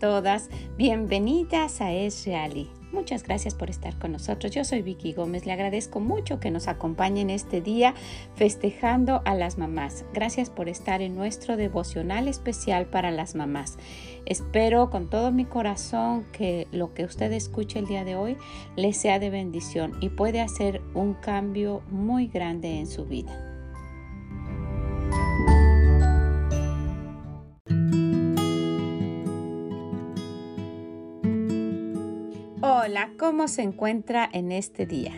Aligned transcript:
todas, 0.00 0.48
bienvenidas 0.78 1.82
a 1.82 1.92
Es 1.92 2.24
Reali. 2.24 2.70
Muchas 2.90 3.22
gracias 3.22 3.54
por 3.54 3.70
estar 3.70 3.96
con 3.98 4.12
nosotros. 4.12 4.50
Yo 4.50 4.64
soy 4.64 4.82
Vicky 4.82 5.12
Gómez. 5.12 5.46
Le 5.46 5.52
agradezco 5.52 6.00
mucho 6.00 6.40
que 6.40 6.50
nos 6.50 6.66
acompañen 6.66 7.30
este 7.30 7.60
día 7.60 7.94
festejando 8.34 9.22
a 9.26 9.34
las 9.34 9.58
mamás. 9.58 10.06
Gracias 10.12 10.50
por 10.50 10.68
estar 10.68 11.02
en 11.02 11.14
nuestro 11.14 11.56
devocional 11.56 12.26
especial 12.26 12.86
para 12.86 13.12
las 13.12 13.36
mamás. 13.36 13.78
Espero 14.24 14.90
con 14.90 15.08
todo 15.08 15.30
mi 15.30 15.44
corazón 15.44 16.24
que 16.32 16.66
lo 16.72 16.94
que 16.94 17.04
usted 17.04 17.30
escuche 17.30 17.78
el 17.78 17.86
día 17.86 18.02
de 18.02 18.16
hoy 18.16 18.38
le 18.76 18.92
sea 18.94 19.18
de 19.18 19.30
bendición 19.30 19.92
y 20.00 20.08
puede 20.08 20.40
hacer 20.40 20.80
un 20.94 21.14
cambio 21.14 21.82
muy 21.90 22.26
grande 22.26 22.78
en 22.78 22.86
su 22.86 23.04
vida. 23.04 23.49
¿Cómo 33.20 33.48
se 33.48 33.60
encuentra 33.60 34.26
en 34.32 34.50
este 34.50 34.86
día? 34.86 35.12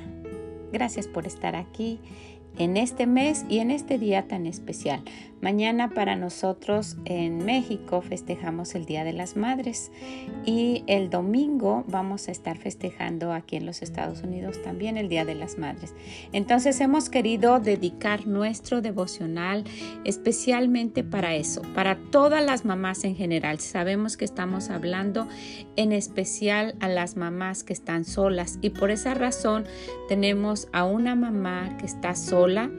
Gracias 0.73 1.07
por 1.07 1.25
estar 1.25 1.55
aquí 1.55 2.01
en 2.59 2.77
este 2.77 3.07
mes 3.07 3.47
y 3.49 3.61
en 3.61 3.71
este 3.71 3.97
día 3.97 4.27
tan 4.27 4.45
especial. 4.47 5.05
Mañana 5.43 5.91
para 5.91 6.15
nosotros 6.15 6.97
en 7.05 7.45
México 7.45 8.01
festejamos 8.01 8.77
el 8.77 8.85
Día 8.87 9.03
de 9.03 9.13
las 9.13 9.37
Madres 9.37 9.91
y 10.47 10.85
el 10.87 11.11
domingo 11.11 11.83
vamos 11.89 12.29
a 12.29 12.31
estar 12.31 12.57
festejando 12.59 13.33
aquí 13.33 13.57
en 13.57 13.67
los 13.67 13.83
Estados 13.83 14.23
Unidos 14.23 14.63
también 14.63 14.97
el 14.97 15.09
Día 15.09 15.25
de 15.25 15.35
las 15.35 15.59
Madres. 15.59 15.97
Entonces 16.33 16.81
hemos 16.81 17.11
querido 17.11 17.59
dedicar 17.59 18.29
nuestro 18.29 18.83
devocional 18.83 19.65
especialmente 20.05 21.03
para 21.03 21.35
eso, 21.35 21.63
para 21.75 21.97
todas 22.13 22.45
las 22.45 22.65
mamás 22.65 23.03
en 23.03 23.17
general. 23.17 23.59
Sabemos 23.59 24.17
que 24.17 24.25
estamos 24.25 24.71
hablando 24.71 25.27
en 25.75 25.91
especial 25.91 26.77
a 26.79 26.87
las 26.87 27.17
mamás 27.17 27.65
que 27.65 27.73
están 27.73 28.05
solas 28.05 28.61
y 28.63 28.71
por 28.71 28.93
esa 28.93 29.15
razón 29.15 29.65
tenemos 30.09 30.69
a 30.73 30.85
una 30.85 31.17
mamá 31.17 31.77
que 31.79 31.87
está 31.87 32.15
sola 32.15 32.71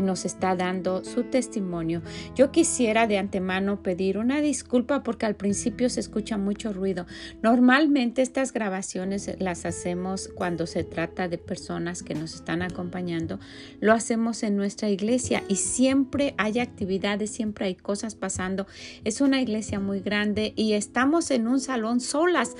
nos 0.00 0.24
está 0.24 0.56
dando 0.56 1.04
su 1.04 1.24
testimonio. 1.24 2.02
Yo 2.34 2.50
quisiera 2.50 3.06
de 3.06 3.18
antemano 3.18 3.82
pedir 3.82 4.18
una 4.18 4.40
disculpa 4.40 5.02
porque 5.02 5.26
al 5.26 5.36
principio 5.36 5.88
se 5.90 6.00
escucha 6.00 6.38
mucho 6.38 6.72
ruido. 6.72 7.06
Normalmente 7.42 8.22
estas 8.22 8.52
grabaciones 8.52 9.30
las 9.38 9.64
hacemos 9.64 10.28
cuando 10.34 10.66
se 10.66 10.84
trata 10.84 11.28
de 11.28 11.38
personas 11.38 12.02
que 12.02 12.14
nos 12.14 12.34
están 12.34 12.62
acompañando. 12.62 13.38
Lo 13.80 13.92
hacemos 13.92 14.42
en 14.42 14.56
nuestra 14.56 14.88
iglesia 14.88 15.42
y 15.48 15.56
siempre 15.56 16.34
hay 16.38 16.58
actividades, 16.58 17.30
siempre 17.30 17.66
hay 17.66 17.74
cosas 17.74 18.14
pasando. 18.14 18.66
Es 19.04 19.20
una 19.20 19.40
iglesia 19.40 19.80
muy 19.80 20.00
grande 20.00 20.52
y 20.56 20.72
estamos 20.72 21.30
en 21.30 21.46
un 21.46 21.60
salón 21.60 22.00
solas, 22.00 22.54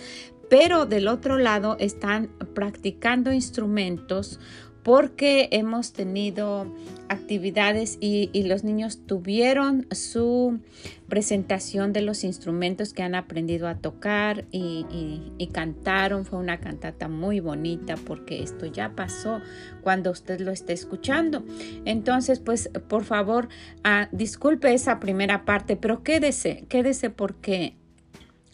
pero 0.48 0.86
del 0.86 1.08
otro 1.08 1.36
lado 1.36 1.76
están 1.78 2.30
practicando 2.54 3.32
instrumentos 3.32 4.40
porque 4.82 5.48
hemos 5.52 5.92
tenido 5.92 6.66
actividades 7.08 7.98
y, 8.00 8.30
los 8.48 8.64
niños 8.64 9.00
tuvieron 9.06 9.86
su 9.90 10.60
presentación 11.08 11.92
de 11.92 12.02
los 12.02 12.24
instrumentos 12.24 12.92
que 12.92 13.02
han 13.02 13.14
aprendido 13.14 13.68
a 13.68 13.74
tocar 13.74 14.46
y, 14.50 15.48
cantaron. 15.52 16.24
Fue 16.24 16.38
una 16.38 16.60
cantata 16.60 17.08
muy 17.08 17.40
bonita 17.40 17.96
porque 17.96 18.42
esto 18.42 18.66
ya 18.66 18.94
pasó 18.94 19.40
cuando 19.82 20.10
usted 20.10 20.40
lo 20.40 20.52
esté 20.52 20.72
escuchando. 20.72 21.44
Entonces, 21.84 22.38
pues 22.38 22.70
por 22.88 23.04
favor, 23.04 23.48
ah, 23.84 24.08
disculpe 24.12 24.72
esa 24.72 25.00
primera 25.00 25.44
parte, 25.44 25.76
pero 25.76 26.02
quédese, 26.02 26.64
quédese 26.68 27.10
porque 27.10 27.74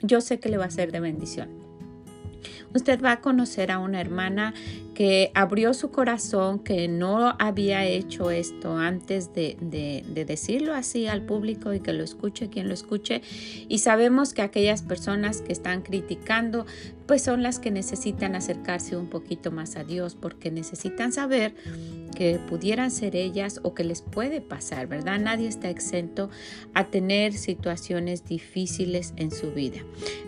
yo 0.03 0.21
sé 0.21 0.39
que 0.39 0.49
le 0.49 0.57
va 0.57 0.67
a 0.67 0.71
ser 0.71 0.93
de 0.93 1.01
bendición. 1.01 1.64
Usted 2.75 3.03
va 3.03 3.13
a 3.13 3.21
conocer 3.21 3.71
a 3.71 3.79
una 3.79 4.01
hermana 4.01 4.55
que 4.95 5.31
abrió 5.35 5.75
su 5.75 5.91
corazón, 5.91 6.61
que 6.61 6.89
no 6.89 7.35
había 7.39 7.85
hecho 7.85 8.31
esto 8.31 8.79
antes 8.79 9.33
de, 9.35 9.57
decirlo 10.27 10.75
así 10.75 11.07
al 11.07 11.23
público 11.23 11.73
y 11.73 11.81
que 11.81 11.93
lo 11.93 12.05
escuche 12.05 12.49
quien 12.49 12.69
lo 12.69 12.75
escuche. 12.75 13.23
Y 13.69 13.79
sabemos 13.79 14.33
que 14.33 14.43
aquellas 14.43 14.83
personas 14.83 15.43
que 15.43 15.53
están 15.53 15.83
criticando, 15.83 16.67
pues 17.07 17.23
son 17.23 17.43
las 17.43 17.59
que 17.59 17.71
necesitan 17.71 18.35
acercarse 18.35 18.97
un 18.97 19.09
poquito 19.09 19.51
más 19.51 19.77
a 19.77 19.85
Dios 19.85 20.15
porque 20.15 20.51
necesitan 20.51 21.13
saber 21.13 21.55
que 22.15 22.39
pudieran 22.39 22.91
ser 22.91 23.17
ellas 23.17 23.61
o 23.63 23.75
que 23.75 23.85
les 23.85 24.01
puede 24.01 24.41
pasar, 24.41 24.87
¿verdad? 24.87 25.19
Nadie 25.19 25.49
está 25.49 25.69
exento 25.69 26.31
a 26.73 26.85
tener 26.85 27.35
situaciones 27.35 28.25
difíciles 28.25 29.13
en 29.17 29.31
su 29.31 29.53
vida. 29.53 29.81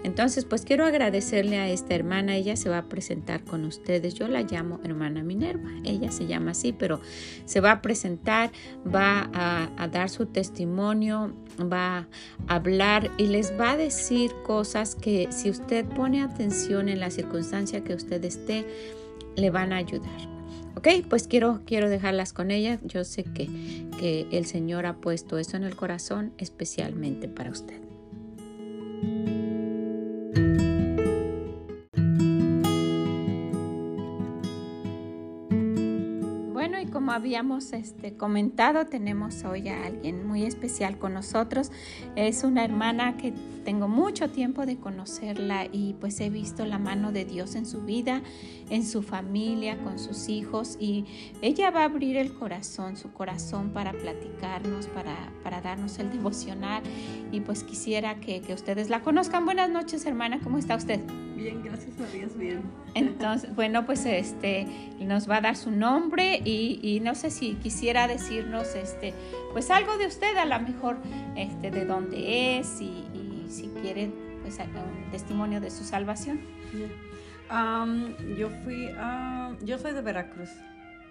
Entonces, 0.04 0.44
pues 0.44 0.62
quiero 0.62 0.84
agradecerle 0.84 1.58
a 1.58 1.68
esta 1.68 1.94
hermana, 1.94 2.36
ella 2.36 2.56
se 2.56 2.68
va 2.68 2.78
a 2.78 2.88
presentar 2.88 3.44
con 3.44 3.64
ustedes, 3.64 4.14
yo 4.14 4.28
la 4.28 4.42
llamo 4.42 4.80
hermana 4.84 5.22
Minerva, 5.22 5.70
ella 5.84 6.10
se 6.10 6.26
llama 6.26 6.50
así, 6.50 6.72
pero 6.72 7.00
se 7.44 7.60
va 7.60 7.72
a 7.72 7.82
presentar, 7.82 8.50
va 8.86 9.30
a, 9.32 9.88
dar 9.88 10.10
su 10.10 10.26
testimonio, 10.26 11.32
va 11.60 12.08
a 12.48 12.54
hablar 12.54 13.10
y 13.16 13.28
les 13.28 13.58
va 13.58 13.72
a 13.72 13.76
decir 13.76 14.32
cosas 14.44 14.96
que 14.96 15.28
si 15.30 15.48
usted 15.48 15.86
pone 15.86 16.22
atención 16.22 16.65
en 16.70 17.00
la 17.00 17.10
circunstancia 17.10 17.82
que 17.84 17.94
usted 17.94 18.24
esté, 18.24 18.66
le 19.36 19.50
van 19.50 19.72
a 19.72 19.76
ayudar. 19.76 20.36
Ok, 20.74 20.88
pues 21.08 21.26
quiero, 21.26 21.60
quiero 21.64 21.88
dejarlas 21.88 22.32
con 22.32 22.50
ella. 22.50 22.78
Yo 22.82 23.04
sé 23.04 23.24
que, 23.24 23.48
que 23.98 24.26
el 24.30 24.46
Señor 24.46 24.84
ha 24.86 24.96
puesto 24.96 25.38
eso 25.38 25.56
en 25.56 25.64
el 25.64 25.74
corazón 25.74 26.32
especialmente 26.38 27.28
para 27.28 27.50
usted. 27.50 27.80
Bueno, 36.68 36.80
y 36.80 36.90
como 36.90 37.12
habíamos 37.12 37.72
este, 37.72 38.16
comentado, 38.16 38.86
tenemos 38.86 39.44
hoy 39.44 39.68
a 39.68 39.86
alguien 39.86 40.26
muy 40.26 40.42
especial 40.42 40.98
con 40.98 41.14
nosotros. 41.14 41.70
Es 42.16 42.42
una 42.42 42.64
hermana 42.64 43.16
que 43.16 43.32
tengo 43.64 43.86
mucho 43.86 44.30
tiempo 44.30 44.66
de 44.66 44.76
conocerla 44.76 45.68
y 45.70 45.94
pues 46.00 46.20
he 46.20 46.28
visto 46.28 46.66
la 46.66 46.80
mano 46.80 47.12
de 47.12 47.24
Dios 47.24 47.54
en 47.54 47.66
su 47.66 47.82
vida, 47.82 48.20
en 48.68 48.84
su 48.84 49.04
familia, 49.04 49.78
con 49.84 50.00
sus 50.00 50.28
hijos 50.28 50.76
y 50.80 51.04
ella 51.40 51.70
va 51.70 51.82
a 51.82 51.84
abrir 51.84 52.16
el 52.16 52.34
corazón, 52.34 52.96
su 52.96 53.12
corazón 53.12 53.70
para 53.70 53.92
platicarnos, 53.92 54.88
para, 54.88 55.14
para 55.44 55.60
darnos 55.60 56.00
el 56.00 56.10
devocional 56.10 56.82
y 57.30 57.42
pues 57.42 57.62
quisiera 57.62 58.18
que, 58.18 58.42
ustedes 58.52 58.90
la 58.90 59.02
conozcan. 59.02 59.44
Buenas 59.44 59.70
noches 59.70 60.04
hermana, 60.04 60.40
¿cómo 60.42 60.58
está 60.58 60.74
usted? 60.74 61.00
Bien, 61.46 61.62
gracias 61.62 62.00
a 62.00 62.06
Dios, 62.12 62.36
bien. 62.36 62.60
Entonces, 62.94 63.54
bueno, 63.54 63.86
pues 63.86 64.04
este 64.04 64.66
nos 64.98 65.30
va 65.30 65.36
a 65.36 65.40
dar 65.40 65.54
su 65.54 65.70
nombre 65.70 66.42
y, 66.44 66.98
no 67.04 67.14
sé 67.14 67.30
si 67.30 67.54
quisiera 67.54 68.08
decirnos 68.08 68.74
este 68.74 69.14
pues 69.52 69.70
algo 69.70 69.96
de 69.96 70.08
usted, 70.08 70.36
a 70.38 70.44
lo 70.44 70.58
mejor 70.58 70.96
este 71.36 71.70
de 71.70 71.84
dónde 71.84 72.58
es 72.58 72.80
y, 72.80 73.46
si 73.48 73.68
quiere 73.80 74.10
pues 74.42 74.58
un 74.58 75.10
testimonio 75.12 75.60
de 75.60 75.70
su 75.70 75.84
salvación. 75.84 76.40
yo 78.36 78.50
fui, 78.64 78.90
yo 79.64 79.78
soy 79.78 79.92
de 79.92 80.02
Veracruz. 80.02 80.50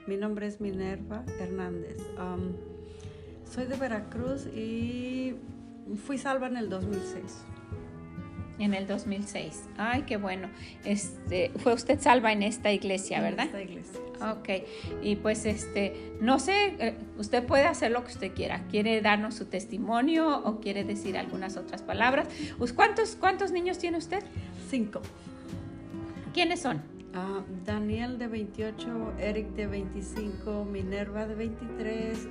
Mi 0.06 0.18
nombre 0.18 0.48
es 0.48 0.60
Minerva 0.60 1.24
Hernández. 1.40 2.04
soy 3.50 3.68
de 3.68 3.78
Veracruz 3.78 4.48
y 4.48 5.36
fui 6.06 6.18
salva 6.18 6.48
en 6.48 6.58
el 6.58 6.68
2006. 6.68 7.46
En 8.58 8.74
el 8.74 8.88
2006. 8.88 9.64
Ay, 9.78 10.04
qué 10.04 10.18
bueno. 10.18 10.50
Este, 10.86 11.52
fue 11.58 11.74
usted 11.74 12.00
salva 12.00 12.32
en 12.32 12.42
esta 12.42 12.72
iglesia, 12.72 13.22
¿verdad? 13.22 13.48
En 13.48 13.56
esta 13.56 13.62
iglesia. 13.62 14.00
Ok. 14.32 14.50
Y 15.02 15.18
pues 15.18 15.46
este, 15.46 16.14
no 16.22 16.40
sé, 16.40 16.76
eh, 16.80 16.96
usted 17.18 17.46
puede 17.46 17.66
hacer 17.66 17.92
lo 17.92 18.04
que 18.06 18.14
usted 18.14 18.34
quiera. 18.34 18.64
¿Quiere 18.70 19.02
darnos 19.02 19.36
su 19.36 19.46
testimonio 19.46 20.42
o 20.44 20.62
quiere 20.62 20.84
decir 20.84 21.18
algunas 21.18 21.58
otras 21.58 21.82
palabras? 21.82 22.28
¿Cuántos, 22.76 23.16
cuántos 23.18 23.52
niños 23.52 23.78
tiene 23.78 23.98
usted? 23.98 24.24
Cinco. 24.70 25.02
¿Quiénes 26.34 26.62
son? 26.62 26.82
Ah, 27.14 27.42
Daniel 27.66 28.18
de 28.18 28.28
28, 28.28 29.14
Eric 29.20 29.48
de 29.56 29.68
25, 29.68 30.66
Minerva 30.66 31.26
de 31.26 31.36
23, 31.36 32.28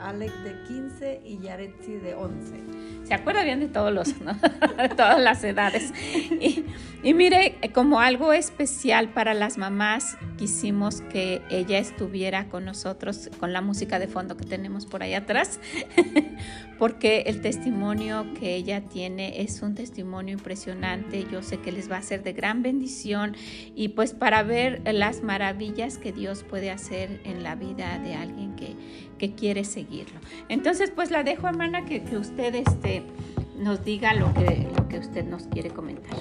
Alex 0.00 0.44
de 0.44 0.62
15 0.68 1.20
y 1.24 1.38
Yaretsi 1.38 1.92
de 1.92 2.14
11. 2.14 2.62
Se 3.04 3.14
acuerda 3.14 3.42
bien 3.42 3.60
de 3.60 3.68
todos 3.68 3.92
los, 3.92 4.08
de 4.78 4.88
todas 4.90 5.20
las 5.20 5.42
edades. 5.44 5.92
Y, 6.40 6.64
y, 7.02 7.14
mire, 7.14 7.58
como 7.72 8.00
algo 8.00 8.32
especial 8.32 9.08
para 9.08 9.34
las 9.34 9.58
mamás, 9.58 10.16
quisimos 10.36 11.00
que 11.02 11.42
ella 11.50 11.78
estuviera 11.78 12.48
con 12.48 12.64
nosotros 12.64 13.30
con 13.38 13.52
la 13.52 13.60
música 13.60 13.98
de 13.98 14.08
fondo 14.08 14.36
que 14.36 14.44
tenemos 14.44 14.86
por 14.86 15.02
ahí 15.02 15.14
atrás, 15.14 15.60
porque 16.78 17.24
el 17.26 17.40
testimonio 17.40 18.26
que 18.38 18.54
ella 18.54 18.82
tiene 18.82 19.40
es 19.40 19.62
un 19.62 19.74
testimonio 19.74 20.34
impresionante. 20.34 21.26
Yo 21.30 21.42
sé 21.42 21.58
que 21.58 21.72
les 21.72 21.90
va 21.90 21.96
a 21.96 22.02
ser 22.02 22.22
de 22.22 22.32
gran 22.32 22.62
bendición 22.62 23.36
y 23.74 23.88
pues 23.88 24.12
para 24.12 24.42
ver 24.42 24.82
las 24.92 25.22
maravillas 25.22 25.98
que 25.98 26.12
Dios 26.12 26.44
puede 26.44 26.70
hacer 26.70 27.20
en 27.24 27.42
la 27.42 27.54
vida 27.54 27.98
de 27.98 28.14
alguien 28.14 28.45
que 28.56 28.74
que 29.18 29.34
quiere 29.34 29.64
seguirlo. 29.64 30.20
Entonces, 30.48 30.90
pues 30.90 31.10
la 31.10 31.22
dejo, 31.22 31.48
hermana, 31.48 31.84
que, 31.84 32.02
que 32.02 32.16
usted 32.16 32.54
este, 32.54 33.02
nos 33.58 33.84
diga 33.84 34.14
lo 34.14 34.32
que, 34.34 34.68
lo 34.76 34.88
que 34.88 34.98
usted 34.98 35.24
nos 35.24 35.44
quiere 35.44 35.70
comentar. 35.70 36.16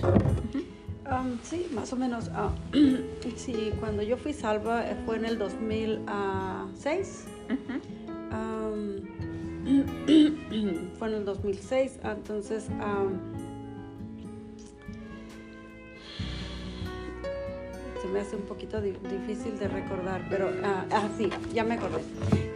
Um, 1.10 1.38
sí, 1.44 1.68
más 1.74 1.94
o 1.94 1.96
menos. 1.96 2.30
Uh, 2.30 2.52
sí, 3.36 3.72
cuando 3.80 4.02
yo 4.02 4.18
fui 4.18 4.34
salva 4.34 4.90
eh, 4.90 4.98
fue 5.06 5.18
en 5.18 5.26
el 5.26 5.38
2006. 5.38 7.26
Um, 8.32 8.96
fue 10.98 11.08
en 11.10 11.14
el 11.14 11.26
2006, 11.26 12.00
entonces 12.04 12.68
um, 12.70 13.20
se 18.06 18.12
me 18.12 18.20
hace 18.20 18.36
un 18.36 18.44
poquito 18.44 18.82
difícil 18.82 19.58
de 19.58 19.68
recordar, 19.68 20.22
pero 20.30 20.52
ah, 20.64 21.10
sí, 21.18 21.30
ya 21.54 21.64
me 21.64 21.74
acordé. 21.74 22.02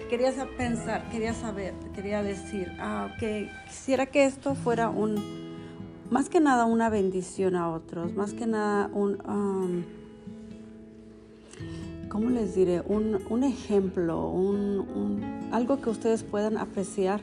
Quería 0.09 0.31
pensar, 0.57 1.09
quería 1.09 1.33
saber, 1.33 1.73
quería 1.95 2.21
decir 2.21 2.71
uh, 2.79 3.17
que 3.19 3.49
quisiera 3.67 4.05
que 4.05 4.25
esto 4.25 4.53
fuera 4.55 4.89
un 4.89 5.49
más 6.11 6.29
que 6.29 6.39
nada 6.39 6.65
una 6.65 6.89
bendición 6.89 7.55
a 7.55 7.69
otros, 7.69 8.13
más 8.15 8.33
que 8.33 8.47
nada 8.47 8.89
un, 8.93 9.19
um, 9.27 9.83
¿cómo 12.09 12.29
les 12.29 12.55
diré? 12.55 12.81
Un, 12.81 13.43
ejemplo, 13.43 14.27
un, 14.29 15.49
algo 15.51 15.81
que 15.81 15.89
ustedes 15.89 16.23
puedan 16.23 16.57
apreciar. 16.57 17.21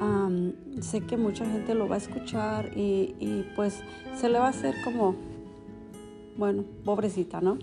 Um, 0.00 0.52
sé 0.80 1.00
que 1.00 1.16
mucha 1.16 1.46
gente 1.46 1.74
lo 1.74 1.88
va 1.88 1.94
a 1.94 1.98
escuchar 1.98 2.70
y, 2.76 3.46
pues 3.54 3.82
se 4.14 4.28
le 4.28 4.38
va 4.38 4.46
a 4.46 4.50
hacer 4.50 4.74
como, 4.84 5.14
bueno, 6.36 6.64
pobrecita, 6.84 7.40
¿no? 7.40 7.58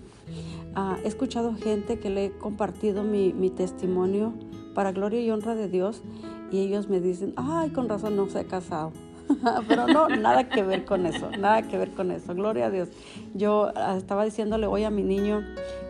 Ah, 0.74 0.96
he 1.04 1.08
escuchado 1.08 1.54
gente 1.54 1.98
que 1.98 2.10
le 2.10 2.26
he 2.26 2.30
compartido 2.32 3.02
mi, 3.02 3.32
mi 3.32 3.50
testimonio 3.50 4.34
para 4.74 4.92
gloria 4.92 5.20
y 5.20 5.30
honra 5.30 5.54
de 5.54 5.68
Dios 5.68 6.02
y 6.50 6.58
ellos 6.58 6.88
me 6.88 7.00
dicen, 7.00 7.32
ay, 7.36 7.70
con 7.70 7.88
razón 7.88 8.16
no 8.16 8.28
se 8.28 8.40
ha 8.40 8.44
casado. 8.44 8.92
Pero 9.68 9.86
no, 9.86 10.08
nada 10.08 10.48
que 10.48 10.62
ver 10.62 10.84
con 10.84 11.06
eso, 11.06 11.30
nada 11.30 11.62
que 11.62 11.78
ver 11.78 11.92
con 11.92 12.10
eso. 12.10 12.34
Gloria 12.34 12.66
a 12.66 12.70
Dios. 12.70 12.88
Yo 13.34 13.70
ah, 13.74 13.96
estaba 13.96 14.24
diciéndole 14.24 14.66
hoy 14.66 14.84
a 14.84 14.90
mi 14.90 15.02
niño 15.02 15.42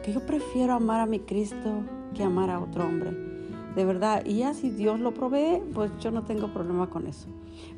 que 0.05 0.13
yo 0.13 0.25
prefiero 0.25 0.75
amar 0.75 1.01
a 1.01 1.07
mi 1.07 1.21
Cristo 1.21 1.83
que 2.15 2.23
amar 2.23 2.51
a 2.51 2.61
otro 2.61 2.85
hombre. 2.85 3.11
De 3.75 3.85
verdad, 3.85 4.23
y 4.25 4.39
ya 4.39 4.55
si 4.55 4.71
Dios 4.71 5.01
lo 5.01 5.13
provee, 5.13 5.61
pues 5.75 5.91
yo 5.99 6.13
no 6.13 6.23
tengo 6.23 6.53
problema 6.53 6.89
con 6.89 7.07
eso. 7.07 7.27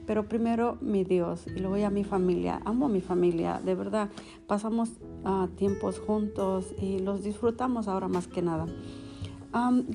Pero 0.06 0.28
primero 0.28 0.78
mi 0.81 1.05
Dios 1.05 1.46
y 1.46 1.58
luego 1.58 1.76
ya 1.76 1.90
mi 1.90 2.05
familia. 2.05 2.61
Amo 2.64 2.87
a 2.87 2.88
mi 2.88 3.00
familia, 3.00 3.61
de 3.64 3.75
verdad. 3.75 4.11
Pasamos 4.46 4.90
uh, 5.25 5.49
tiempos 5.49 5.99
juntos 5.99 6.75
y 6.81 6.99
los 7.00 7.23
disfrutamos 7.23 7.88
ahora 7.88 8.08
más 8.08 8.26
que 8.28 8.43
nada. 8.43 8.67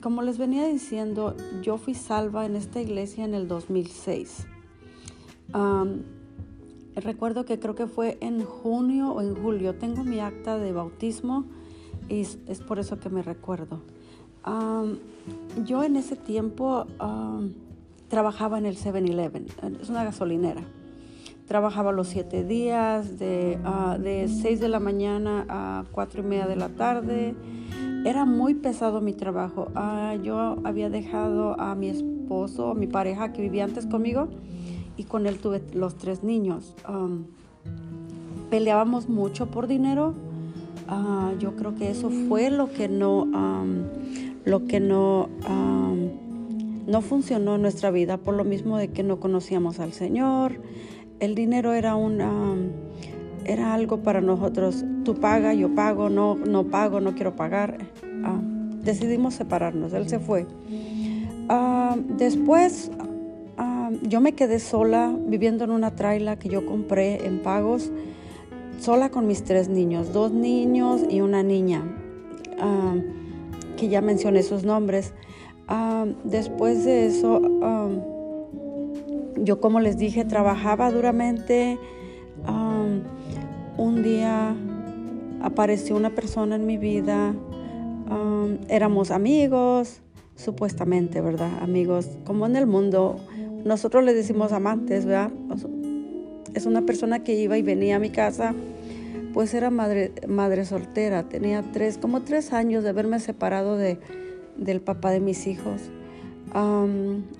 como 0.02 0.22
les 0.22 0.38
venía 0.38 0.66
diciendo, 0.68 1.36
yo 1.62 1.78
fui 1.78 1.94
salva 1.94 2.46
en 2.46 2.56
esta 2.56 2.82
iglesia 2.82 3.26
en 3.26 3.34
el 3.34 3.48
2006 3.48 4.48
recuerdo 6.96 7.46
que 7.46 7.60
creo 7.60 7.76
que 7.76 7.88
fue 7.88 8.18
en 8.22 8.44
junio 8.44 9.12
o 9.14 9.22
en 9.22 9.36
julio. 9.36 9.76
Tengo 9.76 10.04
mi 10.04 10.20
acta 10.20 10.58
de 10.58 10.72
bautismo 10.72 11.46
y 12.10 12.22
es, 12.22 12.62
por 12.68 12.80
eso 12.80 13.00
que 13.00 13.10
me 13.10 13.22
recuerdo. 13.22 13.82
yo 15.66 15.84
en 15.84 15.96
ese 15.96 16.16
tiempo 16.16 16.86
trabajaba 18.12 18.58
en 18.58 18.66
el 18.66 18.76
7-Eleven, 18.76 19.46
es 19.82 19.90
una 19.90 20.04
gasolinera. 20.04 20.62
Trabajaba 21.48 21.94
los 21.94 22.10
siete 22.10 22.44
días, 22.44 23.18
de, 23.18 23.58
uh, 23.66 23.98
de 23.98 24.28
6 24.28 24.60
de 24.60 24.68
la 24.68 24.82
mañana 24.82 25.46
a 25.48 25.86
4 25.94 26.22
y 26.22 26.26
media 26.26 26.46
de 26.46 26.58
la 26.58 26.68
tarde. 26.68 27.36
Era 28.06 28.26
muy 28.26 28.54
pesado 28.54 29.00
mi 29.00 29.14
trabajo. 29.14 29.70
Ah, 29.76 30.16
yo 30.22 30.58
había 30.66 30.90
dejado 30.90 31.60
a 31.60 31.74
mi 31.76 31.88
esposo, 31.88 32.74
mi 32.76 32.88
pareja 32.88 33.32
que 33.32 33.42
vivía 33.42 33.64
antes 33.64 33.86
conmigo, 33.86 34.28
y 34.98 35.06
con 35.06 35.26
él 35.26 35.40
tuve 35.40 35.64
los 35.74 35.96
tres 35.96 36.22
niños. 36.22 36.76
peleábamos 38.50 39.08
mucho 39.08 39.48
por 39.48 39.68
dinero. 39.68 40.16
Ah, 40.90 41.32
yo 41.40 41.56
creo 41.56 41.76
que 41.76 41.90
eso 41.90 42.10
fue 42.28 42.50
lo 42.50 42.70
que 42.74 42.90
no, 42.90 43.26
lo 44.44 44.66
que 44.68 44.82
no, 44.82 45.30
no 46.88 47.02
funcionó 47.02 47.56
en 47.56 47.62
nuestra 47.62 47.92
vida, 47.92 48.18
por 48.18 48.36
lo 48.36 48.44
mismo 48.44 48.78
de 48.78 48.90
que 48.90 49.04
no 49.04 49.20
conocíamos 49.20 49.80
al 49.80 49.94
Señor. 49.94 50.62
El 51.20 51.36
dinero 51.36 51.74
era 51.74 51.96
un, 51.96 52.22
era 53.46 53.74
algo 53.74 53.98
para 53.98 54.22
nosotros. 54.22 54.84
Tú 55.04 55.16
paga, 55.16 55.54
yo 55.54 55.74
pago, 55.76 56.10
no, 56.10 56.36
no 56.36 56.66
pago, 56.66 57.00
no 57.00 57.14
quiero 57.14 57.36
pagar. 57.36 57.78
Ah, 58.24 58.40
decidimos 58.84 59.36
separarnos. 59.36 59.94
Él 59.94 60.10
se 60.10 60.20
fue. 60.20 60.48
Ah, 61.50 61.96
después 62.18 62.92
yo 64.02 64.22
me 64.22 64.34
quedé 64.34 64.60
sola 64.60 65.16
viviendo 65.28 65.64
en 65.64 65.72
una 65.72 65.96
traila 65.96 66.38
que 66.38 66.50
yo 66.50 66.66
compré 66.66 67.26
en 67.26 67.40
pagos, 67.40 67.92
sola 68.80 69.10
con 69.10 69.28
mis 69.28 69.44
tres 69.44 69.70
niños, 69.70 70.14
dos 70.14 70.32
niños 70.32 71.02
y 71.10 71.22
una 71.22 71.44
niña, 71.44 71.84
ah, 72.60 72.96
que 73.78 73.90
ya 73.90 74.02
mencioné 74.02 74.44
sus 74.44 74.64
nombres. 74.64 75.14
Después 76.24 76.84
de 76.86 77.06
eso, 77.06 77.42
yo 79.38 79.60
como 79.60 79.80
les 79.80 79.98
dije, 79.98 80.26
trabajaba 80.26 80.92
duramente. 80.92 81.78
un 83.78 84.04
día 84.04 84.56
apareció 85.42 85.96
una 85.96 86.12
persona 86.12 86.56
en 86.56 86.66
mi 86.66 86.78
vida, 86.78 87.34
éramos 88.68 89.12
amigos, 89.12 90.02
supuestamente, 90.36 91.22
¿verdad? 91.22 91.52
Amigos, 91.62 92.10
como 92.26 92.46
en 92.46 92.56
el 92.56 92.68
mundo 92.68 93.20
nosotros 93.64 94.04
le 94.04 94.14
decimos 94.14 94.52
amantes, 94.52 95.06
¿verdad? 95.06 95.32
Es 96.54 96.66
una 96.66 96.82
persona 96.82 97.24
que 97.24 97.34
iba 97.40 97.58
y 97.58 97.62
venía 97.62 97.98
a 97.98 98.00
mi 98.00 98.10
casa, 98.10 98.54
pues 99.34 99.54
era 99.54 99.70
madre, 99.70 100.12
madre 100.28 100.66
soltera, 100.66 101.24
tenía 101.24 101.64
tres, 101.72 101.98
como 101.98 102.22
tres 102.22 102.54
años 102.54 102.84
de 102.84 102.90
haberme 102.90 103.20
separado 103.20 103.78
de, 103.78 104.00
del 104.58 104.82
papá 104.82 105.12
de 105.12 105.20
mis 105.20 105.48
hijos. 105.48 105.82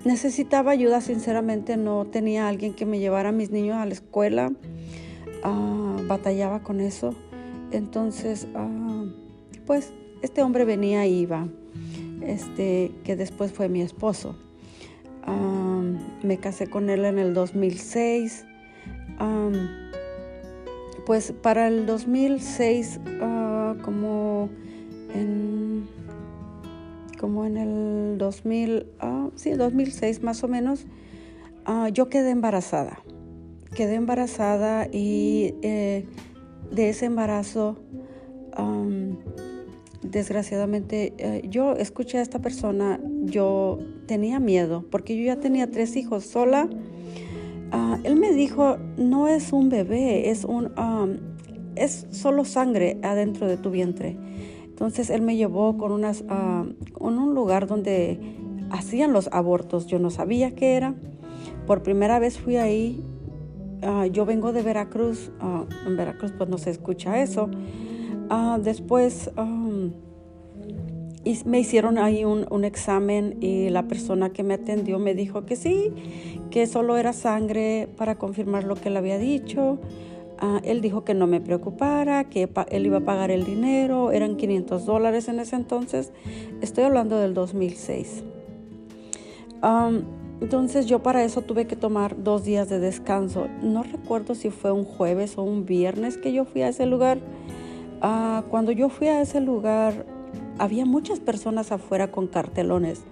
necesitaba 0.06 0.72
ayuda, 0.72 1.02
sinceramente, 1.02 1.78
no 1.78 2.06
tenía 2.06 2.48
alguien 2.48 2.74
que 2.74 2.86
me 2.86 3.00
llevara 3.00 3.30
a 3.30 3.32
mis 3.32 3.52
niños 3.52 3.78
a 3.78 3.86
la 3.86 3.94
escuela, 3.94 4.52
ah, 5.44 5.98
batallaba 6.08 6.64
con 6.64 6.80
eso. 6.80 7.14
Entonces, 7.72 8.48
ah, 8.56 9.06
pues 9.66 9.94
este 10.22 10.44
hombre 10.44 10.66
venía 10.66 11.06
y 11.08 11.22
iba, 11.22 11.48
este, 12.22 12.92
que 13.04 13.16
después 13.16 13.52
fue 13.52 13.70
mi 13.70 13.82
esposo 13.82 14.36
me 16.24 16.38
casé 16.38 16.68
con 16.68 16.90
él 16.90 17.06
en 17.06 17.20
el 17.20 17.34
2006. 17.34 18.46
pues 21.06 21.34
para 21.42 21.68
el 21.68 21.86
2006, 21.86 23.00
ah, 23.22 23.76
como 23.82 24.50
en 25.14 25.88
como 27.22 27.46
en 27.46 27.56
el 27.56 28.18
2000, 28.18 28.88
uh, 29.04 29.30
sí, 29.36 29.52
2006 29.52 30.24
más 30.24 30.44
o 30.44 30.48
menos, 30.48 30.88
ah, 31.66 31.88
yo 31.94 32.10
quedé 32.10 32.32
embarazada. 32.32 33.00
Quedé 33.76 33.94
embarazada 33.94 34.88
y 34.92 35.54
eh, 35.62 36.08
de 36.72 36.90
ese 36.90 37.06
embarazo 37.06 37.78
desgraciadamente, 40.02 41.14
eh, 41.18 41.44
yo 41.48 41.74
escuché 41.74 42.18
a 42.18 42.22
esta 42.22 42.40
persona, 42.40 43.00
yo 43.24 43.80
tenía 44.08 44.40
miedo, 44.40 44.84
porque 44.90 45.16
yo 45.16 45.24
ya 45.24 45.40
tenía 45.40 45.70
tres 45.70 45.96
hijos 45.96 46.26
sola. 46.26 46.70
Ah, 47.72 48.00
él 48.04 48.18
me 48.18 48.34
dijo, 48.34 48.78
no 48.98 49.28
es 49.28 49.54
un 49.54 49.70
bebé, 49.70 50.32
es, 50.32 50.44
un, 50.44 50.72
es 51.76 52.08
solo 52.10 52.46
sangre 52.46 52.98
adentro 53.04 53.48
de 53.48 53.58
tu 53.58 53.70
vientre. 53.70 54.18
Entonces 54.82 55.12
él 55.12 55.22
me 55.22 55.36
llevó 55.36 55.78
con, 55.78 55.92
unas, 55.92 56.24
con 56.94 57.20
un 57.20 57.36
lugar 57.36 57.68
donde 57.68 58.20
hacían 58.72 59.14
los 59.14 59.30
abortos. 59.32 59.86
Yo 59.86 60.00
no 60.00 60.10
sabía 60.10 60.56
qué 60.56 60.74
era. 60.74 60.96
Por 61.68 61.84
primera 61.84 62.18
vez 62.18 62.40
fui 62.40 62.56
ahí. 62.58 63.00
Ah, 63.84 64.08
yo 64.08 64.26
vengo 64.26 64.54
de 64.54 64.64
Veracruz. 64.64 65.32
Ah, 65.40 65.66
en 65.86 65.98
Veracruz 65.98 66.34
pues 66.36 66.50
no 66.50 66.58
se 66.58 66.72
escucha 66.72 67.22
eso. 67.22 67.48
después 68.64 69.30
me 71.46 71.60
hicieron 71.60 72.00
ahí 72.00 72.26
un, 72.26 72.64
examen 72.64 73.38
y 73.40 73.70
la 73.70 73.84
persona 73.84 74.32
que 74.32 74.42
me 74.42 74.56
atendió 74.56 74.98
me 74.98 75.14
dijo 75.14 75.46
que 75.46 75.58
sí, 75.58 75.94
que 76.50 76.66
solo 76.66 76.98
era 76.98 77.14
sangre 77.14 77.88
para 77.98 78.16
confirmar 78.16 78.64
lo 78.64 78.74
que 78.74 78.90
él 78.90 78.98
había 78.98 79.20
dicho. 79.20 79.78
Ah, 80.44 80.60
él 80.64 80.82
dijo 80.82 81.04
que 81.04 81.14
no 81.14 81.28
me 81.28 81.40
preocupara, 81.40 82.24
que 82.24 82.50
él 82.72 82.86
iba 82.88 82.98
a 82.98 83.06
pagar 83.06 83.30
el 83.30 83.46
dinero, 83.46 84.12
eran 84.12 84.38
500 84.38 84.88
dólares 84.88 85.28
en 85.28 85.40
ese 85.40 85.56
entonces. 85.56 86.12
Estoy 86.62 86.86
hablando 86.86 87.20
del 87.20 87.36
2006. 87.36 88.24
entonces 90.42 90.88
yo 90.88 91.04
para 91.04 91.24
eso 91.24 91.44
tuve 91.44 91.68
que 91.68 91.76
tomar 91.76 92.24
dos 92.24 92.44
días 92.44 92.70
de 92.70 92.80
descanso. 92.80 93.50
No 93.62 93.84
recuerdo 93.84 94.34
si 94.34 94.50
fue 94.50 94.72
un 94.72 94.84
jueves 94.84 95.38
o 95.38 95.44
un 95.44 95.68
viernes 95.68 96.18
que 96.18 96.34
yo 96.34 96.44
fui 96.46 96.64
a 96.64 96.70
ese 96.70 96.88
lugar. 96.88 97.20
Ah, 98.02 98.44
cuando 98.50 98.72
yo 98.72 98.90
fui 98.90 99.10
a 99.10 99.22
ese 99.22 99.42
lugar, 99.42 100.08
había 100.58 100.86
muchas 100.86 101.20
personas 101.20 101.72
afuera 101.72 102.10
con 102.10 102.26
cartelones. 102.26 103.04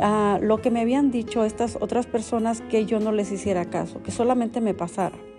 ah, 0.00 0.40
lo 0.42 0.60
que 0.60 0.72
me 0.72 0.80
habían 0.80 1.12
dicho 1.12 1.44
estas 1.44 1.78
otras 1.80 2.06
personas 2.06 2.60
que 2.60 2.86
yo 2.86 2.98
no 2.98 3.12
les 3.12 3.30
hiciera 3.30 3.66
caso, 3.66 4.02
que 4.02 4.10
solamente 4.10 4.60
me 4.60 4.74
pasara. 4.74 5.29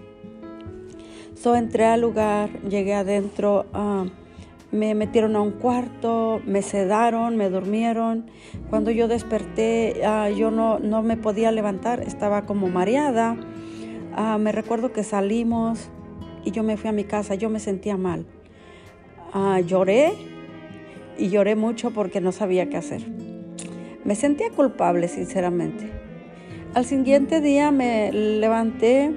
So 1.35 1.55
entré 1.55 1.85
al 1.85 2.01
lugar, 2.01 2.49
llegué 2.63 2.93
adentro, 2.93 3.65
ah, 3.73 4.05
me 4.71 4.95
metieron 4.95 5.35
a 5.35 5.41
un 5.41 5.51
cuarto, 5.51 6.41
me 6.45 6.61
sedaron, 6.61 7.35
me 7.37 7.49
durmieron. 7.49 8.29
Cuando 8.69 8.91
yo 8.91 9.07
desperté, 9.07 10.01
ah, 10.05 10.29
yo 10.29 10.51
no, 10.51 10.79
no, 10.79 11.01
me 11.01 11.17
podía 11.17 11.51
levantar, 11.51 12.01
estaba 12.01 12.45
como 12.45 12.67
mareada. 12.67 13.37
me 14.39 14.51
recuerdo 14.51 14.91
que 14.91 15.03
salimos 15.03 15.89
y 16.43 16.51
yo 16.51 16.63
me 16.63 16.77
fui 16.77 16.89
a 16.89 16.93
mi 16.93 17.05
casa, 17.05 17.35
yo 17.35 17.49
me 17.49 17.59
sentía 17.59 17.97
mal. 17.97 18.25
lloré 19.65 20.13
y 21.17 21.29
lloré 21.29 21.55
mucho 21.55 21.91
porque 21.91 22.21
no 22.21 22.31
sabía 22.31 22.69
qué 22.69 22.77
hacer. 22.77 23.01
Me 24.03 24.15
sentía 24.15 24.49
culpable, 24.49 25.07
sinceramente. 25.07 25.89
Al 26.73 26.85
siguiente 26.85 27.41
día 27.41 27.71
me 27.71 28.11
levanté. 28.11 29.11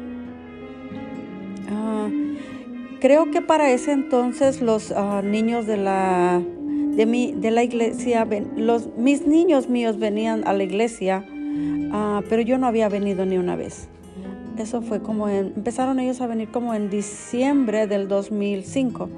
Ah, 1.70 2.08
creo 3.00 3.30
que 3.30 3.40
para 3.40 3.70
ese 3.70 3.92
entonces 3.92 4.60
los 4.60 4.92
ah, 4.92 5.22
niños 5.22 5.66
de 5.66 5.76
la, 5.76 6.42
de, 6.96 7.06
mi, 7.06 7.32
de 7.32 7.50
la 7.50 7.62
iglesia, 7.62 8.26
los, 8.56 8.88
mis 8.96 9.26
niños 9.26 9.68
míos 9.68 9.98
venían 9.98 10.46
a 10.46 10.52
la 10.52 10.62
iglesia, 10.62 11.24
ah, 11.92 12.22
pero 12.28 12.42
yo 12.42 12.58
no 12.58 12.66
había 12.66 12.88
venido 12.88 13.26
ni 13.26 13.38
una 13.38 13.56
vez. 13.56 13.88
Eso 14.58 14.82
fue 14.82 15.00
como 15.00 15.28
empezaron 15.28 15.98
ellos 15.98 16.20
a 16.20 16.28
venir 16.28 16.48
como 16.48 16.74
en 16.74 16.88
diciembre 16.88 17.88
del 17.88 18.06
2005 18.06 19.08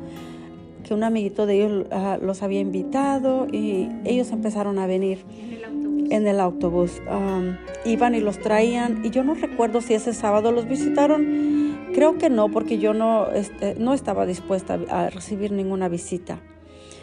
que 0.86 0.94
un 0.94 1.02
amiguito 1.02 1.46
de 1.46 1.56
ellos 1.56 1.86
ah, 1.90 2.18
los 2.22 2.42
había 2.42 2.60
invitado 2.60 3.48
y 3.50 3.88
ellos 4.04 4.30
empezaron 4.30 4.78
a 4.78 4.86
venir 4.86 5.18
en 6.10 6.26
el 6.26 6.40
autobús. 6.40 7.02
iban 7.84 8.14
y 8.14 8.20
los 8.20 8.38
traían 8.38 9.04
y 9.04 9.10
yo 9.10 9.24
no 9.24 9.34
recuerdo 9.34 9.80
si 9.80 9.94
ese 9.94 10.12
sábado 10.14 10.52
los 10.52 10.68
visitaron. 10.68 11.75
Creo 11.94 12.18
que 12.18 12.30
no, 12.30 12.50
porque 12.50 12.78
yo 12.78 12.94
no, 12.94 13.30
este, 13.30 13.74
no 13.76 13.94
estaba 13.94 14.26
dispuesta 14.26 14.78
a 14.90 15.10
recibir 15.10 15.52
ninguna 15.52 15.88
visita. 15.88 16.40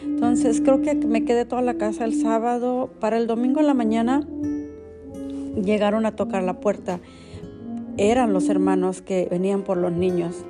Entonces 0.03 0.61
creo 0.61 0.81
que 0.81 0.95
me 0.95 1.23
quedé 1.25 1.45
toda 1.45 1.61
la 1.61 1.75
casa 1.75 2.05
el 2.05 2.13
sábado. 2.13 2.91
Para 2.99 3.17
el 3.17 3.27
domingo 3.27 3.59
en 3.59 3.67
la 3.67 3.73
mañana 3.73 4.27
llegaron 5.55 6.05
a 6.05 6.15
tocar 6.15 6.43
la 6.43 6.59
puerta. 6.59 6.99
Eran 7.97 8.33
los 8.33 8.49
hermanos 8.49 9.01
que 9.01 9.27
venían 9.29 9.63
por 9.63 9.77
los 9.77 9.91
niños 9.91 10.45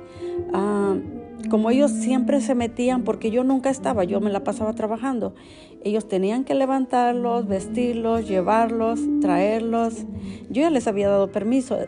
como 1.48 1.70
ellos 1.70 1.90
siempre 1.90 2.40
se 2.40 2.54
metían, 2.54 3.02
porque 3.02 3.30
yo 3.30 3.44
nunca 3.44 3.70
estaba, 3.70 4.04
yo 4.04 4.20
me 4.20 4.30
la 4.30 4.44
pasaba 4.44 4.72
trabajando, 4.74 5.34
ellos 5.82 6.08
tenían 6.08 6.44
que 6.44 6.54
levantarlos, 6.54 7.46
vestirlos, 7.46 8.26
llevarlos, 8.28 9.00
traerlos. 9.20 10.04
Yo 10.50 10.62
ya 10.62 10.70
les 10.70 10.86
había 10.86 11.08
dado 11.08 11.30
permiso. 11.30 11.78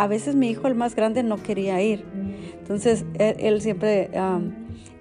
A 0.00 0.06
veces 0.06 0.34
mi 0.34 0.48
hijo, 0.48 0.66
el 0.66 0.74
más 0.74 0.96
grande, 0.96 1.22
no 1.22 1.36
quería 1.36 1.82
ir. 1.82 2.06
Entonces, 2.58 3.04
él, 3.18 3.60
siempre 3.60 4.10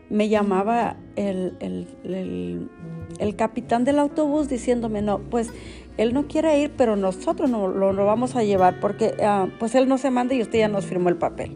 me 0.09 0.27
llamaba 0.27 0.97
el, 1.15 1.55
el, 1.61 3.35
capitán 3.37 3.85
del 3.85 3.97
autobús 3.97 4.49
diciéndome, 4.49 5.01
no, 5.01 5.19
pues 5.19 5.51
él 5.95 6.13
no 6.13 6.27
quiere 6.27 6.59
ir, 6.59 6.71
pero 6.75 6.97
nosotros 6.97 7.49
no, 7.49 7.69
lo, 7.69 7.93
vamos 8.05 8.35
a 8.35 8.43
llevar 8.43 8.81
porque 8.81 9.13
ah, 9.21 9.47
pues 9.57 9.73
él 9.73 9.87
no 9.87 9.97
se 9.97 10.11
manda 10.11 10.35
y 10.35 10.41
usted 10.41 10.59
ya 10.59 10.67
nos 10.67 10.85
firmó 10.85 11.07
el 11.07 11.15
papel. 11.15 11.55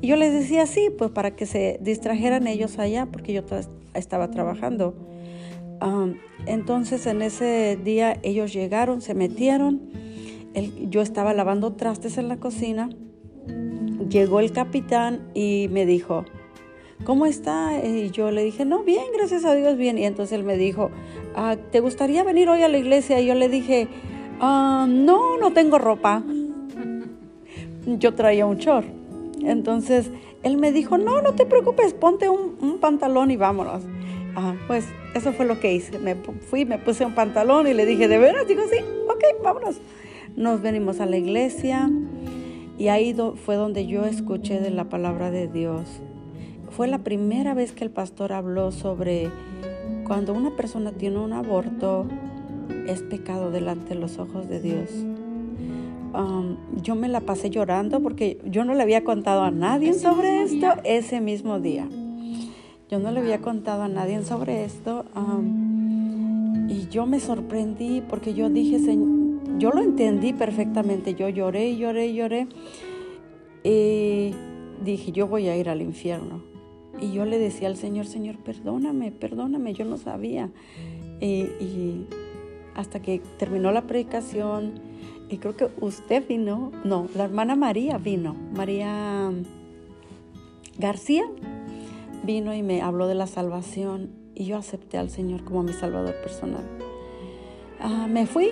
Y 0.00 0.06
yo 0.06 0.14
les 0.14 0.32
decía 0.32 0.64
sí, 0.66 0.88
pues 0.96 1.10
para 1.10 1.32
que 1.32 1.44
se 1.44 1.78
distrajeran 1.80 2.46
ellos 2.46 2.78
allá, 2.78 3.06
porque 3.10 3.32
yo 3.32 3.42
estaba 3.94 4.30
trabajando. 4.30 4.94
entonces 6.46 7.04
en 7.06 7.20
ese 7.20 7.76
día 7.82 8.16
ellos 8.22 8.52
llegaron, 8.52 9.00
se 9.00 9.14
metieron, 9.14 9.90
yo 10.88 11.02
estaba 11.02 11.34
lavando 11.34 11.74
trastes 11.74 12.18
en 12.18 12.28
la 12.28 12.38
cocina, 12.38 12.88
llegó 14.08 14.40
el 14.40 14.52
capitán 14.52 15.28
y 15.34 15.68
me 15.70 15.86
dijo, 15.86 16.24
¿cómo 17.04 17.26
está? 17.26 17.84
Y 17.84 18.10
yo 18.10 18.30
le 18.30 18.42
dije, 18.42 18.64
no, 18.64 18.82
bien, 18.82 19.04
gracias 19.14 19.44
a 19.44 19.54
Dios, 19.54 19.76
bien. 19.76 19.98
Y 19.98 20.04
entonces 20.04 20.38
él 20.38 20.44
me 20.44 20.56
dijo, 20.56 20.90
ah, 21.34 21.56
¿te 21.70 21.80
gustaría 21.80 22.24
venir 22.24 22.48
hoy 22.48 22.62
a 22.62 22.68
la 22.68 22.78
iglesia? 22.78 23.20
Y 23.20 23.26
yo 23.26 23.34
le 23.34 23.48
dije, 23.48 23.88
ah, 24.40 24.86
no, 24.88 25.36
no 25.38 25.52
tengo 25.52 25.78
ropa. 25.78 26.22
Yo 27.86 28.14
traía 28.14 28.46
un 28.46 28.56
short. 28.56 28.86
Entonces 29.42 30.10
él 30.42 30.56
me 30.56 30.72
dijo, 30.72 30.98
no, 30.98 31.22
no 31.22 31.34
te 31.34 31.46
preocupes, 31.46 31.94
ponte 31.94 32.28
un, 32.28 32.78
pantalón 32.80 33.30
y 33.30 33.36
vámonos. 33.36 33.82
Ah, 34.34 34.54
pues 34.66 34.86
eso 35.14 35.32
fue 35.32 35.46
lo 35.46 35.60
que 35.60 35.72
hice. 35.72 35.98
Me 35.98 36.14
fui, 36.14 36.64
me 36.64 36.78
puse 36.78 37.04
un 37.04 37.14
pantalón 37.14 37.66
y 37.66 37.74
le 37.74 37.86
dije, 37.86 38.08
¿de 38.08 38.18
veras? 38.18 38.46
Digo, 38.46 38.62
sí, 38.70 38.78
ok, 39.08 39.42
vámonos. 39.42 39.80
Nos 40.36 40.60
venimos 40.60 41.00
a 41.00 41.06
la 41.06 41.16
iglesia 41.16 41.90
y 42.78 42.88
ahí 42.88 43.16
fue 43.36 43.56
donde 43.56 43.86
yo 43.86 44.04
escuché 44.04 44.60
de 44.60 44.70
la 44.70 44.84
palabra 44.90 45.30
de 45.30 45.48
Dios. 45.48 45.88
Fue 46.68 46.88
la 46.88 46.98
primera 46.98 47.54
vez 47.54 47.72
que 47.72 47.84
el 47.84 47.90
pastor 47.90 48.34
habló 48.34 48.70
sobre 48.70 49.30
cuando 50.06 50.34
una 50.34 50.54
persona 50.54 50.92
tiene 50.92 51.20
un 51.20 51.32
aborto, 51.32 52.06
es 52.86 53.00
pecado 53.00 53.50
delante 53.50 53.94
de 53.94 54.00
los 54.00 54.18
ojos 54.18 54.46
de 54.46 54.60
Dios. 54.60 54.90
Um, 56.12 56.56
yo 56.82 56.96
me 56.96 57.08
la 57.08 57.20
pasé 57.20 57.48
llorando 57.48 58.02
porque 58.02 58.38
yo 58.44 58.66
no 58.66 58.74
le 58.74 58.82
había 58.82 59.04
contado 59.04 59.42
a 59.42 59.50
nadie 59.50 59.94
sobre 59.94 60.42
esto 60.42 60.66
ese 60.84 61.22
mismo 61.22 61.60
día. 61.60 61.88
Yo 62.90 62.98
no 62.98 63.10
le 63.10 63.20
había 63.20 63.40
contado 63.40 63.84
a 63.84 63.88
nadie 63.88 64.22
sobre 64.22 64.64
esto 64.66 65.06
um, 65.16 66.68
y 66.68 66.88
yo 66.88 67.06
me 67.06 67.20
sorprendí 67.20 68.02
porque 68.06 68.34
yo 68.34 68.50
dije, 68.50 68.78
yo 69.58 69.70
lo 69.70 69.82
entendí 69.82 70.32
perfectamente. 70.32 71.14
Yo 71.14 71.28
lloré, 71.28 71.76
lloré, 71.76 72.12
lloré 72.14 72.46
y 73.64 74.34
dije, 74.84 75.12
yo 75.12 75.26
voy 75.26 75.48
a 75.48 75.56
ir 75.56 75.68
al 75.68 75.82
infierno. 75.82 76.42
Y 77.00 77.12
yo 77.12 77.24
le 77.24 77.38
decía 77.38 77.68
al 77.68 77.76
Señor, 77.76 78.06
Señor, 78.06 78.38
perdóname, 78.38 79.12
perdóname, 79.12 79.74
yo 79.74 79.84
no 79.84 79.96
sabía. 79.96 80.50
y 81.20 82.06
hasta 82.74 83.00
que 83.00 83.22
terminó 83.38 83.72
la 83.72 83.86
predicación, 83.86 84.80
y 85.28 85.38
creo 85.38 85.56
que 85.56 85.68
usted 85.80 86.26
vino, 86.26 86.72
no, 86.84 87.08
la 87.14 87.24
hermana 87.24 87.56
María 87.56 87.98
vino, 87.98 88.36
María 88.54 89.32
García 90.78 91.24
vino 92.22 92.54
y 92.54 92.62
me 92.62 92.82
habló 92.82 93.06
de 93.08 93.14
la 93.14 93.26
salvación 93.26 94.10
y 94.34 94.44
yo 94.44 94.56
acepté 94.56 94.98
al 94.98 95.10
Señor 95.10 95.44
como 95.44 95.62
mi 95.62 95.72
salvador 95.72 96.14
personal. 96.22 96.64
Ah, 97.80 98.06
me 98.08 98.26
fui. 98.26 98.50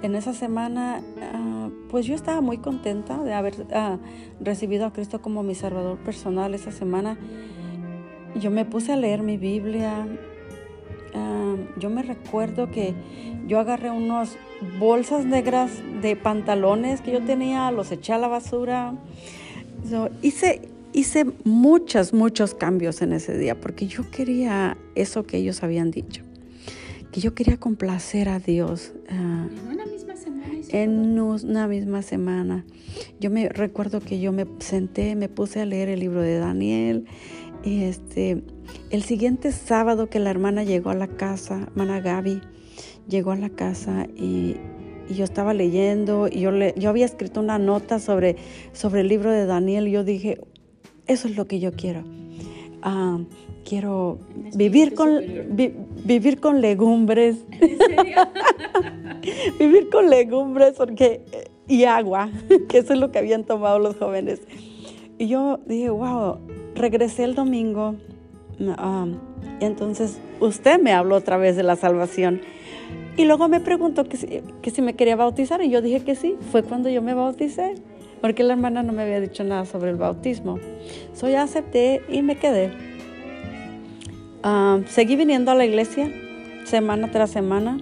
Ah, 0.00 0.06
en 0.06 0.14
esa 0.14 0.32
semana, 0.32 1.02
ah, 1.22 1.68
pues 1.90 2.06
yo 2.06 2.14
estaba 2.14 2.40
muy 2.40 2.58
contenta 2.58 3.22
de 3.22 3.34
haber 3.34 3.54
recibido 4.40 4.86
a 4.86 4.92
Cristo 4.92 5.20
como 5.20 5.42
mi 5.42 5.54
salvador 5.54 5.98
personal 5.98 6.54
esa 6.54 6.72
semana. 6.72 7.18
Yo 8.34 8.50
me 8.50 8.64
puse 8.64 8.92
a 8.92 8.96
leer 8.96 9.22
mi 9.22 9.36
Biblia. 9.36 10.06
yo 11.76 11.90
me 11.90 12.02
recuerdo 12.02 12.70
que 12.70 12.94
yo 13.46 13.58
agarré 13.58 13.90
unos 13.90 14.36
bolsas 14.78 15.24
negras 15.24 15.70
de 16.02 16.14
pantalones 16.14 17.00
que 17.00 17.12
yo 17.12 17.22
tenía, 17.24 17.70
los 17.70 17.90
eché 17.90 18.12
a 18.12 18.18
la 18.18 18.28
basura. 18.28 18.94
hice, 20.22 20.68
hice 20.92 21.26
muchos, 21.44 22.12
muchos 22.12 22.54
cambios 22.54 23.02
en 23.02 23.12
ese 23.12 23.36
día 23.36 23.60
porque 23.60 23.86
yo 23.86 24.08
quería 24.10 24.76
eso 24.94 25.24
que 25.24 25.38
ellos 25.38 25.62
habían 25.62 25.90
dicho, 25.90 26.22
que 27.12 27.20
yo 27.20 27.34
quería 27.34 27.58
complacer 27.58 28.28
a 28.28 28.38
Dios. 28.38 28.92
Ah, 29.08 29.48
en 29.50 29.68
una 29.68 29.86
misma 29.86 30.16
semana. 30.16 30.46
En 30.68 31.20
una 31.20 31.66
misma 31.66 32.02
semana. 32.02 32.64
Yo 33.18 33.30
me 33.30 33.48
recuerdo 33.48 34.00
que 34.00 34.20
yo 34.20 34.32
me 34.32 34.46
senté, 34.58 35.16
me 35.16 35.28
puse 35.28 35.60
a 35.60 35.66
leer 35.66 35.88
el 35.88 36.00
libro 36.00 36.22
de 36.22 36.38
Daniel. 36.38 37.06
Y 37.64 37.82
este, 37.82 38.42
el 38.90 39.02
siguiente 39.02 39.52
sábado 39.52 40.08
que 40.08 40.18
la 40.20 40.30
hermana 40.30 40.64
llegó 40.64 40.90
a 40.90 40.94
la 40.94 41.08
casa, 41.08 41.62
hermana 41.66 42.00
Gaby, 42.00 42.40
llegó 43.08 43.32
a 43.32 43.36
la 43.36 43.50
casa 43.50 44.06
y, 44.16 44.56
yo 45.10 45.24
estaba 45.24 45.54
leyendo 45.54 46.28
y 46.30 46.38
yo, 46.38 46.52
le, 46.52 46.72
yo 46.76 46.88
había 46.88 47.04
escrito 47.04 47.40
una 47.40 47.58
nota 47.58 47.98
sobre, 47.98 48.36
sobre 48.72 49.00
el 49.00 49.08
libro 49.08 49.32
de 49.32 49.44
Daniel 49.44 49.88
y 49.88 49.90
yo 49.90 50.04
dije, 50.04 50.38
eso 51.08 51.26
es 51.26 51.36
lo 51.36 51.48
que 51.48 51.58
yo 51.58 51.72
quiero. 51.72 52.04
Ah, 52.80 53.18
quiero 53.64 54.18
vivir 54.54 54.94
con, 54.94 55.20
vivir 56.04 56.40
con 56.40 56.60
legumbres. 56.60 57.44
vivir 59.58 59.88
con 59.90 60.10
legumbres 60.10 60.74
porque, 60.76 61.22
y 61.68 61.84
agua, 61.84 62.30
que 62.68 62.78
eso 62.78 62.92
es 62.92 62.98
lo 62.98 63.10
que 63.10 63.18
habían 63.18 63.44
tomado 63.44 63.78
los 63.78 63.96
jóvenes. 63.96 64.40
Y 65.18 65.28
yo 65.28 65.60
dije, 65.66 65.90
wow, 65.90 66.38
regresé 66.74 67.24
el 67.24 67.34
domingo. 67.34 67.96
Ah, 68.76 69.06
entonces 69.60 70.18
usted 70.40 70.80
me 70.80 70.92
habló 70.92 71.16
otra 71.16 71.36
vez 71.36 71.56
de 71.56 71.62
la 71.62 71.76
salvación. 71.76 72.40
Y 73.16 73.24
luego 73.24 73.48
me 73.48 73.60
preguntó 73.60 74.04
que 74.04 74.16
si, 74.16 74.40
que 74.62 74.70
si 74.70 74.82
me 74.82 74.94
quería 74.94 75.16
bautizar 75.16 75.62
y 75.62 75.70
yo 75.70 75.82
dije 75.82 76.00
que 76.00 76.14
sí. 76.14 76.36
Fue 76.50 76.62
cuando 76.62 76.88
yo 76.88 77.02
me 77.02 77.12
bauticé, 77.12 77.74
porque 78.20 78.42
la 78.42 78.54
hermana 78.54 78.82
no 78.82 78.92
me 78.92 79.02
había 79.02 79.20
dicho 79.20 79.44
nada 79.44 79.66
sobre 79.66 79.90
el 79.90 79.96
bautismo. 79.96 80.58
So 81.12 81.28
ya 81.28 81.42
acepté 81.42 82.02
y 82.08 82.22
me 82.22 82.36
quedé. 82.36 82.89
Ah, 84.42 84.80
seguí 84.86 85.16
viniendo 85.16 85.50
a 85.50 85.54
la 85.54 85.66
iglesia 85.66 86.10
semana 86.64 87.10
tras 87.10 87.30
semana. 87.30 87.78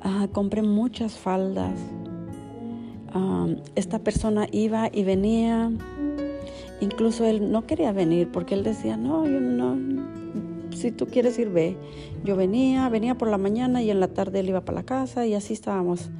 Ah, 0.00 0.26
compré 0.32 0.62
muchas 0.62 1.16
faldas. 1.16 1.78
Ah, 3.14 3.46
esta 3.76 4.00
persona 4.00 4.48
iba 4.50 4.88
y 4.92 5.04
venía. 5.04 5.70
Incluso 6.80 7.24
él 7.24 7.52
no 7.52 7.64
quería 7.64 7.92
venir 7.92 8.30
porque 8.32 8.54
él 8.54 8.64
decía, 8.64 8.96
no, 8.96 9.24
yo 9.24 9.40
no, 9.40 9.76
si 10.74 10.90
tú 10.90 11.06
quieres 11.06 11.38
ir, 11.38 11.48
ve. 11.50 11.76
Yo 12.24 12.34
venía, 12.34 12.88
venía 12.88 13.16
por 13.16 13.28
la 13.28 13.38
mañana 13.38 13.82
y 13.82 13.90
en 13.90 14.00
la 14.00 14.08
tarde 14.08 14.40
él 14.40 14.48
iba 14.48 14.62
para 14.62 14.80
la 14.80 14.84
casa 14.84 15.26
y 15.26 15.34
así 15.34 15.52
estábamos. 15.52 16.10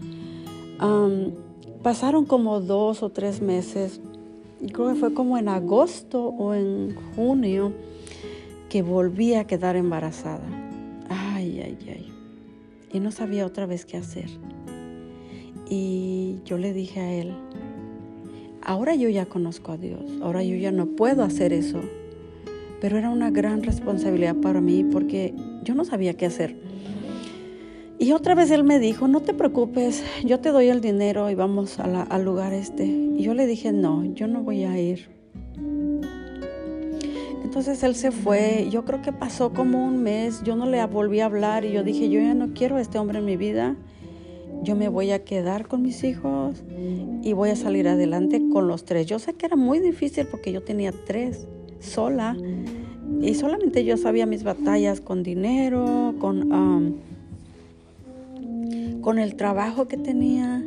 pasaron 1.82 2.26
como 2.26 2.60
dos 2.60 3.02
o 3.02 3.08
tres 3.08 3.42
meses, 3.42 4.00
creo 4.72 4.90
que 4.90 4.94
fue 4.94 5.14
como 5.14 5.36
en 5.36 5.48
agosto 5.48 6.26
o 6.26 6.54
en 6.54 6.94
junio, 7.16 7.72
que 8.72 8.80
volví 8.80 9.34
a 9.34 9.44
quedar 9.44 9.76
embarazada. 9.76 10.48
Ay, 11.10 11.60
ay, 11.60 11.78
ay 11.88 12.12
y 12.90 13.00
no 13.00 13.10
sabía 13.10 13.44
otra 13.44 13.66
vez 13.66 13.84
qué 13.84 13.98
hacer. 13.98 14.30
Y 15.68 16.38
yo 16.46 16.56
le 16.56 16.72
dije 16.72 17.00
a 17.00 17.12
él, 17.12 17.34
ahora 18.62 18.94
yo 18.94 19.10
ya 19.10 19.26
conozco 19.26 19.72
a 19.72 19.76
Dios, 19.76 20.00
ahora 20.22 20.42
yo 20.42 20.56
ya 20.56 20.72
no 20.72 20.86
puedo 20.86 21.22
hacer 21.22 21.52
eso, 21.52 21.80
pero 22.80 22.96
era 22.96 23.10
una 23.10 23.30
gran 23.30 23.62
responsabilidad 23.62 24.36
para 24.36 24.62
mí 24.62 24.84
porque 24.84 25.34
yo 25.64 25.74
no 25.74 25.84
sabía 25.84 26.14
qué 26.14 26.24
hacer. 26.24 26.56
Y 27.98 28.12
otra 28.12 28.34
vez 28.34 28.50
él 28.50 28.64
me 28.64 28.78
dijo, 28.78 29.06
no 29.06 29.20
te 29.20 29.34
preocupes, 29.34 30.02
yo 30.24 30.40
te 30.40 30.48
doy 30.48 30.68
el 30.68 30.80
dinero 30.80 31.28
y 31.28 31.34
vamos 31.34 31.78
al 31.78 32.24
lugar 32.24 32.54
este. 32.54 32.86
Y 32.86 33.22
yo 33.22 33.34
le 33.34 33.46
dije, 33.46 33.70
no, 33.70 34.02
yo 34.14 34.28
no 34.28 34.42
voy 34.42 34.64
a 34.64 34.80
ir. 34.80 35.10
Entonces 37.52 37.82
él 37.82 37.94
se 37.94 38.12
fue, 38.12 38.68
yo 38.70 38.86
creo 38.86 39.02
que 39.02 39.12
pasó 39.12 39.52
como 39.52 39.84
un 39.84 40.02
mes, 40.02 40.42
yo 40.42 40.56
no 40.56 40.64
le 40.64 40.82
volví 40.86 41.20
a 41.20 41.26
hablar 41.26 41.66
y 41.66 41.72
yo 41.72 41.82
dije, 41.82 42.08
yo 42.08 42.18
ya 42.18 42.32
no 42.32 42.54
quiero 42.54 42.76
a 42.76 42.80
este 42.80 42.98
hombre 42.98 43.18
en 43.18 43.26
mi 43.26 43.36
vida, 43.36 43.76
yo 44.62 44.74
me 44.74 44.88
voy 44.88 45.10
a 45.10 45.22
quedar 45.22 45.68
con 45.68 45.82
mis 45.82 46.02
hijos 46.02 46.64
y 47.22 47.34
voy 47.34 47.50
a 47.50 47.56
salir 47.56 47.88
adelante 47.88 48.40
con 48.50 48.68
los 48.68 48.86
tres. 48.86 49.04
Yo 49.04 49.18
sé 49.18 49.34
que 49.34 49.44
era 49.44 49.56
muy 49.56 49.80
difícil 49.80 50.26
porque 50.28 50.50
yo 50.50 50.62
tenía 50.62 50.92
tres 50.92 51.46
sola 51.78 52.38
y 53.20 53.34
solamente 53.34 53.84
yo 53.84 53.98
sabía 53.98 54.24
mis 54.24 54.44
batallas 54.44 55.02
con 55.02 55.22
dinero, 55.22 56.14
con, 56.20 57.02
con 59.02 59.18
el 59.18 59.36
trabajo 59.36 59.88
que 59.88 59.98
tenía. 59.98 60.64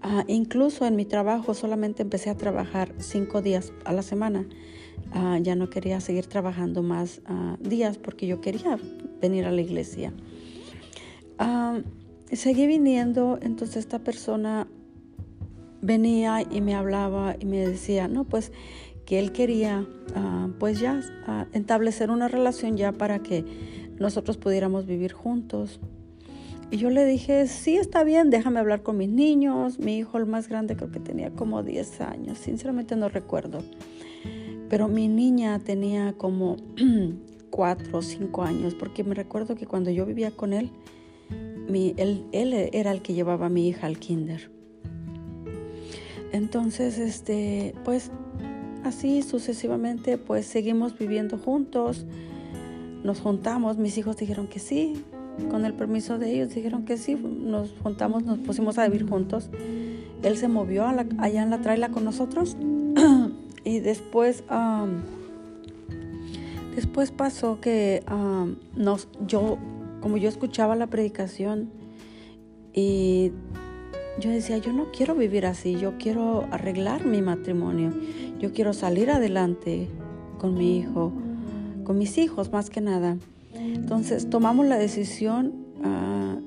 Ah, 0.00 0.24
incluso 0.26 0.86
en 0.86 0.96
mi 0.96 1.04
trabajo 1.04 1.52
solamente 1.52 2.00
empecé 2.00 2.30
a 2.30 2.34
trabajar 2.34 2.94
cinco 2.96 3.42
días 3.42 3.74
a 3.84 3.92
la 3.92 4.00
semana 4.00 4.46
Ah, 5.12 5.38
ya 5.40 5.54
no 5.54 5.70
quería 5.70 6.00
seguir 6.00 6.26
trabajando 6.26 6.82
más 6.82 7.20
ah, 7.26 7.56
días 7.60 7.98
porque 7.98 8.26
yo 8.26 8.40
quería 8.40 8.78
venir 9.20 9.46
a 9.46 9.52
la 9.52 9.60
iglesia. 9.60 10.12
Ah, 11.38 11.80
seguí 12.30 12.66
viniendo, 12.66 13.38
entonces 13.40 13.78
esta 13.78 14.00
persona 14.00 14.66
venía 15.80 16.42
y 16.42 16.60
me 16.60 16.74
hablaba 16.74 17.36
y 17.38 17.46
me 17.46 17.66
decía, 17.66 18.08
no, 18.08 18.24
pues 18.24 18.52
que 19.06 19.18
él 19.18 19.32
quería 19.32 19.86
pues 20.58 20.80
ya 20.80 21.00
establecer 21.52 22.10
una 22.10 22.28
relación 22.28 22.76
ya 22.76 22.92
para 22.92 23.20
que 23.20 23.44
nosotros 23.98 24.36
pudiéramos 24.36 24.84
vivir 24.84 25.12
juntos. 25.12 25.80
Y 26.70 26.76
yo 26.76 26.90
le 26.90 27.06
dije, 27.06 27.46
sí, 27.46 27.76
está 27.76 28.04
bien, 28.04 28.28
déjame 28.28 28.60
hablar 28.60 28.82
con 28.82 28.98
mis 28.98 29.08
niños. 29.08 29.78
Mi 29.78 29.96
hijo, 29.96 30.18
el 30.18 30.26
más 30.26 30.48
grande, 30.48 30.76
creo 30.76 30.90
que 30.90 31.00
tenía 31.00 31.30
como 31.30 31.62
10 31.62 32.02
años, 32.02 32.36
sinceramente 32.36 32.94
no 32.96 33.08
recuerdo. 33.08 33.62
Pero 34.68 34.88
mi 34.88 35.08
niña 35.08 35.58
tenía 35.58 36.12
como 36.12 36.56
cuatro 37.50 37.98
o 37.98 38.02
cinco 38.02 38.42
años, 38.42 38.74
porque 38.74 39.04
me 39.04 39.14
recuerdo 39.14 39.54
que 39.54 39.66
cuando 39.66 39.90
yo 39.90 40.04
vivía 40.06 40.30
con 40.30 40.52
él, 40.52 40.70
él, 41.68 42.24
era 42.72 42.92
el 42.92 43.02
que 43.02 43.14
llevaba 43.14 43.46
a 43.46 43.48
mi 43.48 43.68
hija 43.68 43.86
al 43.86 43.98
kinder. 43.98 44.50
Entonces, 46.32 46.98
este, 46.98 47.74
pues 47.84 48.10
así 48.84 49.22
sucesivamente, 49.22 50.18
pues 50.18 50.46
seguimos 50.46 50.96
viviendo 50.98 51.38
juntos, 51.38 52.06
nos 53.02 53.20
juntamos, 53.20 53.78
mis 53.78 53.96
hijos 53.96 54.16
dijeron 54.16 54.48
que 54.48 54.58
sí, 54.58 55.04
con 55.50 55.64
el 55.64 55.74
permiso 55.74 56.18
de 56.18 56.34
ellos 56.34 56.54
dijeron 56.54 56.84
que 56.84 56.96
sí, 56.96 57.14
nos 57.14 57.74
juntamos, 57.82 58.24
nos 58.24 58.38
pusimos 58.38 58.78
a 58.78 58.88
vivir 58.88 59.08
juntos. 59.08 59.50
Él 60.22 60.36
se 60.36 60.48
movió 60.48 60.84
allá 60.86 61.42
en 61.42 61.50
la 61.50 61.60
traila 61.60 61.90
con 61.90 62.04
nosotros 62.04 62.56
Y 63.68 63.80
después, 63.80 64.44
después 66.74 67.10
pasó 67.10 67.60
que 67.60 68.02
nos, 68.74 69.08
yo, 69.26 69.58
como 70.00 70.16
yo 70.16 70.30
escuchaba 70.30 70.74
la 70.74 70.86
predicación 70.86 71.68
y 72.72 73.30
yo 74.18 74.30
decía, 74.30 74.56
yo 74.56 74.72
no 74.72 74.90
quiero 74.90 75.14
vivir 75.14 75.44
así, 75.44 75.76
yo 75.78 75.98
quiero 75.98 76.48
arreglar 76.50 77.04
mi 77.04 77.20
matrimonio, 77.20 77.92
yo 78.38 78.54
quiero 78.54 78.72
salir 78.72 79.10
adelante 79.10 79.86
con 80.38 80.54
mi 80.54 80.78
hijo, 80.78 81.12
con 81.84 81.98
mis 81.98 82.16
hijos 82.16 82.50
más 82.50 82.70
que 82.70 82.80
nada. 82.80 83.18
Entonces 83.52 84.30
tomamos 84.30 84.64
la 84.64 84.78
decisión, 84.78 85.52
ah, 85.84 86.38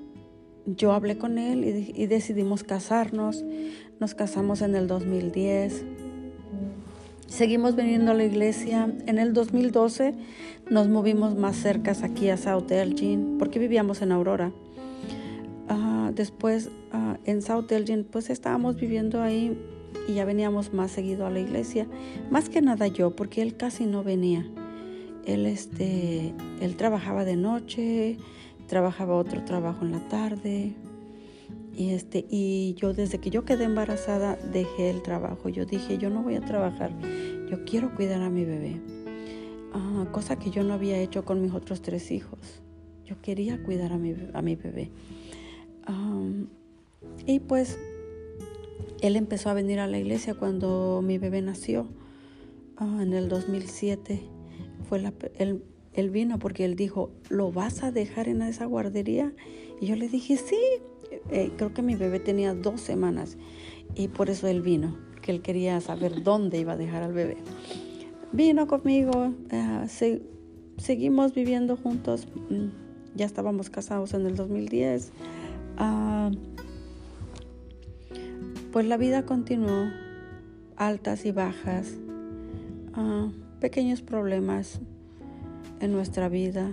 yo 0.65 0.91
hablé 0.91 1.19
con 1.19 1.37
él 1.37 1.65
y, 1.65 2.01
y, 2.01 2.07
decidimos 2.07 2.63
casarnos, 2.63 3.45
nos 3.99 4.15
casamos 4.15 4.63
en 4.63 4.73
el 4.73 4.87
2010. 4.87 5.85
Seguimos 7.31 7.77
viniendo 7.77 8.11
a 8.11 8.13
la 8.13 8.25
iglesia. 8.25 8.93
En 9.07 9.17
el 9.17 9.31
2012 9.31 10.13
nos 10.69 10.89
movimos 10.89 11.37
más 11.37 11.55
cerca 11.55 11.93
aquí 12.03 12.27
a 12.27 12.35
South 12.35 12.69
Elgin 12.69 13.37
porque 13.39 13.57
vivíamos 13.57 14.01
en 14.01 14.11
Aurora. 14.11 14.51
Ah, 15.69 16.11
después 16.13 16.69
ah, 16.91 17.17
en 17.23 17.41
South 17.41 17.71
Elgin 17.71 18.03
pues 18.03 18.29
estábamos 18.29 18.75
viviendo 18.75 19.21
ahí 19.21 19.57
y 20.09 20.15
ya 20.15 20.25
veníamos 20.25 20.73
más 20.73 20.91
seguido 20.91 21.25
a 21.25 21.29
la 21.29 21.39
iglesia. 21.39 21.87
Más 22.29 22.49
que 22.49 22.61
nada 22.61 22.87
yo 22.87 23.15
porque 23.15 23.41
él 23.41 23.55
casi 23.55 23.85
no 23.85 24.03
venía. 24.03 24.45
Él, 25.25 25.45
este, 25.45 26.33
él 26.59 26.75
trabajaba 26.75 27.23
de 27.23 27.37
noche, 27.37 28.17
trabajaba 28.67 29.15
otro 29.15 29.45
trabajo 29.45 29.85
en 29.85 29.93
la 29.93 30.05
tarde. 30.09 30.73
Y, 31.73 31.91
este, 31.91 32.25
y 32.29 32.75
yo 32.75 32.93
desde 32.93 33.19
que 33.19 33.29
yo 33.29 33.45
quedé 33.45 33.63
embarazada 33.63 34.35
dejé 34.35 34.89
el 34.89 35.01
trabajo. 35.01 35.49
Yo 35.49 35.65
dije, 35.65 35.97
yo 35.97 36.09
no 36.09 36.21
voy 36.21 36.35
a 36.35 36.41
trabajar, 36.41 36.91
yo 37.49 37.63
quiero 37.65 37.95
cuidar 37.95 38.21
a 38.21 38.29
mi 38.29 38.45
bebé. 38.45 38.81
Ah, 39.73 40.05
cosa 40.11 40.37
que 40.37 40.49
yo 40.49 40.63
no 40.63 40.73
había 40.73 40.97
hecho 40.97 41.23
con 41.23 41.41
mis 41.41 41.53
otros 41.53 41.81
tres 41.81 42.11
hijos. 42.11 42.61
Yo 43.05 43.21
quería 43.21 43.61
cuidar 43.63 43.93
a 43.93 43.97
mi, 43.97 44.15
a 44.33 44.41
mi 44.41 44.55
bebé. 44.55 44.91
y 47.25 47.39
pues 47.39 47.77
él 49.01 49.15
empezó 49.15 49.49
a 49.49 49.53
venir 49.53 49.79
a 49.79 49.87
la 49.87 49.97
iglesia 49.97 50.33
cuando 50.33 51.01
mi 51.03 51.17
bebé 51.17 51.41
nació. 51.41 51.87
Ah, 52.77 52.99
en 53.01 53.13
el 53.13 53.29
2007 53.29 54.21
fue 54.87 54.99
la, 54.99 55.13
él, 55.35 55.63
él 55.93 56.09
vino 56.09 56.39
porque 56.39 56.65
él 56.65 56.75
dijo, 56.75 57.11
¿lo 57.29 57.51
vas 57.51 57.83
a 57.83 57.91
dejar 57.91 58.27
en 58.27 58.41
esa 58.41 58.65
guardería? 58.65 59.33
Y 59.79 59.87
yo 59.87 59.95
le 59.95 60.07
dije, 60.07 60.37
sí, 60.37 60.59
eh, 61.29 61.51
creo 61.55 61.73
que 61.73 61.81
mi 61.81 61.95
bebé 61.95 62.19
tenía 62.19 62.53
dos 62.53 62.81
semanas 62.81 63.37
y 63.95 64.07
por 64.07 64.29
eso 64.29 64.47
él 64.47 64.61
vino, 64.61 64.97
que 65.21 65.31
él 65.31 65.41
quería 65.41 65.79
saber 65.81 66.23
dónde 66.23 66.59
iba 66.59 66.73
a 66.73 66.77
dejar 66.77 67.03
al 67.03 67.13
bebé. 67.13 67.37
Vino 68.31 68.67
conmigo, 68.67 69.33
eh, 69.49 70.19
seguimos 70.77 71.33
viviendo 71.33 71.77
juntos, 71.77 72.27
mm, 72.49 73.15
ya 73.15 73.25
estábamos 73.25 73.69
casados 73.69 74.13
en 74.13 74.25
el 74.25 74.35
2010. 74.35 75.11
Ah, 75.77 76.31
pues 78.71 78.85
la 78.85 78.97
vida 78.97 79.25
continuó, 79.25 79.89
altas 80.77 81.25
y 81.25 81.31
bajas, 81.31 81.97
ah, 82.93 83.29
pequeños 83.59 84.01
problemas 84.01 84.79
en 85.81 85.91
nuestra 85.91 86.29
vida 86.29 86.71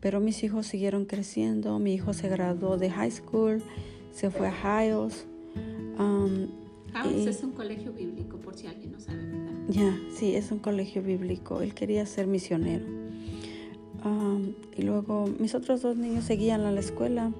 pero 0.00 0.20
mis 0.20 0.42
hijos 0.42 0.66
siguieron 0.66 1.04
creciendo. 1.04 1.78
Mi 1.78 1.94
hijo 1.94 2.12
se 2.12 2.28
graduó 2.28 2.76
de 2.78 2.90
high 2.90 3.10
school, 3.10 3.62
se 4.12 4.30
fue 4.30 4.48
a 4.48 4.84
Hiles. 4.84 5.26
Um, 5.98 6.48
es 7.26 7.42
un 7.42 7.52
colegio 7.52 7.92
bíblico, 7.92 8.36
por 8.38 8.56
si 8.56 8.66
alguien 8.66 8.92
no 8.92 9.00
sabe, 9.00 9.26
¿verdad? 9.26 9.52
Ya, 9.68 9.98
sí, 10.16 10.34
es 10.34 10.50
un 10.50 10.58
colegio 10.58 11.02
bíblico. 11.02 11.62
Él 11.62 11.74
quería 11.74 12.04
ser 12.06 12.26
misionero. 12.26 12.84
Um, 14.04 14.54
y 14.76 14.82
luego 14.82 15.28
mis 15.38 15.54
otros 15.54 15.82
dos 15.82 15.96
niños 15.96 16.24
seguían 16.24 16.62
a 16.62 16.72
la 16.72 16.80
escuela. 16.80 17.30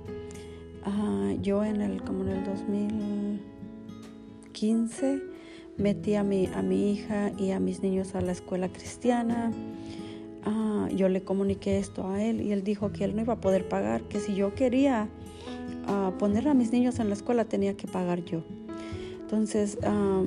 Uh, 0.87 1.41
yo 1.43 1.65
en 1.65 1.81
el, 1.81 2.03
como 2.03 2.23
en 2.25 2.31
el 2.31 2.45
2015 2.45 5.23
metí 5.79 6.15
a 6.15 6.23
mi, 6.23 6.47
a 6.47 6.63
mi 6.63 6.93
hija 6.93 7.33
y 7.39 7.51
a 7.53 7.61
mis 7.61 7.83
niños 7.83 8.15
a 8.15 8.21
la 8.21 8.33
escuela 8.33 8.69
cristiana. 8.69 9.51
Ah, 10.45 10.89
yo 10.95 11.09
le 11.09 11.23
comuniqué 11.23 11.79
esto 11.79 12.09
a 12.09 12.23
él 12.23 12.41
y 12.41 12.53
él 12.53 12.65
dijo 12.65 12.93
que 12.93 13.05
él 13.05 13.15
no 13.15 13.23
iba 13.23 13.35
a 13.35 13.41
poder 13.41 13.69
pagar, 13.69 14.03
que 14.03 14.21
si 14.21 14.35
yo 14.35 14.55
quería 14.55 15.09
ah, 15.87 16.13
poner 16.19 16.49
a 16.49 16.55
mis 16.55 16.73
niños 16.73 16.99
en 16.99 17.09
la 17.09 17.15
escuela 17.15 17.45
tenía 17.45 17.77
que 17.77 17.87
pagar 17.87 18.25
yo. 18.25 18.43
Entonces 19.21 19.79
ah, 19.85 20.23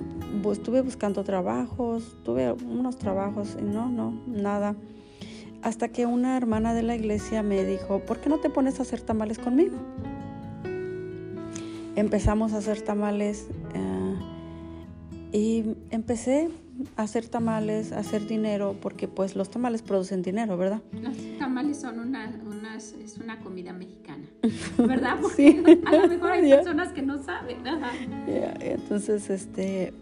estuve 0.52 0.82
buscando 0.82 1.24
trabajos, 1.24 2.18
tuve 2.24 2.52
unos 2.52 2.98
trabajos 2.98 3.58
y 3.60 3.64
no, 3.64 3.90
no, 3.90 4.14
nada. 4.28 4.76
Hasta 5.62 5.88
que 5.88 6.06
una 6.06 6.36
hermana 6.36 6.74
de 6.74 6.84
la 6.84 6.96
iglesia 6.96 7.42
me 7.42 7.64
dijo, 7.64 8.00
¿por 8.00 8.20
qué 8.20 8.30
no 8.30 8.40
te 8.40 8.50
pones 8.50 8.80
a 8.80 8.84
hacer 8.84 9.02
tamales 9.02 9.40
conmigo? 9.40 9.78
empezamos 11.96 12.54
a 12.54 12.58
hacer 12.58 12.82
tamales 12.82 13.48
y 15.32 15.64
empecé 15.90 16.50
hacer 16.96 17.28
tamales, 17.28 17.92
hacer 17.92 18.28
dinero, 18.28 18.76
porque 18.82 19.08
pues 19.08 19.36
los 19.36 19.50
tamales 19.50 19.82
producen 19.82 20.22
dinero, 20.22 20.58
¿verdad? 20.58 20.82
Los 20.92 21.16
tamales 21.38 21.80
son 21.80 22.00
una, 22.00 22.32
es 22.78 23.18
una 23.18 23.40
comida 23.40 23.74
mexicana, 23.74 24.26
¿verdad? 24.78 25.18
Porque 25.22 25.82
a 25.86 25.96
lo 25.96 26.08
mejor 26.08 26.32
hay 26.32 26.50
personas 26.50 26.92
que 26.92 27.02
no 27.02 27.22
saben. 27.22 27.58
Entonces, 28.60 29.30
este, 29.30 29.94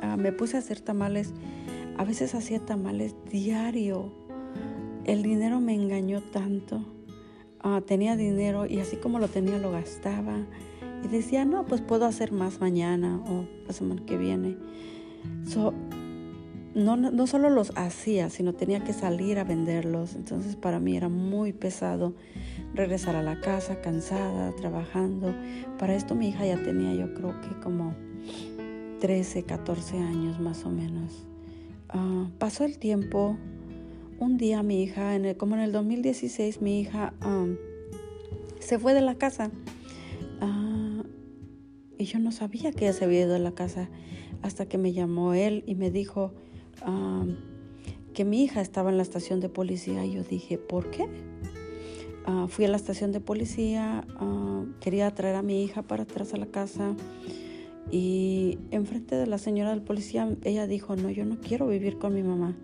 ah, 0.00 0.16
me 0.16 0.32
puse 0.32 0.56
a 0.56 0.60
hacer 0.60 0.80
tamales. 0.80 1.32
A 1.96 2.04
veces 2.04 2.34
hacía 2.34 2.58
tamales 2.58 3.14
diario. 3.30 4.12
El 5.04 5.22
dinero 5.22 5.60
me 5.60 5.74
engañó 5.74 6.22
tanto. 6.22 6.84
Ah, 7.60 7.80
tenía 7.86 8.16
dinero 8.16 8.66
y 8.66 8.80
así 8.80 8.96
como 8.96 9.18
lo 9.18 9.28
tenía 9.28 9.58
lo 9.58 9.70
gastaba. 9.70 10.38
Y 11.04 11.08
decía, 11.08 11.44
no, 11.44 11.66
pues 11.66 11.80
puedo 11.80 12.06
hacer 12.06 12.32
más 12.32 12.60
mañana 12.60 13.20
o 13.26 13.46
la 13.66 13.72
semana 13.72 14.02
que 14.06 14.16
viene. 14.16 14.56
No, 16.74 16.96
no 16.96 17.26
solo 17.26 17.50
los 17.50 17.72
hacía, 17.76 18.30
sino 18.30 18.52
tenía 18.52 18.82
que 18.82 18.92
salir 18.92 19.38
a 19.38 19.44
venderlos. 19.44 20.14
Entonces 20.14 20.56
para 20.56 20.80
mí 20.80 20.96
era 20.96 21.08
muy 21.08 21.52
pesado 21.52 22.14
regresar 22.74 23.16
a 23.16 23.22
la 23.22 23.40
casa 23.40 23.80
cansada, 23.80 24.52
trabajando. 24.56 25.34
Para 25.78 25.94
esto 25.94 26.14
mi 26.14 26.28
hija 26.28 26.46
ya 26.46 26.62
tenía 26.62 26.94
yo 26.94 27.14
creo 27.14 27.40
que 27.40 27.60
como 27.60 27.94
13, 29.00 29.44
14 29.44 29.98
años 29.98 30.40
más 30.40 30.64
o 30.64 30.70
menos. 30.70 31.26
Ah, 31.88 32.28
pasó 32.38 32.64
el 32.64 32.78
tiempo. 32.78 33.36
Un 34.18 34.36
día 34.36 34.62
mi 34.62 34.82
hija, 34.82 35.16
en 35.16 35.34
como 35.34 35.54
en 35.56 35.60
el 35.60 35.72
2016, 35.72 36.60
mi 36.60 36.80
hija 36.80 37.14
se 38.58 38.78
fue 38.78 38.94
de 38.94 39.00
la 39.00 39.16
casa. 39.16 39.50
Ah, 40.40 41.02
y 41.98 42.04
yo 42.04 42.18
no 42.18 42.32
sabía 42.32 42.72
que 42.72 42.86
ella 42.86 42.92
se 42.92 43.04
había 43.04 43.22
ido 43.22 43.32
de 43.32 43.38
la 43.38 43.52
casa 43.52 43.88
hasta 44.42 44.66
que 44.66 44.78
me 44.78 44.92
llamó 44.92 45.34
él 45.34 45.64
y 45.66 45.74
me 45.74 45.90
dijo 45.90 46.34
que 48.14 48.24
mi 48.24 48.44
hija 48.44 48.60
estaba 48.60 48.90
en 48.90 48.96
la 48.96 49.02
estación 49.02 49.40
de 49.40 49.48
policía. 49.48 50.04
Y 50.04 50.12
yo 50.12 50.22
dije, 50.22 50.58
¿por 50.58 50.90
qué? 50.90 51.08
Ah, 52.26 52.46
fui 52.48 52.64
a 52.64 52.68
la 52.68 52.76
estación 52.76 53.12
de 53.12 53.20
policía, 53.20 54.06
ah, 54.16 54.64
quería 54.80 55.10
traer 55.14 55.34
a 55.36 55.42
mi 55.42 55.62
hija 55.62 55.82
para 55.82 56.04
atrás 56.04 56.32
a 56.32 56.38
la 56.38 56.46
casa 56.46 56.94
y 57.90 58.58
enfrente 58.70 59.14
de 59.14 59.26
la 59.26 59.36
señora 59.36 59.70
del 59.70 59.82
policía 59.82 60.34
ella 60.42 60.66
dijo, 60.66 60.96
no, 60.96 61.10
yo 61.10 61.26
no 61.26 61.38
quiero 61.40 61.66
vivir 61.66 61.98
con 61.98 62.14
mi 62.14 62.22
mamá. 62.22 62.56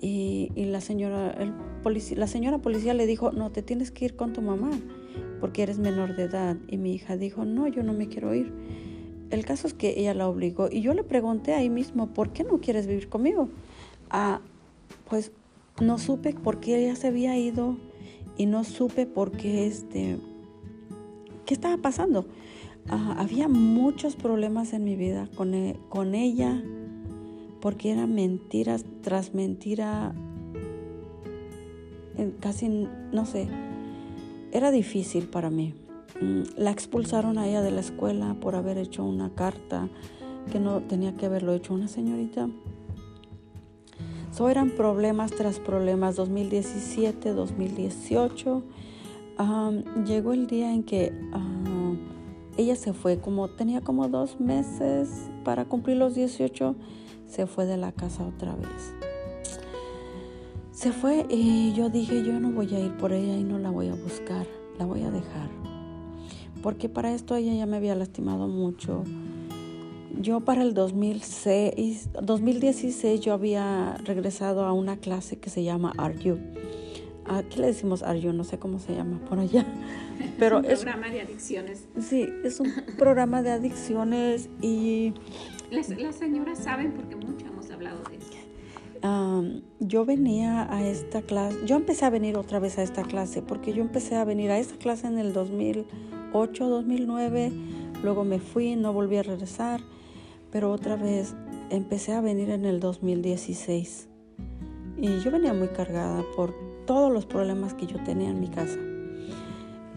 Y, 0.00 0.50
la, 0.54 0.80
señora, 0.80 1.32
el 1.32 1.52
policía, 1.82 2.16
la 2.16 2.28
señora 2.28 2.58
policía 2.58 2.94
le 2.94 3.06
dijo, 3.06 3.32
no, 3.32 3.50
te 3.50 3.62
tienes 3.62 3.90
que 3.90 4.04
ir 4.04 4.16
con 4.16 4.32
tu 4.32 4.40
mamá 4.40 4.70
porque 5.40 5.64
eres 5.64 5.78
menor 5.78 6.16
de 6.16 6.22
edad. 6.22 6.56
Y 6.68 6.78
mi 6.78 6.94
hija 6.94 7.16
dijo, 7.16 7.44
no, 7.44 7.66
yo 7.66 7.82
no 7.82 7.92
me 7.92 8.08
quiero 8.08 8.34
ir. 8.34 8.52
El 9.30 9.44
caso 9.44 9.66
es 9.66 9.74
que 9.74 10.00
ella 10.00 10.14
la 10.14 10.28
obligó 10.28 10.68
y 10.70 10.80
yo 10.80 10.94
le 10.94 11.04
pregunté 11.04 11.54
ahí 11.54 11.68
mismo, 11.68 12.08
¿por 12.08 12.30
qué 12.32 12.44
no 12.44 12.58
quieres 12.60 12.86
vivir 12.86 13.08
conmigo? 13.08 13.50
Ah, 14.10 14.40
pues 15.08 15.32
no 15.80 15.98
supe 15.98 16.32
por 16.32 16.60
qué 16.60 16.82
ella 16.82 16.96
se 16.96 17.08
había 17.08 17.36
ido 17.36 17.76
y 18.36 18.46
no 18.46 18.64
supe 18.64 19.06
por 19.06 19.32
qué 19.32 19.66
este, 19.66 20.18
qué 21.44 21.54
estaba 21.54 21.76
pasando. 21.76 22.26
Ah, 22.88 23.16
había 23.18 23.48
muchos 23.48 24.16
problemas 24.16 24.72
en 24.72 24.84
mi 24.84 24.96
vida 24.96 25.28
con, 25.34 25.52
e, 25.54 25.76
con 25.90 26.14
ella 26.14 26.62
porque 27.60 27.90
era 27.90 28.06
mentiras 28.06 28.84
tras 29.02 29.34
mentira, 29.34 30.14
casi, 32.40 32.68
no 33.12 33.26
sé, 33.26 33.48
era 34.52 34.70
difícil 34.70 35.28
para 35.28 35.50
mí. 35.50 35.74
Mm, 36.20 36.42
la 36.56 36.70
expulsaron 36.70 37.38
a 37.38 37.46
ella 37.46 37.62
de 37.62 37.70
la 37.70 37.80
escuela 37.80 38.34
por 38.40 38.56
haber 38.56 38.78
hecho 38.78 39.04
una 39.04 39.30
carta 39.30 39.88
que 40.50 40.58
no 40.58 40.80
tenía 40.80 41.14
que 41.14 41.26
haberlo 41.26 41.52
hecho 41.52 41.74
una 41.74 41.88
señorita. 41.88 42.48
So 44.32 44.48
eran 44.48 44.70
problemas 44.70 45.32
tras 45.32 45.58
problemas, 45.58 46.16
2017, 46.16 47.32
2018. 47.32 48.62
llegó 50.04 50.32
el 50.32 50.46
día 50.46 50.72
en 50.72 50.82
que 50.82 51.12
ah, 51.32 51.94
ella 52.56 52.76
se 52.76 52.92
fue, 52.92 53.18
como 53.20 53.48
tenía 53.48 53.80
como 53.80 54.08
dos 54.08 54.40
meses 54.40 55.30
para 55.44 55.64
cumplir 55.64 55.96
los 55.96 56.14
18, 56.14 56.74
se 57.26 57.46
fue 57.46 57.66
de 57.66 57.76
la 57.76 57.92
casa 57.92 58.26
otra 58.26 58.54
vez. 58.56 58.94
Se 60.72 60.92
fue 60.92 61.26
y 61.28 61.72
yo 61.72 61.88
dije, 61.88 62.24
yo 62.24 62.38
no 62.38 62.50
voy 62.52 62.72
a 62.74 62.80
ir 62.80 62.96
por 62.96 63.12
ella 63.12 63.36
y 63.36 63.44
no 63.44 63.58
la 63.58 63.70
voy 63.70 63.88
a 63.88 63.94
buscar, 63.94 64.46
la 64.78 64.86
voy 64.86 65.02
a 65.02 65.10
dejar. 65.10 65.77
Porque 66.62 66.88
para 66.88 67.14
esto 67.14 67.36
ella 67.36 67.54
ya 67.54 67.66
me 67.66 67.76
había 67.76 67.94
lastimado 67.94 68.48
mucho. 68.48 69.04
Yo 70.20 70.40
para 70.40 70.62
el 70.62 70.74
2006, 70.74 72.10
2016 72.20 73.20
yo 73.20 73.32
había 73.32 73.96
regresado 74.04 74.64
a 74.64 74.72
una 74.72 74.96
clase 74.96 75.38
que 75.38 75.50
se 75.50 75.62
llama 75.62 75.92
Are 75.96 76.18
You. 76.18 76.38
Aquí 77.28 77.60
le 77.60 77.66
decimos 77.66 78.02
Are 78.02 78.18
You, 78.20 78.32
no 78.32 78.42
sé 78.42 78.58
cómo 78.58 78.78
se 78.78 78.94
llama 78.94 79.20
por 79.28 79.38
allá. 79.38 79.64
Pero 80.38 80.60
es 80.60 80.80
un 80.80 80.84
programa 80.86 81.10
de 81.10 81.20
adicciones. 81.20 81.84
Sí, 82.00 82.28
es 82.42 82.58
un 82.58 82.72
programa 82.96 83.42
de 83.42 83.50
adicciones 83.50 84.48
y... 84.62 85.12
Las, 85.70 85.86
señoras 86.16 86.58
saben 86.58 86.92
porque 86.92 87.14
mucho 87.14 87.46
hemos 87.46 87.70
hablado 87.70 88.02
de 88.10 88.16
eso. 88.16 88.27
Yo 89.80 90.04
venía 90.04 90.72
a 90.72 90.86
esta 90.86 91.22
clase, 91.22 91.58
yo 91.66 91.76
empecé 91.76 92.04
a 92.04 92.10
venir 92.10 92.36
otra 92.36 92.58
vez 92.58 92.78
a 92.78 92.82
esta 92.82 93.02
clase 93.02 93.42
porque 93.42 93.72
yo 93.72 93.82
empecé 93.82 94.16
a 94.16 94.24
venir 94.24 94.50
a 94.50 94.58
esta 94.58 94.76
clase 94.76 95.06
en 95.06 95.18
el 95.18 95.32
2008, 95.32 96.68
2009, 96.68 97.52
luego 98.02 98.24
me 98.24 98.38
fui, 98.38 98.76
no 98.76 98.92
volví 98.92 99.16
a 99.16 99.22
regresar, 99.22 99.80
pero 100.50 100.72
otra 100.72 100.96
vez 100.96 101.34
empecé 101.70 102.12
a 102.12 102.20
venir 102.20 102.50
en 102.50 102.64
el 102.64 102.80
2016 102.80 104.08
y 104.96 105.20
yo 105.20 105.30
venía 105.30 105.54
muy 105.54 105.68
cargada 105.68 106.24
por 106.34 106.54
todos 106.86 107.12
los 107.12 107.26
problemas 107.26 107.74
que 107.74 107.86
yo 107.86 108.02
tenía 108.02 108.30
en 108.30 108.40
mi 108.40 108.48
casa. 108.48 108.78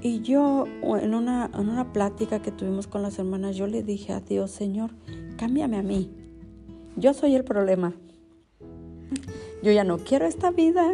Y 0.04 0.22
yo 0.22 0.66
en 0.84 1.14
una, 1.14 1.50
en 1.54 1.70
una 1.70 1.94
plática 1.94 2.42
que 2.42 2.52
tuvimos 2.52 2.88
con 2.88 3.02
las 3.04 3.20
hermanas, 3.20 3.56
yo 3.56 3.68
le 3.68 3.84
dije 3.84 4.14
a 4.14 4.20
Dios, 4.20 4.52
Señor, 4.52 4.92
cámbiame 5.38 5.78
a 5.78 5.84
mí. 5.84 6.12
Yo 6.98 7.14
soy 7.14 7.36
el 7.36 7.44
problema. 7.44 7.94
Yo 9.64 9.72
ya 9.72 9.84
no 9.84 9.98
quiero 10.00 10.26
esta 10.26 10.52
vida. 10.52 10.94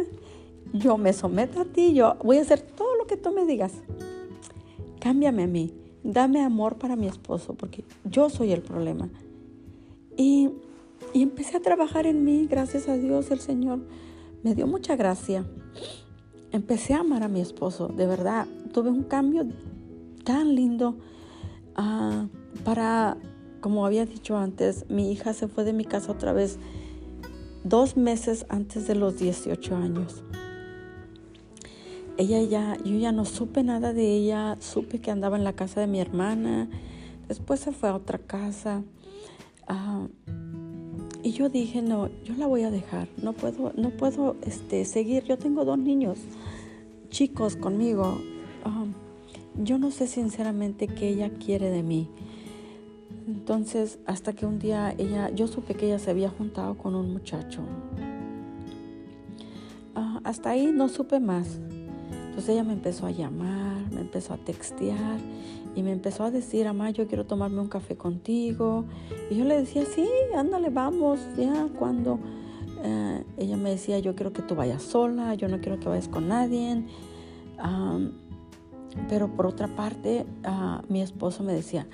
Yo 0.72 0.98
me 0.98 1.12
someto 1.12 1.60
a 1.60 1.64
ti. 1.64 1.94
Yo 1.94 2.16
voy 2.22 2.38
a 2.38 2.42
hacer 2.42 2.60
todo 2.60 2.96
lo 2.96 3.06
que 3.06 3.16
tú 3.16 3.32
me 3.32 3.44
digas. 3.44 3.72
Cámbiame 5.00 5.44
a 5.44 5.46
mí. 5.46 5.72
Dame 6.02 6.42
amor 6.42 6.76
para 6.76 6.96
mi 6.96 7.06
esposo, 7.06 7.54
porque 7.54 7.84
yo 8.04 8.30
soy 8.30 8.52
el 8.52 8.62
problema. 8.62 9.08
Y, 10.16 10.50
y 11.12 11.22
empecé 11.22 11.56
a 11.56 11.60
trabajar 11.60 12.06
en 12.06 12.24
mí. 12.24 12.46
Gracias 12.48 12.88
a 12.88 12.96
Dios, 12.96 13.30
el 13.30 13.40
Señor 13.40 13.80
me 14.42 14.54
dio 14.54 14.66
mucha 14.66 14.96
gracia 14.96 15.44
empecé 16.52 16.94
a 16.94 17.00
amar 17.00 17.22
a 17.22 17.28
mi 17.28 17.40
esposo, 17.40 17.88
de 17.88 18.06
verdad, 18.06 18.46
tuve 18.72 18.90
un 18.90 19.02
cambio 19.02 19.46
tan 20.24 20.54
lindo 20.54 20.96
ah, 21.76 22.26
para, 22.64 23.16
como 23.60 23.86
había 23.86 24.06
dicho 24.06 24.36
antes, 24.36 24.86
mi 24.88 25.12
hija 25.12 25.32
se 25.32 25.48
fue 25.48 25.64
de 25.64 25.72
mi 25.72 25.84
casa 25.84 26.12
otra 26.12 26.32
vez 26.32 26.58
dos 27.64 27.96
meses 27.96 28.46
antes 28.48 28.86
de 28.86 28.94
los 28.94 29.18
18 29.18 29.76
años. 29.76 30.22
Ella 32.16 32.42
ya, 32.42 32.76
yo 32.84 32.98
ya 32.98 33.12
no 33.12 33.24
supe 33.24 33.62
nada 33.62 33.92
de 33.92 34.16
ella, 34.16 34.56
supe 34.60 35.00
que 35.00 35.10
andaba 35.10 35.36
en 35.36 35.44
la 35.44 35.52
casa 35.52 35.80
de 35.80 35.86
mi 35.86 36.00
hermana, 36.00 36.68
después 37.28 37.60
se 37.60 37.72
fue 37.72 37.88
a 37.88 37.94
otra 37.94 38.18
casa. 38.18 38.82
Ah, 39.68 40.08
y 41.22 41.32
yo 41.32 41.48
dije, 41.48 41.82
no, 41.82 42.08
yo 42.24 42.34
la 42.36 42.46
voy 42.46 42.62
a 42.62 42.70
dejar, 42.70 43.08
no 43.22 43.32
puedo, 43.32 43.72
no 43.76 43.90
puedo 43.90 44.36
este, 44.42 44.84
seguir. 44.84 45.24
Yo 45.24 45.38
tengo 45.38 45.64
dos 45.64 45.78
niños 45.78 46.18
chicos 47.10 47.56
conmigo. 47.56 48.18
Um, 48.64 48.94
yo 49.62 49.78
no 49.78 49.90
sé 49.90 50.06
sinceramente 50.06 50.86
qué 50.86 51.08
ella 51.08 51.30
quiere 51.30 51.70
de 51.70 51.82
mí. 51.82 52.08
Entonces, 53.28 53.98
hasta 54.06 54.32
que 54.32 54.46
un 54.46 54.58
día 54.58 54.94
ella, 54.96 55.28
yo 55.28 55.48
supe 55.48 55.74
que 55.74 55.84
ella 55.84 55.98
se 55.98 56.10
había 56.10 56.30
juntado 56.30 56.78
con 56.78 56.94
un 56.94 57.12
muchacho. 57.12 57.60
Ah, 59.94 60.20
hasta 60.24 60.48
ahí 60.48 60.72
no 60.74 60.88
supe 60.88 61.20
más. 61.20 61.60
Entonces 62.10 62.48
ella 62.48 62.64
me 62.64 62.72
empezó 62.72 63.04
a 63.04 63.10
llamar, 63.10 63.92
me 63.92 64.00
empezó 64.00 64.32
a 64.32 64.38
textear 64.38 65.18
y 65.76 65.82
me 65.82 65.92
empezó 65.92 66.24
a 66.24 66.30
decir, 66.30 66.64
mamá, 66.64 66.88
yo 66.88 67.06
quiero 67.06 67.26
tomarme 67.26 67.60
un 67.60 67.68
café 67.68 67.98
contigo. 67.98 68.86
Y 69.30 69.36
yo 69.36 69.44
le 69.44 69.58
decía, 69.58 69.84
sí, 69.84 70.08
ándale, 70.34 70.70
vamos, 70.70 71.20
ya, 71.36 71.68
cuando 71.78 72.18
eh, 72.82 73.24
ella 73.36 73.58
me 73.58 73.70
decía, 73.70 73.98
yo 73.98 74.14
quiero 74.14 74.32
que 74.32 74.40
tú 74.40 74.54
vayas 74.54 74.82
sola, 74.82 75.34
yo 75.34 75.48
no 75.48 75.60
quiero 75.60 75.78
que 75.78 75.90
vayas 75.90 76.08
con 76.08 76.28
nadie. 76.28 76.82
pero 79.10 79.28
por 79.28 79.46
otra 79.46 79.68
parte, 79.76 80.24
ah, 80.44 80.80
mi 80.88 81.02
esposo 81.02 81.42
me 81.42 81.52
decía, 81.52 81.86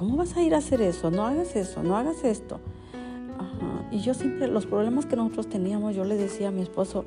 ¿cómo 0.00 0.16
vas 0.16 0.34
a 0.34 0.42
ir 0.42 0.54
a 0.54 0.58
hacer 0.58 0.80
eso? 0.80 1.10
No 1.10 1.26
hagas 1.26 1.54
eso, 1.56 1.82
no 1.82 1.94
hagas 1.94 2.24
esto. 2.24 2.58
Y 3.90 3.98
yo 3.98 4.14
siempre, 4.14 4.48
los 4.48 4.64
problemas 4.64 5.04
que 5.04 5.14
nosotros 5.14 5.50
teníamos, 5.50 5.94
yo 5.94 6.04
le 6.04 6.16
decía 6.16 6.48
a 6.48 6.50
mi 6.50 6.62
esposo, 6.62 7.04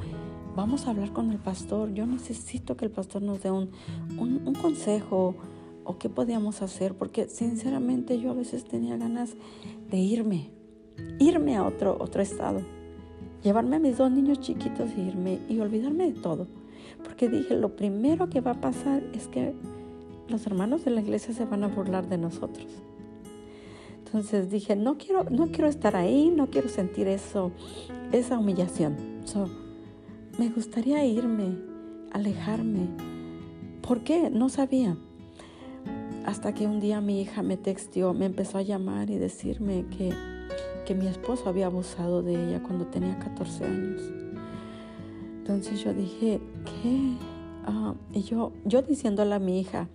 vamos 0.56 0.86
a 0.86 0.92
hablar 0.92 1.12
con 1.12 1.32
el 1.32 1.40
pastor, 1.40 1.92
yo 1.96 2.06
necesito 2.06 2.78
que 2.78 2.86
el 2.86 2.92
pastor 2.92 3.24
nos 3.24 3.42
dé 3.42 3.50
un, 3.50 3.72
un 4.20 4.54
consejo, 4.54 5.34
o 5.86 5.98
qué 5.98 6.08
podíamos 6.08 6.62
hacer, 6.62 6.94
porque 6.94 7.28
sinceramente 7.30 8.20
yo 8.20 8.30
a 8.30 8.36
veces 8.36 8.64
tenía 8.64 8.96
ganas 8.96 9.32
de 9.90 9.98
irme, 9.98 10.52
irme 11.18 11.56
a 11.56 11.66
otro, 11.66 11.98
otro 12.00 12.22
estado, 12.22 12.62
llevarme 13.42 13.78
a 13.78 13.80
mis 13.80 13.98
dos 13.98 14.12
niños 14.12 14.40
chiquitos 14.40 14.92
e 14.92 15.02
irme 15.02 15.40
y 15.50 15.60
olvidarme 15.60 16.12
de 16.12 16.20
todo. 16.20 16.46
Porque 17.04 17.28
dije, 17.28 17.58
lo 17.58 17.76
primero 17.76 18.30
que 18.30 18.40
va 18.40 18.52
a 18.52 18.62
pasar 18.62 19.02
es 19.14 19.28
que 19.28 19.56
los 20.28 20.46
hermanos 20.48 20.86
de 20.86 20.92
la 20.92 21.02
iglesia 21.02 21.34
se 21.34 21.46
van 21.46 21.64
a 21.64 21.68
burlar 21.68 22.08
de 22.08 22.18
nosotros. 22.18 22.68
Entonces 24.14 24.52
dije, 24.52 24.76
no 24.76 25.00
quiero, 25.00 25.24
no 25.32 25.48
quiero 25.48 25.68
estar 25.68 25.96
ahí, 25.96 26.30
no 26.30 26.52
quiero 26.52 26.70
sentir 26.70 27.08
eso, 27.08 27.52
esa 28.12 28.38
humillación. 28.38 28.96
me 30.38 30.50
gustaría 30.50 31.04
irme, 31.04 31.58
alejarme. 32.12 32.90
¿Por 33.82 34.02
qué? 34.02 34.30
No 34.30 34.50
sabía. 34.50 34.96
Hasta 36.28 36.54
que 36.54 36.68
un 36.68 36.80
día 36.80 37.02
mi 37.02 37.22
hija 37.22 37.42
me 37.42 37.58
textió, 37.58 38.14
me 38.14 38.28
empezó 38.28 38.60
a 38.60 38.62
llamar 38.62 39.10
y 39.10 39.18
decirme 39.18 39.86
que, 39.98 40.14
que 40.86 40.94
mi 40.94 41.08
esposo 41.08 41.50
había 41.50 41.66
abusado 41.66 42.22
de 42.22 42.36
ella 42.36 42.62
cuando 42.62 42.86
tenía 42.86 43.18
14 43.18 43.66
años. 43.66 44.02
Entonces 45.40 45.84
yo 45.84 45.92
dije, 45.92 46.40
¿qué? 46.66 47.16
Ah, 47.66 47.96
y 48.14 48.22
yo, 48.22 48.52
yo 48.64 48.84
diciéndole 48.84 49.34
a 49.34 49.40
mi 49.40 49.60
hija, 49.60 49.88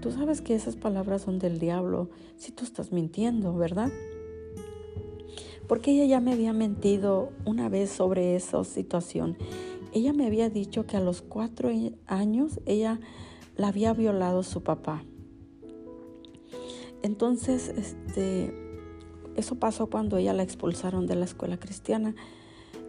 Tú 0.00 0.10
sabes 0.10 0.40
que 0.40 0.54
esas 0.54 0.76
palabras 0.76 1.22
son 1.22 1.38
del 1.38 1.58
diablo 1.58 2.08
si 2.36 2.52
tú 2.52 2.64
estás 2.64 2.90
mintiendo, 2.90 3.54
¿verdad? 3.54 3.90
Porque 5.68 5.92
ella 5.92 6.06
ya 6.06 6.20
me 6.20 6.32
había 6.32 6.52
mentido 6.52 7.30
una 7.44 7.68
vez 7.68 7.90
sobre 7.90 8.34
esa 8.34 8.64
situación. 8.64 9.36
Ella 9.92 10.12
me 10.12 10.26
había 10.26 10.48
dicho 10.48 10.86
que 10.86 10.96
a 10.96 11.00
los 11.00 11.20
cuatro 11.20 11.70
años 12.06 12.60
ella 12.64 12.98
la 13.56 13.68
había 13.68 13.92
violado 13.92 14.42
su 14.42 14.62
papá. 14.62 15.04
Entonces, 17.02 17.68
este, 17.68 18.54
eso 19.36 19.56
pasó 19.56 19.88
cuando 19.88 20.16
ella 20.16 20.32
la 20.32 20.42
expulsaron 20.42 21.06
de 21.06 21.16
la 21.16 21.24
escuela 21.24 21.58
cristiana 21.58 22.14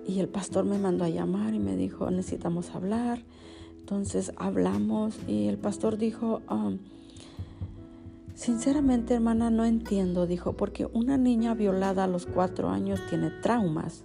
y 0.08 0.19
el 0.19 0.28
pastor 0.28 0.65
me 0.65 0.80
mandó 0.80 1.04
a 1.04 1.10
llamar 1.10 1.54
y 1.54 1.60
me 1.60 1.76
dijo, 1.76 2.10
necesitamos 2.10 2.71
hablar. 2.71 3.24
Entonces 3.80 4.32
hablamos 4.38 5.19
y 5.28 5.47
el 5.47 5.58
pastor 5.58 5.97
dijo, 5.97 6.41
um, 6.50 6.80
Sinceramente, 8.41 9.13
hermana, 9.13 9.51
no 9.51 9.65
entiendo, 9.65 10.25
dijo, 10.25 10.54
porque 10.54 10.88
una 10.88 11.15
niña 11.15 11.54
violada 11.54 12.06
a 12.06 12.08
los 12.08 12.25
cuatro 12.25 12.69
años 12.69 12.99
tiene 13.08 13.30
traumas. 13.30 14.04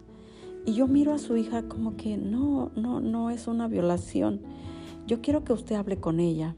Y 0.66 0.74
yo 0.74 0.86
miro 0.88 1.14
a 1.14 1.18
su 1.18 1.38
hija 1.38 1.62
como 1.62 1.96
que 1.96 2.18
no, 2.18 2.70
no, 2.76 3.00
no 3.00 3.30
es 3.30 3.46
una 3.46 3.66
violación. 3.66 4.42
Yo 5.06 5.22
quiero 5.22 5.42
que 5.42 5.54
usted 5.54 5.76
hable 5.76 6.00
con 6.00 6.20
ella. 6.20 6.54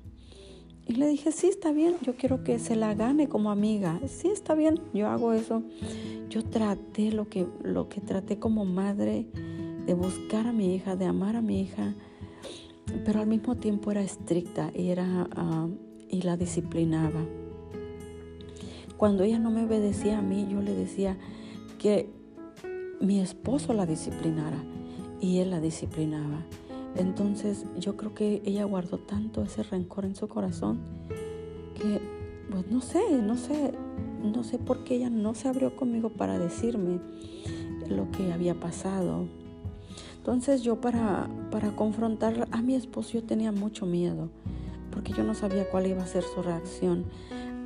Y 0.88 0.94
le 0.94 1.06
dije, 1.06 1.30
sí, 1.30 1.46
está 1.46 1.70
bien, 1.70 1.94
yo 2.02 2.16
quiero 2.16 2.42
que 2.42 2.58
se 2.58 2.74
la 2.74 2.94
gane 2.94 3.28
como 3.28 3.52
amiga. 3.52 4.00
Sí, 4.08 4.26
está 4.26 4.56
bien, 4.56 4.80
yo 4.92 5.06
hago 5.06 5.32
eso. 5.32 5.62
Yo 6.30 6.42
traté 6.42 7.12
lo 7.12 7.28
que, 7.28 7.46
lo 7.62 7.88
que 7.88 8.00
traté 8.00 8.40
como 8.40 8.64
madre 8.64 9.28
de 9.86 9.94
buscar 9.94 10.48
a 10.48 10.52
mi 10.52 10.74
hija, 10.74 10.96
de 10.96 11.04
amar 11.04 11.36
a 11.36 11.42
mi 11.42 11.60
hija, 11.60 11.94
pero 13.04 13.20
al 13.20 13.28
mismo 13.28 13.54
tiempo 13.54 13.92
era 13.92 14.02
estricta 14.02 14.72
era, 14.74 15.28
ah, 15.36 15.68
y 16.10 16.22
la 16.22 16.36
disciplinaba. 16.36 17.24
Cuando 18.98 19.22
ella 19.22 19.38
no 19.38 19.50
me 19.50 19.64
obedecía 19.64 20.18
a 20.18 20.22
mí, 20.22 20.48
yo 20.50 20.60
le 20.60 20.74
decía 20.74 21.16
que 21.78 22.10
mi 23.00 23.20
esposo 23.20 23.72
la 23.72 23.86
disciplinara 23.86 24.58
y 25.20 25.38
él 25.38 25.50
la 25.50 25.60
disciplinaba. 25.60 26.42
Entonces 26.96 27.64
yo 27.78 27.96
creo 27.96 28.12
que 28.12 28.42
ella 28.44 28.64
guardó 28.64 28.98
tanto 28.98 29.42
ese 29.42 29.62
rencor 29.62 30.04
en 30.04 30.16
su 30.16 30.26
corazón 30.26 30.80
que, 31.76 32.00
pues 32.50 32.68
no 32.72 32.80
sé, 32.80 33.22
no 33.22 33.36
sé, 33.36 33.72
no 34.20 34.42
sé 34.42 34.58
por 34.58 34.82
qué 34.82 34.96
ella 34.96 35.10
no 35.10 35.32
se 35.36 35.46
abrió 35.46 35.76
conmigo 35.76 36.10
para 36.10 36.36
decirme 36.36 36.98
lo 37.88 38.10
que 38.10 38.32
había 38.32 38.58
pasado. 38.58 39.28
Entonces 40.16 40.62
yo 40.62 40.80
para, 40.80 41.28
para 41.52 41.76
confrontar 41.76 42.48
a 42.50 42.62
mi 42.62 42.74
esposo 42.74 43.12
yo 43.12 43.22
tenía 43.22 43.52
mucho 43.52 43.86
miedo 43.86 44.28
porque 44.90 45.12
yo 45.12 45.22
no 45.22 45.34
sabía 45.34 45.68
cuál 45.70 45.86
iba 45.86 46.02
a 46.02 46.06
ser 46.08 46.24
su 46.24 46.42
reacción. 46.42 47.04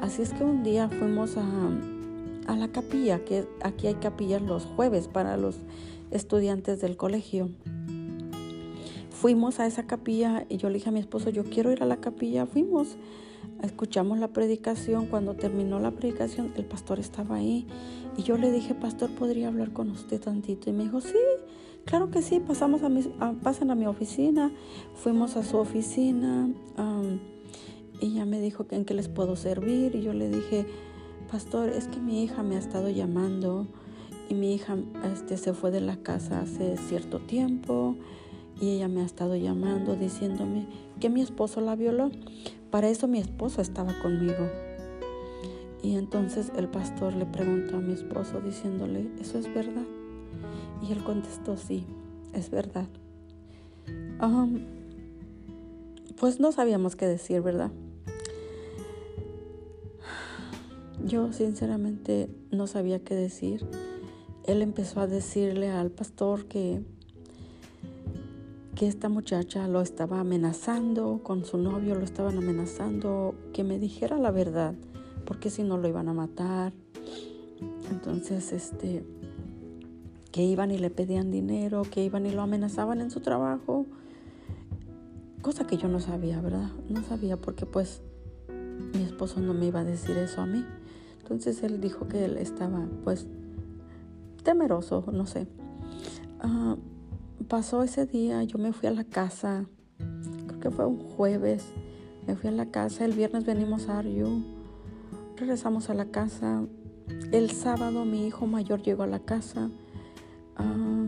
Así 0.03 0.21
es 0.21 0.33
que 0.33 0.43
un 0.43 0.65
día 0.65 0.89
fuimos 0.89 1.37
a, 1.37 2.57
la 2.57 2.69
capilla, 2.73 3.25
que 3.25 3.47
aquí 3.63 3.87
hay 3.87 3.95
capillas 3.95 4.43
los 4.43 4.67
jueves 4.67 5.07
para 5.07 5.37
los 5.37 5.59
estudiantes 6.11 6.81
del 6.81 6.97
colegio. 6.97 7.51
Fuimos 9.11 9.61
a 9.61 9.67
esa 9.67 9.87
capilla 9.87 10.45
y 10.49 10.57
yo 10.57 10.71
le 10.71 10.75
dije 10.75 10.89
a 10.89 10.93
mi 10.93 10.99
esposo, 10.99 11.31
yo 11.31 11.45
quiero 11.45 11.71
ir 11.71 11.85
a 11.85 11.87
la 11.87 11.99
capilla. 11.99 12.47
Fuimos, 12.47 12.97
escuchamos 13.63 14.19
la 14.19 14.33
predicación. 14.33 15.07
Cuando 15.07 15.35
terminó 15.35 15.79
la 15.79 15.93
predicación, 15.93 16.53
el 16.57 16.65
pastor 16.65 16.99
estaba 16.99 17.37
ahí. 17.37 17.69
Y 18.17 18.25
yo 18.25 18.37
le 18.37 18.51
dije, 18.51 18.75
pastor, 18.75 19.09
¿podría 19.11 19.47
hablar 19.47 19.73
con 19.73 19.89
usted 19.93 20.21
tantito? 20.21 20.69
Y 20.69 20.73
me 20.73 20.83
dijo, 20.83 21.01
sí, 21.01 21.15
claro 21.85 22.11
que 22.11 22.23
sí, 22.23 22.41
pasamos 22.41 22.83
a 22.83 22.89
mi, 22.89 23.03
a 23.21 23.75
mi 23.77 23.87
oficina. 23.87 24.51
Fuimos 24.97 25.37
a 25.37 25.45
su 25.45 25.59
oficina 25.59 26.49
ya 28.11 28.25
me 28.25 28.41
dijo 28.41 28.67
que 28.67 28.75
en 28.75 28.85
qué 28.85 28.95
les 28.95 29.09
puedo 29.09 29.37
servir 29.37 29.95
y 29.95 30.03
yo 30.03 30.13
le 30.13 30.29
dije, 30.29 30.67
pastor, 31.31 31.69
es 31.69 31.87
que 31.87 32.01
mi 32.01 32.25
hija 32.25 32.43
me 32.43 32.57
ha 32.57 32.59
estado 32.59 32.89
llamando 32.89 33.69
y 34.29 34.35
mi 34.35 34.55
hija 34.55 34.77
este, 35.13 35.37
se 35.37 35.53
fue 35.53 35.71
de 35.71 35.81
la 35.81 35.97
casa 35.97 36.41
hace 36.41 36.77
cierto 36.77 37.21
tiempo 37.21 37.97
y 38.61 38.71
ella 38.71 38.89
me 38.89 39.03
ha 39.03 39.05
estado 39.05 39.37
llamando 39.37 39.95
diciéndome 39.95 40.67
que 41.01 41.11
mi 41.11 41.21
esposo 41.21 41.61
la 41.61 41.77
violó. 41.77 42.11
Para 42.71 42.89
eso 42.89 43.09
mi 43.09 43.19
esposo 43.19 43.61
estaba 43.61 43.93
conmigo. 44.03 44.49
Y 45.83 45.97
entonces 45.97 46.53
el 46.57 46.69
pastor 46.69 47.15
le 47.15 47.27
preguntó 47.27 47.77
a 47.77 47.81
mi 47.81 47.93
esposo 47.93 48.41
diciéndole, 48.41 49.09
¿eso 49.21 49.39
es 49.39 49.53
verdad? 49.53 49.85
Y 50.81 50.93
él 50.93 51.03
contestó, 51.03 51.57
sí, 51.57 51.85
es 52.33 52.51
verdad. 52.51 52.87
pues 56.19 56.39
no 56.39 56.53
sabíamos 56.53 56.95
qué 56.95 57.07
decir, 57.07 57.43
¿verdad? 57.43 57.73
Yo 61.05 61.33
sinceramente 61.33 62.29
no 62.51 62.67
sabía 62.67 63.01
qué 63.01 63.15
decir. 63.15 63.67
Él 64.45 64.63
empezó 64.63 65.01
a 65.01 65.07
decirle 65.07 65.71
al 65.71 65.91
pastor 65.91 66.47
que, 66.47 66.83
que 68.75 68.87
esta 68.87 69.09
muchacha 69.09 69.67
lo 69.69 69.81
estaba 69.81 70.21
amenazando, 70.21 71.21
con 71.23 71.45
su 71.45 71.59
novio 71.59 71.95
lo 71.97 72.05
estaban 72.05 72.39
amenazando, 72.39 73.35
que 73.53 73.65
me 73.65 73.79
dijera 73.79 74.19
la 74.19 74.31
verdad, 74.31 74.75
porque 75.25 75.51
si 75.51 75.63
no 75.63 75.77
lo 75.77 75.89
iban 75.89 76.09
a 76.09 76.13
matar. 76.13 76.73
Entonces, 77.91 78.53
este, 78.53 79.05
que 80.31 80.43
iban 80.43 80.71
y 80.71 80.79
le 80.79 80.91
pedían 80.91 81.31
dinero, 81.31 81.83
que 81.83 82.05
iban 82.05 82.27
y 82.27 82.31
lo 82.31 82.43
amenazaban 82.43 83.01
en 83.01 83.11
su 83.11 83.21
trabajo. 83.21 83.87
Cosa 85.43 85.67
que 85.67 85.77
yo 85.77 85.89
no 85.89 86.01
sabía, 86.01 86.41
¿verdad? 86.41 86.71
No 86.89 87.03
sabía 87.03 87.37
porque 87.37 87.67
pues 87.67 88.03
mi 88.95 89.03
esposo 89.03 89.41
no 89.41 89.53
me 89.53 89.67
iba 89.67 89.81
a 89.81 89.85
decir 89.85 90.17
eso 90.17 90.41
a 90.41 90.47
mí. 90.47 90.65
Entonces 91.23 91.63
él 91.63 91.81
dijo 91.81 92.09
que 92.09 92.25
él 92.25 92.37
estaba 92.37 92.87
pues 93.05 93.27
temeroso, 94.43 95.05
no 95.13 95.25
sé. 95.27 95.47
Ah, 96.41 96.77
pasó 97.49 97.83
ese 97.83 98.07
día, 98.07 98.43
yo 98.43 98.59
me 98.59 98.73
fui 98.73 98.89
a 98.89 98.93
la 98.93 99.05
casa, 99.05 99.67
creo 100.49 100.61
que 100.61 100.71
fue 100.71 100.87
un 100.87 100.99
jueves, 100.99 101.65
me 102.27 102.35
fui 102.35 102.49
a 102.49 102.53
la 102.53 102.67
casa, 102.67 103.05
el 103.05 103.13
viernes 103.13 103.45
venimos 103.45 103.89
a 103.89 104.01
Arju, 104.01 104.43
regresamos 105.37 105.91
a 105.91 105.95
la 105.95 106.07
casa, 106.07 106.65
el 107.31 107.51
sábado 107.51 108.05
mi 108.05 108.27
hijo 108.27 108.47
mayor 108.47 108.83
llegó 108.83 109.05
a 109.05 109.07
la 109.07 109.21
casa 109.21 109.71
ah, 110.57 111.07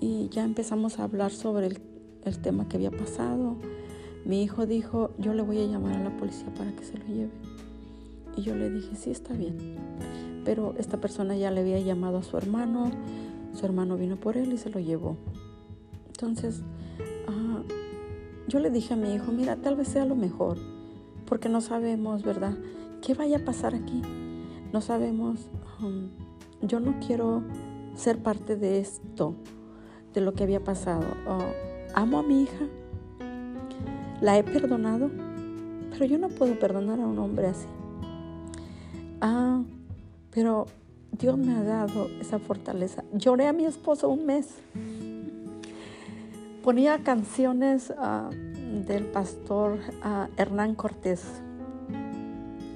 y 0.00 0.28
ya 0.30 0.44
empezamos 0.44 0.98
a 0.98 1.04
hablar 1.04 1.30
sobre 1.30 1.68
el 2.24 2.38
tema 2.40 2.68
que 2.68 2.76
había 2.76 2.90
pasado. 2.90 3.56
Mi 4.24 4.42
hijo 4.42 4.66
dijo, 4.66 5.10
yo 5.18 5.32
le 5.32 5.42
voy 5.42 5.58
a 5.60 5.66
llamar 5.66 5.96
a 5.96 6.04
la 6.04 6.16
policía 6.16 6.52
para 6.54 6.72
que 6.72 6.84
se 6.84 6.98
lo 6.98 7.06
lleve. 7.06 7.30
Y 8.38 8.42
yo 8.42 8.54
le 8.54 8.70
dije, 8.70 8.94
sí, 8.94 9.10
está 9.10 9.34
bien. 9.34 9.56
Pero 10.44 10.72
esta 10.78 11.00
persona 11.00 11.36
ya 11.36 11.50
le 11.50 11.62
había 11.62 11.80
llamado 11.80 12.18
a 12.18 12.22
su 12.22 12.36
hermano, 12.36 12.88
su 13.52 13.66
hermano 13.66 13.96
vino 13.96 14.14
por 14.14 14.36
él 14.36 14.52
y 14.52 14.58
se 14.58 14.70
lo 14.70 14.78
llevó. 14.78 15.16
Entonces, 16.06 16.62
ah, 17.26 17.62
yo 18.46 18.60
le 18.60 18.70
dije 18.70 18.94
a 18.94 18.96
mi 18.96 19.12
hijo, 19.12 19.32
mira, 19.32 19.56
tal 19.56 19.74
vez 19.74 19.88
sea 19.88 20.04
lo 20.04 20.14
mejor, 20.14 20.56
porque 21.26 21.48
no 21.48 21.60
sabemos, 21.60 22.22
¿verdad? 22.22 22.56
¿Qué 23.02 23.14
vaya 23.14 23.38
a 23.38 23.44
pasar 23.44 23.74
aquí? 23.74 24.02
No 24.72 24.82
sabemos. 24.82 25.40
Um, 25.82 26.10
yo 26.62 26.78
no 26.78 26.94
quiero 27.04 27.42
ser 27.96 28.22
parte 28.22 28.54
de 28.54 28.78
esto, 28.78 29.34
de 30.14 30.20
lo 30.20 30.32
que 30.34 30.44
había 30.44 30.62
pasado. 30.62 31.06
Oh, 31.26 31.42
amo 31.92 32.20
a 32.20 32.22
mi 32.22 32.42
hija, 32.42 32.66
la 34.20 34.38
he 34.38 34.44
perdonado, 34.44 35.10
pero 35.90 36.04
yo 36.04 36.18
no 36.18 36.28
puedo 36.28 36.56
perdonar 36.56 37.00
a 37.00 37.06
un 37.08 37.18
hombre 37.18 37.48
así. 37.48 37.66
Ah, 39.20 39.62
pero 40.30 40.66
Dios 41.12 41.36
me 41.36 41.54
ha 41.54 41.62
dado 41.62 42.08
esa 42.20 42.38
fortaleza. 42.38 43.02
Lloré 43.12 43.46
a 43.46 43.52
mi 43.52 43.64
esposo 43.64 44.08
un 44.08 44.26
mes. 44.26 44.48
Ponía 46.62 47.02
canciones 47.02 47.92
ah, 47.98 48.30
del 48.86 49.04
pastor 49.06 49.78
ah, 50.02 50.28
Hernán 50.36 50.74
Cortés. 50.74 51.24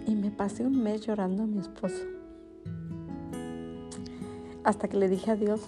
Y 0.06 0.14
me 0.14 0.30
pasé 0.30 0.66
un 0.66 0.82
mes 0.82 1.02
llorando 1.02 1.44
a 1.44 1.46
mi 1.46 1.58
esposo. 1.58 2.02
Hasta 4.64 4.88
que 4.88 4.96
le 4.96 5.08
dije 5.08 5.30
a 5.30 5.36
Dios, 5.36 5.60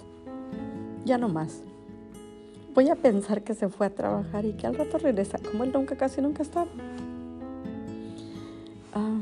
ya 1.04 1.18
no 1.18 1.28
más. 1.28 1.62
Voy 2.74 2.88
a 2.88 2.96
pensar 2.96 3.42
que 3.44 3.54
se 3.54 3.68
fue 3.68 3.86
a 3.86 3.94
trabajar 3.94 4.44
y 4.44 4.54
que 4.54 4.66
al 4.66 4.74
rato 4.74 4.98
regresa, 4.98 5.38
como 5.38 5.62
él 5.62 5.72
nunca, 5.72 5.96
casi 5.96 6.20
nunca 6.20 6.42
estaba. 6.42 6.66
Ah, 8.92 9.20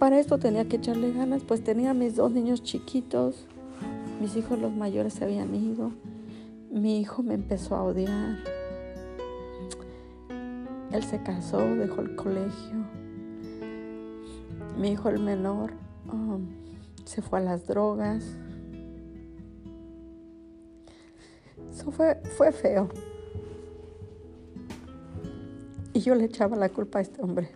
para 0.00 0.18
esto 0.18 0.38
tenía 0.38 0.66
que 0.66 0.76
echarle 0.76 1.12
ganas, 1.12 1.42
pues 1.44 1.62
tenía 1.62 1.92
mis 1.92 2.16
dos 2.16 2.32
niños 2.32 2.62
chiquitos, 2.62 3.46
mis 4.18 4.34
hijos 4.34 4.58
los 4.58 4.72
mayores 4.72 5.12
se 5.12 5.24
habían 5.24 5.54
ido, 5.54 5.92
mi 6.70 6.98
hijo 6.98 7.22
me 7.22 7.34
empezó 7.34 7.76
a 7.76 7.82
odiar, 7.82 8.38
él 10.90 11.02
se 11.04 11.22
casó, 11.22 11.58
dejó 11.76 12.00
el 12.00 12.16
colegio, 12.16 12.76
mi 14.78 14.92
hijo 14.92 15.10
el 15.10 15.18
menor 15.18 15.74
um, 16.10 16.48
se 17.04 17.20
fue 17.20 17.40
a 17.40 17.42
las 17.42 17.66
drogas. 17.66 18.24
Eso 21.70 21.90
fue, 21.90 22.16
fue 22.38 22.52
feo. 22.52 22.88
Y 25.92 26.00
yo 26.00 26.14
le 26.14 26.24
echaba 26.24 26.56
la 26.56 26.70
culpa 26.70 27.00
a 27.00 27.02
este 27.02 27.20
hombre. 27.22 27.50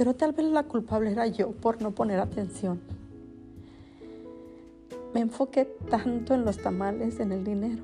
Pero 0.00 0.14
tal 0.14 0.32
vez 0.32 0.46
la 0.46 0.62
culpable 0.62 1.12
era 1.12 1.26
yo 1.26 1.50
por 1.50 1.82
no 1.82 1.90
poner 1.90 2.20
atención. 2.20 2.80
Me 5.12 5.20
enfoqué 5.20 5.66
tanto 5.90 6.32
en 6.32 6.46
los 6.46 6.56
tamales, 6.56 7.20
en 7.20 7.32
el 7.32 7.44
dinero, 7.44 7.82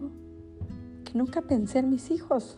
que 1.04 1.12
nunca 1.12 1.42
pensé 1.42 1.80
en 1.80 1.90
mis 1.90 2.10
hijos. 2.10 2.56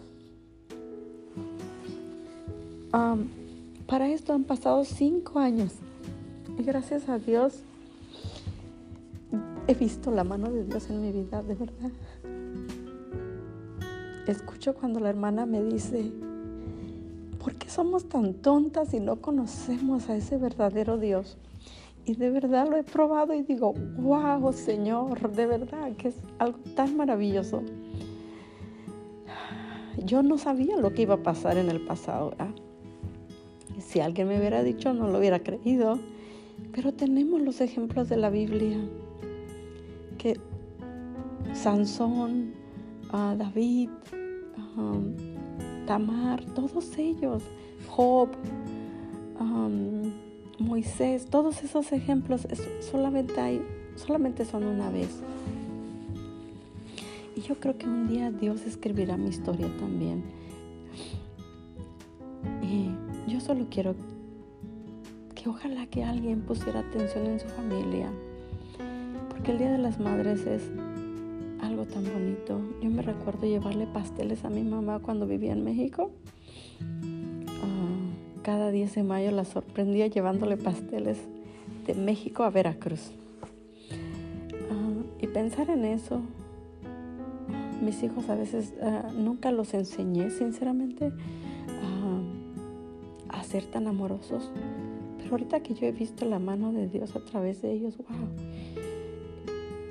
para 3.88 4.08
esto 4.08 4.32
han 4.32 4.44
pasado 4.44 4.84
cinco 4.84 5.40
años 5.40 5.72
y 6.56 6.62
gracias 6.62 7.08
a 7.08 7.18
Dios 7.18 7.62
he 9.66 9.74
visto 9.74 10.12
la 10.12 10.22
mano 10.22 10.52
de 10.52 10.66
Dios 10.66 10.88
en 10.88 11.02
mi 11.02 11.10
vida, 11.10 11.42
de 11.42 11.56
verdad. 11.56 11.90
Escucho 14.28 14.76
cuando 14.76 15.00
la 15.00 15.08
hermana 15.08 15.46
me 15.46 15.64
dice, 15.64 16.12
¿por 17.68 17.74
qué 17.74 17.74
somos 17.74 18.08
tan 18.08 18.32
tontas 18.32 18.94
y 18.94 19.00
no 19.00 19.20
conocemos 19.20 20.08
a 20.08 20.16
ese 20.16 20.38
verdadero 20.38 20.96
Dios? 20.96 21.36
Y 22.06 22.14
de 22.14 22.30
verdad 22.30 22.66
lo 22.66 22.78
he 22.78 22.82
probado 22.82 23.34
y 23.34 23.42
digo, 23.42 23.74
wow, 23.98 24.54
Señor, 24.54 25.30
de 25.32 25.46
verdad 25.46 25.92
que 25.98 26.08
es 26.08 26.14
algo 26.38 26.58
tan 26.74 26.96
maravilloso. 26.96 27.62
Yo 30.02 30.22
no 30.22 30.38
sabía 30.38 30.78
lo 30.78 30.94
que 30.94 31.02
iba 31.02 31.16
a 31.16 31.22
pasar 31.22 31.58
en 31.58 31.68
el 31.68 31.84
pasado. 31.84 32.32
Si 33.78 34.00
alguien 34.00 34.28
me 34.28 34.38
hubiera 34.38 34.62
dicho, 34.62 34.94
no 34.94 35.06
lo 35.08 35.18
hubiera 35.18 35.40
creído. 35.40 35.98
Pero 36.72 36.94
tenemos 36.94 37.42
los 37.42 37.60
ejemplos 37.60 38.08
de 38.08 38.16
la 38.16 38.30
Biblia. 38.30 38.78
Que 40.16 40.40
Sansón, 41.52 42.54
uh, 43.12 43.36
David, 43.36 43.90
um, 44.78 45.27
Tamar, 45.88 46.44
todos 46.44 46.98
ellos, 46.98 47.42
Job, 47.88 48.28
Moisés, 50.58 51.24
todos 51.30 51.64
esos 51.64 51.92
ejemplos 51.92 52.46
solamente 52.90 53.40
hay, 53.40 53.62
solamente 53.96 54.44
son 54.44 54.64
una 54.64 54.90
vez. 54.90 55.08
Y 57.34 57.40
yo 57.40 57.58
creo 57.58 57.78
que 57.78 57.86
un 57.86 58.06
día 58.06 58.30
Dios 58.30 58.66
escribirá 58.66 59.16
mi 59.16 59.30
historia 59.30 59.66
también. 59.78 60.24
Y 62.62 62.90
yo 63.32 63.40
solo 63.40 63.68
quiero 63.70 63.94
que 65.34 65.48
ojalá 65.48 65.86
que 65.86 66.04
alguien 66.04 66.42
pusiera 66.42 66.80
atención 66.80 67.24
en 67.24 67.40
su 67.40 67.48
familia, 67.48 68.10
porque 69.30 69.52
el 69.52 69.58
Día 69.58 69.72
de 69.72 69.78
las 69.78 69.98
Madres 69.98 70.44
es 70.44 70.64
me 72.98 73.02
recuerdo 73.02 73.46
llevarle 73.46 73.86
pasteles 73.86 74.44
a 74.44 74.50
mi 74.50 74.64
mamá 74.64 74.98
cuando 74.98 75.24
vivía 75.24 75.52
en 75.52 75.62
México. 75.62 76.10
Ah, 77.62 78.42
cada 78.42 78.72
10 78.72 78.92
de 78.92 79.02
mayo 79.04 79.30
la 79.30 79.44
sorprendía 79.44 80.08
llevándole 80.08 80.56
pasteles 80.56 81.16
de 81.86 81.94
México 81.94 82.42
a 82.42 82.50
Veracruz. 82.50 83.12
Ah, 84.68 85.04
y 85.20 85.28
pensar 85.28 85.70
en 85.70 85.84
eso, 85.84 86.22
mis 87.80 88.02
hijos 88.02 88.28
a 88.30 88.34
veces 88.34 88.74
ah, 88.82 89.12
nunca 89.16 89.52
los 89.52 89.74
enseñé, 89.74 90.30
sinceramente, 90.30 91.12
a 93.28 93.44
ser 93.44 93.64
tan 93.66 93.86
amorosos. 93.86 94.50
Pero 95.18 95.30
ahorita 95.30 95.60
que 95.60 95.74
yo 95.74 95.86
he 95.86 95.92
visto 95.92 96.24
la 96.24 96.40
mano 96.40 96.72
de 96.72 96.88
Dios 96.88 97.14
a 97.14 97.24
través 97.24 97.62
de 97.62 97.70
ellos, 97.70 97.96
wow 97.98 98.57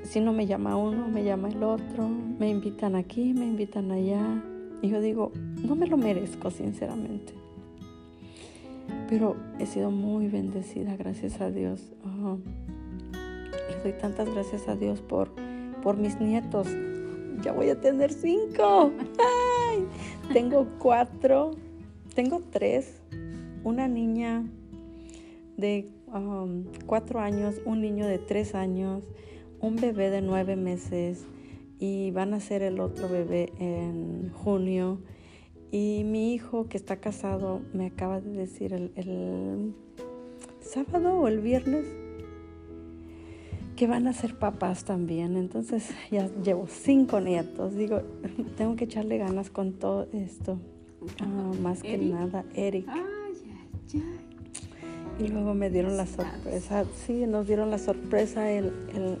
si 0.08 0.20
no 0.20 0.32
me 0.32 0.46
llama 0.46 0.76
uno, 0.76 1.08
me 1.08 1.22
llama 1.22 1.48
el 1.48 1.62
otro, 1.62 2.08
me 2.08 2.48
invitan 2.48 2.96
aquí, 2.96 3.34
me 3.34 3.44
invitan 3.44 3.90
allá. 3.90 4.42
Y 4.80 4.88
yo 4.88 5.00
digo, 5.00 5.32
no 5.62 5.76
me 5.76 5.86
lo 5.86 5.98
merezco, 5.98 6.50
sinceramente. 6.50 7.34
Pero 9.08 9.36
he 9.58 9.66
sido 9.66 9.90
muy 9.90 10.28
bendecida, 10.28 10.96
gracias 10.96 11.40
a 11.42 11.50
Dios. 11.50 11.92
Oh, 12.04 12.38
le 13.52 13.82
doy 13.82 14.00
tantas 14.00 14.32
gracias 14.32 14.66
a 14.68 14.76
Dios 14.76 15.02
por, 15.02 15.30
por 15.82 15.98
mis 15.98 16.18
nietos. 16.20 16.68
Ya 17.42 17.52
voy 17.52 17.68
a 17.68 17.78
tener 17.78 18.12
cinco. 18.12 18.92
Tengo 20.32 20.66
cuatro, 20.78 21.50
tengo 22.14 22.42
tres. 22.50 23.02
Una 23.62 23.88
niña 23.88 24.44
de 25.58 25.86
um, 26.14 26.64
cuatro 26.86 27.20
años, 27.20 27.60
un 27.66 27.82
niño 27.82 28.06
de 28.06 28.18
tres 28.18 28.54
años 28.54 29.02
un 29.60 29.76
bebé 29.76 30.10
de 30.10 30.22
nueve 30.22 30.56
meses 30.56 31.26
y 31.78 32.10
van 32.10 32.34
a 32.34 32.40
ser 32.40 32.62
el 32.62 32.80
otro 32.80 33.08
bebé 33.08 33.52
en 33.58 34.30
junio. 34.32 35.00
Y 35.70 36.02
mi 36.04 36.32
hijo 36.32 36.68
que 36.68 36.76
está 36.76 36.96
casado 36.96 37.60
me 37.72 37.86
acaba 37.86 38.20
de 38.20 38.30
decir 38.30 38.72
el, 38.72 39.74
sábado 40.60 41.14
o 41.18 41.28
el 41.28 41.40
viernes 41.40 41.86
que 43.76 43.86
van 43.86 44.06
a 44.06 44.12
ser 44.12 44.38
papás 44.38 44.84
también. 44.84 45.36
Entonces 45.36 45.90
ya 46.10 46.28
llevo 46.42 46.66
cinco 46.68 47.20
nietos. 47.20 47.74
Digo, 47.74 48.02
tengo 48.56 48.76
que 48.76 48.84
echarle 48.84 49.18
ganas 49.18 49.50
con 49.50 49.74
todo 49.74 50.08
esto. 50.12 50.58
Ah, 51.20 51.52
más 51.62 51.82
que 51.82 51.98
nada, 51.98 52.44
Eric. 52.54 52.88
Y 55.18 55.28
luego 55.28 55.52
me 55.52 55.68
dieron 55.68 55.96
la 55.96 56.06
sorpresa. 56.06 56.84
Sí, 57.06 57.26
nos 57.26 57.46
dieron 57.46 57.70
la 57.70 57.78
sorpresa 57.78 58.50
el 58.50 58.66
el, 58.94 59.18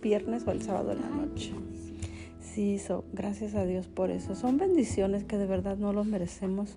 viernes 0.00 0.46
o 0.46 0.50
el 0.50 0.62
sábado 0.62 0.92
en 0.92 1.00
la 1.00 1.08
noche. 1.08 1.52
Sí, 2.40 2.80
gracias 3.12 3.54
a 3.54 3.64
Dios 3.64 3.86
por 3.86 4.10
eso. 4.10 4.34
Son 4.34 4.58
bendiciones 4.58 5.24
que 5.24 5.36
de 5.36 5.46
verdad 5.46 5.76
no 5.76 5.92
los 5.92 6.06
merecemos. 6.06 6.76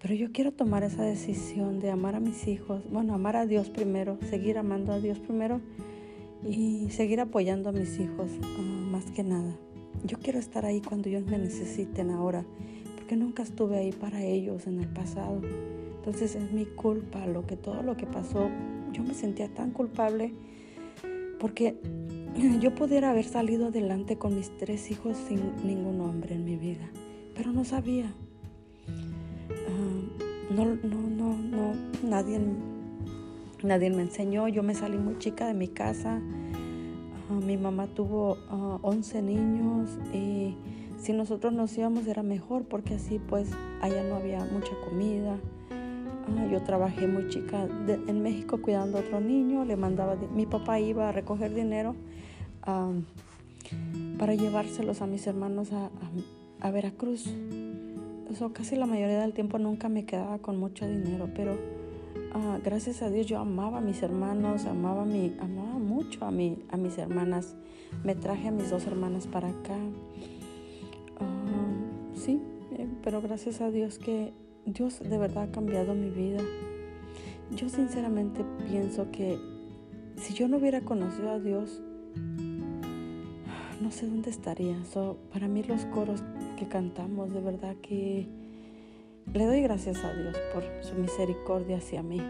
Pero 0.00 0.14
yo 0.14 0.32
quiero 0.32 0.52
tomar 0.52 0.82
esa 0.82 1.02
decisión 1.02 1.78
de 1.80 1.90
amar 1.90 2.14
a 2.14 2.20
mis 2.20 2.48
hijos, 2.48 2.82
bueno, 2.90 3.12
amar 3.12 3.36
a 3.36 3.44
Dios 3.44 3.68
primero, 3.68 4.16
seguir 4.30 4.56
amando 4.56 4.92
a 4.94 5.00
Dios 5.00 5.18
primero 5.18 5.60
y 6.48 6.88
seguir 6.90 7.20
apoyando 7.20 7.68
a 7.68 7.72
mis 7.72 7.98
hijos 8.00 8.30
ah, 8.42 8.62
más 8.90 9.04
que 9.10 9.22
nada. 9.22 9.54
Yo 10.04 10.18
quiero 10.18 10.38
estar 10.38 10.64
ahí 10.64 10.80
cuando 10.80 11.10
ellos 11.10 11.26
me 11.26 11.36
necesiten 11.36 12.10
ahora, 12.10 12.46
porque 12.96 13.14
nunca 13.16 13.42
estuve 13.42 13.76
ahí 13.76 13.92
para 13.92 14.22
ellos 14.24 14.66
en 14.66 14.80
el 14.80 14.88
pasado. 14.88 15.42
Entonces 15.96 16.34
es 16.34 16.50
mi 16.50 16.64
culpa 16.64 17.26
lo 17.26 17.46
que 17.46 17.56
todo 17.56 17.82
lo 17.82 17.98
que 17.98 18.06
pasó. 18.06 18.48
Yo 18.92 19.02
me 19.02 19.12
sentía 19.12 19.52
tan 19.52 19.70
culpable 19.70 20.32
porque 21.40 21.76
yo 22.60 22.74
pudiera 22.74 23.10
haber 23.10 23.24
salido 23.24 23.68
adelante 23.68 24.16
con 24.16 24.36
mis 24.36 24.56
tres 24.58 24.90
hijos 24.90 25.16
sin 25.16 25.56
ningún 25.64 26.00
hombre 26.00 26.34
en 26.34 26.44
mi 26.44 26.56
vida, 26.56 26.88
pero 27.34 27.52
no 27.52 27.64
sabía. 27.64 28.12
Ah, 28.88 30.22
no, 30.50 30.64
no, 30.64 31.00
no, 31.00 31.36
no, 31.36 31.74
nadie, 32.04 32.40
nadie 33.62 33.90
me 33.90 34.02
enseñó. 34.02 34.46
Yo 34.48 34.62
me 34.62 34.74
salí 34.74 34.98
muy 34.98 35.18
chica 35.18 35.46
de 35.46 35.54
mi 35.54 35.68
casa. 35.68 36.20
Ah, 37.30 37.40
mi 37.44 37.56
mamá 37.56 37.86
tuvo 37.88 38.36
11 38.82 39.18
ah, 39.18 39.22
niños 39.22 39.98
y 40.12 40.54
si 40.98 41.12
nosotros 41.14 41.52
nos 41.52 41.76
íbamos 41.78 42.06
era 42.06 42.22
mejor 42.22 42.64
porque 42.64 42.94
así 42.94 43.18
pues 43.18 43.50
allá 43.80 44.04
no 44.04 44.16
había 44.16 44.44
mucha 44.44 44.72
comida. 44.84 45.38
Ah, 46.28 46.46
yo 46.50 46.62
trabajé 46.62 47.06
muy 47.06 47.28
chica 47.28 47.66
en 47.88 48.22
México 48.22 48.60
cuidando 48.60 48.98
a 48.98 49.00
otro 49.00 49.20
niño, 49.20 49.64
le 49.64 49.76
mandaba, 49.76 50.16
mi 50.34 50.46
papá 50.46 50.78
iba 50.80 51.08
a 51.08 51.12
recoger 51.12 51.54
dinero 51.54 51.94
para 54.18 54.34
llevárselos 54.34 55.00
a 55.02 55.06
mis 55.06 55.26
hermanos 55.26 55.70
a, 55.72 56.70
Veracruz. 56.70 57.34
Eso 58.30 58.52
casi 58.52 58.76
la 58.76 58.86
mayoría 58.86 59.20
del 59.20 59.32
tiempo 59.32 59.58
nunca 59.58 59.88
me 59.88 60.04
quedaba 60.04 60.38
con 60.38 60.58
mucho 60.58 60.86
dinero, 60.86 61.28
pero 61.34 61.58
ah, 62.32 62.58
gracias 62.62 63.02
a 63.02 63.10
Dios 63.10 63.26
yo 63.26 63.38
amaba 63.38 63.78
a 63.78 63.80
mis 63.80 64.02
hermanos, 64.02 64.66
amaba, 64.66 65.04
mi, 65.04 65.34
amaba 65.40 65.78
mucho 65.78 66.24
a, 66.24 66.30
mi, 66.30 66.58
a 66.70 66.76
mis 66.76 66.98
hermanas. 66.98 67.56
Me 68.04 68.14
traje 68.14 68.48
a 68.48 68.50
mis 68.52 68.70
dos 68.70 68.86
hermanas 68.86 69.26
para 69.26 69.48
acá. 69.48 69.76
Ah, 71.18 72.14
sí, 72.14 72.40
Eh, 72.72 72.86
pero 73.02 73.20
gracias 73.20 73.60
a 73.60 73.70
Dios 73.70 73.98
que 73.98 74.32
Dios 74.66 75.00
de 75.00 75.18
verdad 75.18 75.44
ha 75.44 75.52
cambiado 75.52 75.94
mi 75.94 76.10
vida. 76.10 76.40
Yo 77.54 77.68
sinceramente 77.68 78.44
pienso 78.68 79.10
que 79.10 79.38
si 80.16 80.34
yo 80.34 80.48
no 80.48 80.58
hubiera 80.58 80.82
conocido 80.82 81.30
a 81.30 81.40
Dios, 81.40 81.82
no 83.80 83.90
sé 83.90 84.06
dónde 84.06 84.30
estaría. 84.30 84.76
para 85.32 85.48
mí 85.48 85.62
los 85.62 85.84
coros 85.86 86.22
que 86.58 86.68
cantamos, 86.68 87.32
de 87.32 87.40
verdad 87.40 87.74
que 87.82 88.28
le 89.32 89.46
doy 89.46 89.62
gracias 89.62 90.04
a 90.04 90.12
Dios 90.12 90.36
por 90.52 90.62
su 90.82 90.94
misericordia 90.94 91.78
hacia 91.78 92.02
mí. 92.02 92.20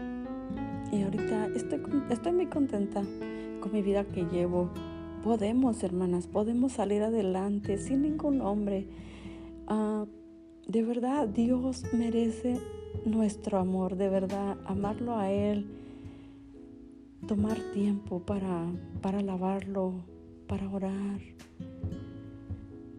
Y 0.91 1.03
ahorita 1.03 1.47
estoy, 1.55 1.81
estoy 2.09 2.31
muy 2.31 2.47
contenta 2.47 3.03
con 3.59 3.71
mi 3.73 3.81
vida 3.81 4.05
que 4.05 4.23
llevo. 4.25 4.69
Podemos, 5.23 5.83
hermanas, 5.83 6.27
podemos 6.27 6.73
salir 6.73 7.03
adelante 7.03 7.77
sin 7.77 8.01
ningún 8.01 8.41
hombre. 8.41 8.87
Ah, 9.67 10.05
de 10.71 10.83
verdad, 10.83 11.27
Dios 11.27 11.83
merece 11.91 12.57
nuestro 13.03 13.57
amor, 13.57 13.97
de 13.97 14.07
verdad, 14.07 14.57
amarlo 14.65 15.17
a 15.17 15.29
Él, 15.29 15.65
tomar 17.27 17.59
tiempo 17.73 18.21
para, 18.21 18.67
para 19.01 19.19
alabarlo, 19.19 19.95
para 20.47 20.69
orar. 20.69 21.19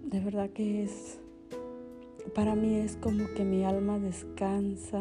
De 0.04 0.20
verdad 0.20 0.50
que 0.50 0.82
es, 0.82 1.18
para 2.34 2.54
mí 2.54 2.74
es 2.74 2.96
como 2.96 3.24
que 3.34 3.42
mi 3.42 3.64
alma 3.64 3.98
descansa. 3.98 5.00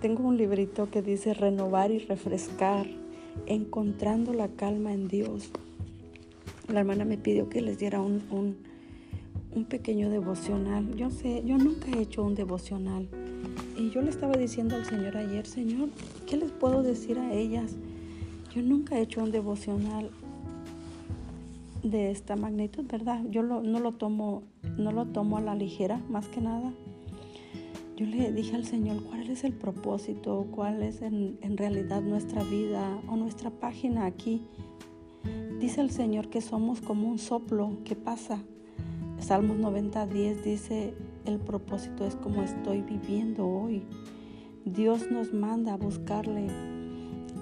Tengo 0.00 0.28
un 0.28 0.36
librito 0.36 0.92
que 0.92 1.02
dice 1.02 1.34
renovar 1.34 1.90
y 1.90 1.98
refrescar, 1.98 2.86
encontrando 3.46 4.32
la 4.32 4.46
calma 4.46 4.92
en 4.92 5.08
Dios. 5.08 5.50
La 6.68 6.80
hermana 6.80 7.04
me 7.04 7.18
pidió 7.18 7.48
que 7.48 7.62
les 7.62 7.80
diera 7.80 8.00
un, 8.00 8.22
un, 8.30 8.67
un 9.58 9.64
pequeño 9.64 10.08
devocional. 10.08 10.94
Yo 10.94 11.10
sé, 11.10 11.42
yo 11.44 11.58
nunca 11.58 11.90
he 11.90 12.00
hecho 12.00 12.24
un 12.24 12.36
devocional. 12.36 13.08
Y 13.76 13.90
yo 13.90 14.02
le 14.02 14.10
estaba 14.10 14.36
diciendo 14.36 14.76
al 14.76 14.84
Señor 14.84 15.16
ayer, 15.16 15.46
Señor, 15.46 15.88
¿qué 16.26 16.36
les 16.36 16.52
puedo 16.52 16.82
decir 16.82 17.18
a 17.18 17.32
ellas? 17.32 17.74
Yo 18.54 18.62
nunca 18.62 18.96
he 18.96 19.02
hecho 19.02 19.22
un 19.22 19.32
devocional 19.32 20.10
de 21.82 22.10
esta 22.10 22.36
magnitud, 22.36 22.84
¿verdad? 22.86 23.24
Yo 23.30 23.42
no 23.42 23.80
lo 23.80 23.92
tomo, 23.92 24.42
no 24.76 24.92
lo 24.92 25.06
tomo 25.06 25.38
a 25.38 25.40
la 25.40 25.54
ligera, 25.56 26.00
más 26.08 26.28
que 26.28 26.40
nada. 26.40 26.72
Yo 27.96 28.06
le 28.06 28.32
dije 28.32 28.54
al 28.54 28.64
Señor, 28.64 29.02
¿cuál 29.02 29.28
es 29.28 29.42
el 29.42 29.54
propósito? 29.54 30.46
¿Cuál 30.52 30.84
es 30.84 31.02
en, 31.02 31.36
en 31.42 31.56
realidad 31.56 32.00
nuestra 32.00 32.44
vida 32.44 32.96
o 33.08 33.16
nuestra 33.16 33.50
página 33.50 34.06
aquí? 34.06 34.40
Dice 35.58 35.80
el 35.80 35.90
Señor 35.90 36.28
que 36.28 36.40
somos 36.40 36.80
como 36.80 37.08
un 37.08 37.18
soplo 37.18 37.78
que 37.84 37.96
pasa. 37.96 38.40
Salmos 39.20 39.58
90, 39.58 40.06
10 40.06 40.44
dice, 40.44 40.94
el 41.26 41.38
propósito 41.38 42.06
es 42.06 42.16
como 42.16 42.42
estoy 42.42 42.82
viviendo 42.82 43.46
hoy. 43.46 43.82
Dios 44.64 45.10
nos 45.10 45.32
manda 45.32 45.74
a 45.74 45.76
buscarle. 45.76 46.46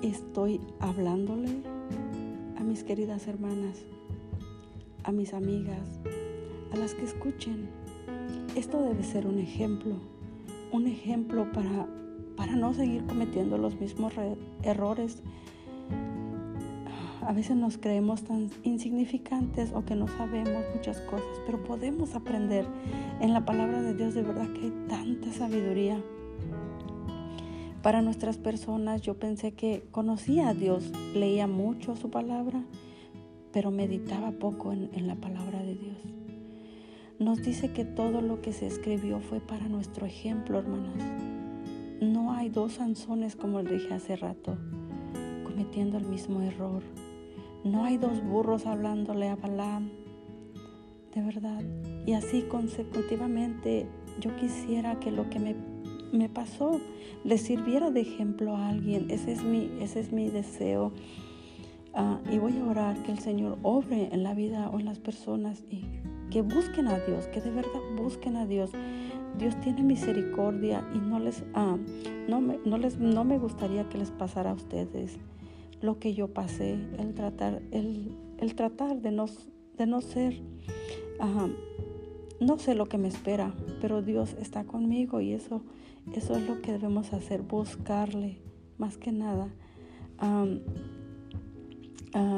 Estoy 0.02 0.60
hablándole 0.80 1.48
a 2.58 2.62
mis 2.62 2.84
queridas 2.84 3.26
hermanas 3.26 3.84
a 5.06 5.12
mis 5.12 5.32
amigas, 5.34 6.00
a 6.72 6.76
las 6.76 6.94
que 6.94 7.04
escuchen. 7.04 7.68
Esto 8.56 8.82
debe 8.82 9.04
ser 9.04 9.26
un 9.26 9.38
ejemplo, 9.38 9.94
un 10.72 10.88
ejemplo 10.88 11.50
para, 11.52 11.86
para 12.36 12.56
no 12.56 12.74
seguir 12.74 13.06
cometiendo 13.06 13.56
los 13.56 13.78
mismos 13.80 14.12
errores. 14.62 15.22
A 17.26 17.32
veces 17.32 17.56
nos 17.56 17.76
creemos 17.76 18.22
tan 18.22 18.50
insignificantes 18.62 19.72
o 19.74 19.84
que 19.84 19.96
no 19.96 20.06
sabemos 20.06 20.62
muchas 20.72 21.00
cosas, 21.00 21.26
pero 21.44 21.60
podemos 21.64 22.14
aprender. 22.14 22.64
En 23.20 23.32
la 23.32 23.44
palabra 23.44 23.82
de 23.82 23.94
Dios 23.94 24.14
de 24.14 24.22
verdad 24.22 24.46
que 24.52 24.66
hay 24.66 24.72
tanta 24.88 25.32
sabiduría. 25.32 26.00
Para 27.82 28.00
nuestras 28.00 28.38
personas 28.38 29.02
yo 29.02 29.18
pensé 29.18 29.54
que 29.54 29.82
conocía 29.90 30.50
a 30.50 30.54
Dios, 30.54 30.92
leía 31.14 31.48
mucho 31.48 31.96
su 31.96 32.10
palabra, 32.10 32.62
pero 33.52 33.72
meditaba 33.72 34.30
poco 34.30 34.72
en, 34.72 35.08
la 35.08 35.16
palabra 35.16 35.64
de 35.64 35.74
Dios. 35.74 35.98
Nos 37.18 37.42
dice 37.42 37.72
que 37.72 37.84
todo 37.84 38.20
lo 38.20 38.40
que 38.40 38.52
se 38.52 38.68
escribió 38.68 39.18
fue 39.18 39.40
para 39.40 39.68
nuestro 39.68 40.06
ejemplo, 40.06 40.60
hermanas. 40.60 41.02
No 42.00 42.32
hay 42.34 42.50
dos 42.50 42.74
Sansones, 42.74 43.34
como 43.34 43.62
le 43.62 43.78
dije 43.78 43.94
hace 43.94 44.14
rato, 44.14 44.56
cometiendo 45.44 45.98
el 45.98 46.06
mismo 46.06 46.40
error. 46.40 46.84
No 47.66 47.84
hay 47.84 47.98
dos 47.98 48.22
burros 48.24 48.66
hablándole 48.66 49.28
a 49.28 49.36
Balaam. 49.36 49.90
De 51.14 51.22
verdad. 51.22 51.62
Y 52.06 52.12
así 52.12 52.42
consecutivamente 52.42 53.86
yo 54.20 54.34
quisiera 54.36 54.98
que 55.00 55.10
lo 55.10 55.28
que 55.28 55.38
me, 55.38 55.56
me 56.12 56.28
pasó 56.28 56.80
le 57.24 57.38
sirviera 57.38 57.90
de 57.90 58.00
ejemplo 58.00 58.56
a 58.56 58.68
alguien. 58.68 59.10
Ese 59.10 59.32
es 59.32 59.42
mi, 59.42 59.70
ese 59.80 60.00
es 60.00 60.12
mi 60.12 60.30
deseo 60.30 60.92
Ah, 61.98 62.20
y 62.30 62.36
voy 62.36 62.54
a 62.58 62.64
orar 62.66 63.02
que 63.04 63.10
el 63.10 63.18
Señor 63.20 63.58
obre 63.62 64.10
en 64.12 64.22
la 64.22 64.34
vida 64.34 64.68
o 64.68 64.78
en 64.78 64.84
las 64.84 64.98
personas 64.98 65.64
y 65.70 65.82
que 66.30 66.42
busquen 66.42 66.88
a 66.88 66.98
Dios, 66.98 67.26
que 67.28 67.40
de 67.40 67.50
verdad 67.50 67.80
busquen 67.96 68.36
a 68.36 68.44
Dios. 68.44 68.70
Dios 69.38 69.58
tiene 69.62 69.82
misericordia 69.82 70.86
y 70.94 70.98
no 70.98 71.18
les, 71.18 71.42
ah, 71.54 71.78
no, 72.28 72.42
me, 72.42 72.58
no, 72.66 72.76
les, 72.76 72.98
no 72.98 73.24
me 73.24 73.38
gustaría 73.38 73.88
que 73.88 73.96
les 73.96 74.10
pasara 74.10 74.50
a 74.50 74.54
ustedes 74.54 75.16
lo 75.80 75.98
que 75.98 76.14
yo 76.14 76.28
pasé, 76.28 76.78
el 76.98 77.14
tratar, 77.14 77.62
el, 77.70 78.16
el 78.38 78.54
tratar 78.54 79.00
de 79.00 79.10
no, 79.10 79.26
de 79.76 79.86
no 79.86 80.00
ser, 80.00 80.40
no 82.40 82.58
sé 82.58 82.74
lo 82.74 82.86
que 82.86 82.98
me 82.98 83.08
espera, 83.08 83.54
pero 83.80 84.02
Dios 84.02 84.36
está 84.40 84.64
conmigo 84.64 85.20
y 85.20 85.32
eso, 85.32 85.62
eso 86.14 86.36
es 86.36 86.46
lo 86.46 86.60
que 86.62 86.72
debemos 86.72 87.12
hacer, 87.12 87.42
buscarle 87.42 88.38
más 88.78 88.96
que 88.96 89.12
nada. 89.12 89.48
Uh, 90.22 90.60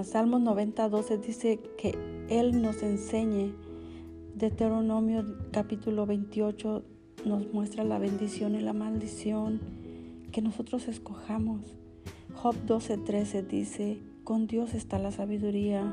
Salmos 0.02 0.40
90, 0.40 0.88
12 0.88 1.18
dice 1.18 1.60
que 1.78 1.96
Él 2.28 2.60
nos 2.62 2.82
enseñe. 2.82 3.54
Deuteronomio 4.34 5.24
capítulo 5.52 6.04
28 6.04 6.84
nos 7.24 7.52
muestra 7.52 7.84
la 7.84 7.98
bendición 7.98 8.56
y 8.56 8.60
la 8.60 8.72
maldición 8.72 9.60
que 10.32 10.42
nosotros 10.42 10.88
escojamos. 10.88 11.76
Job 12.34 12.54
12, 12.66 12.98
13 12.98 13.42
dice, 13.42 13.98
con 14.24 14.46
Dios 14.46 14.74
está 14.74 14.98
la 14.98 15.10
sabiduría. 15.10 15.92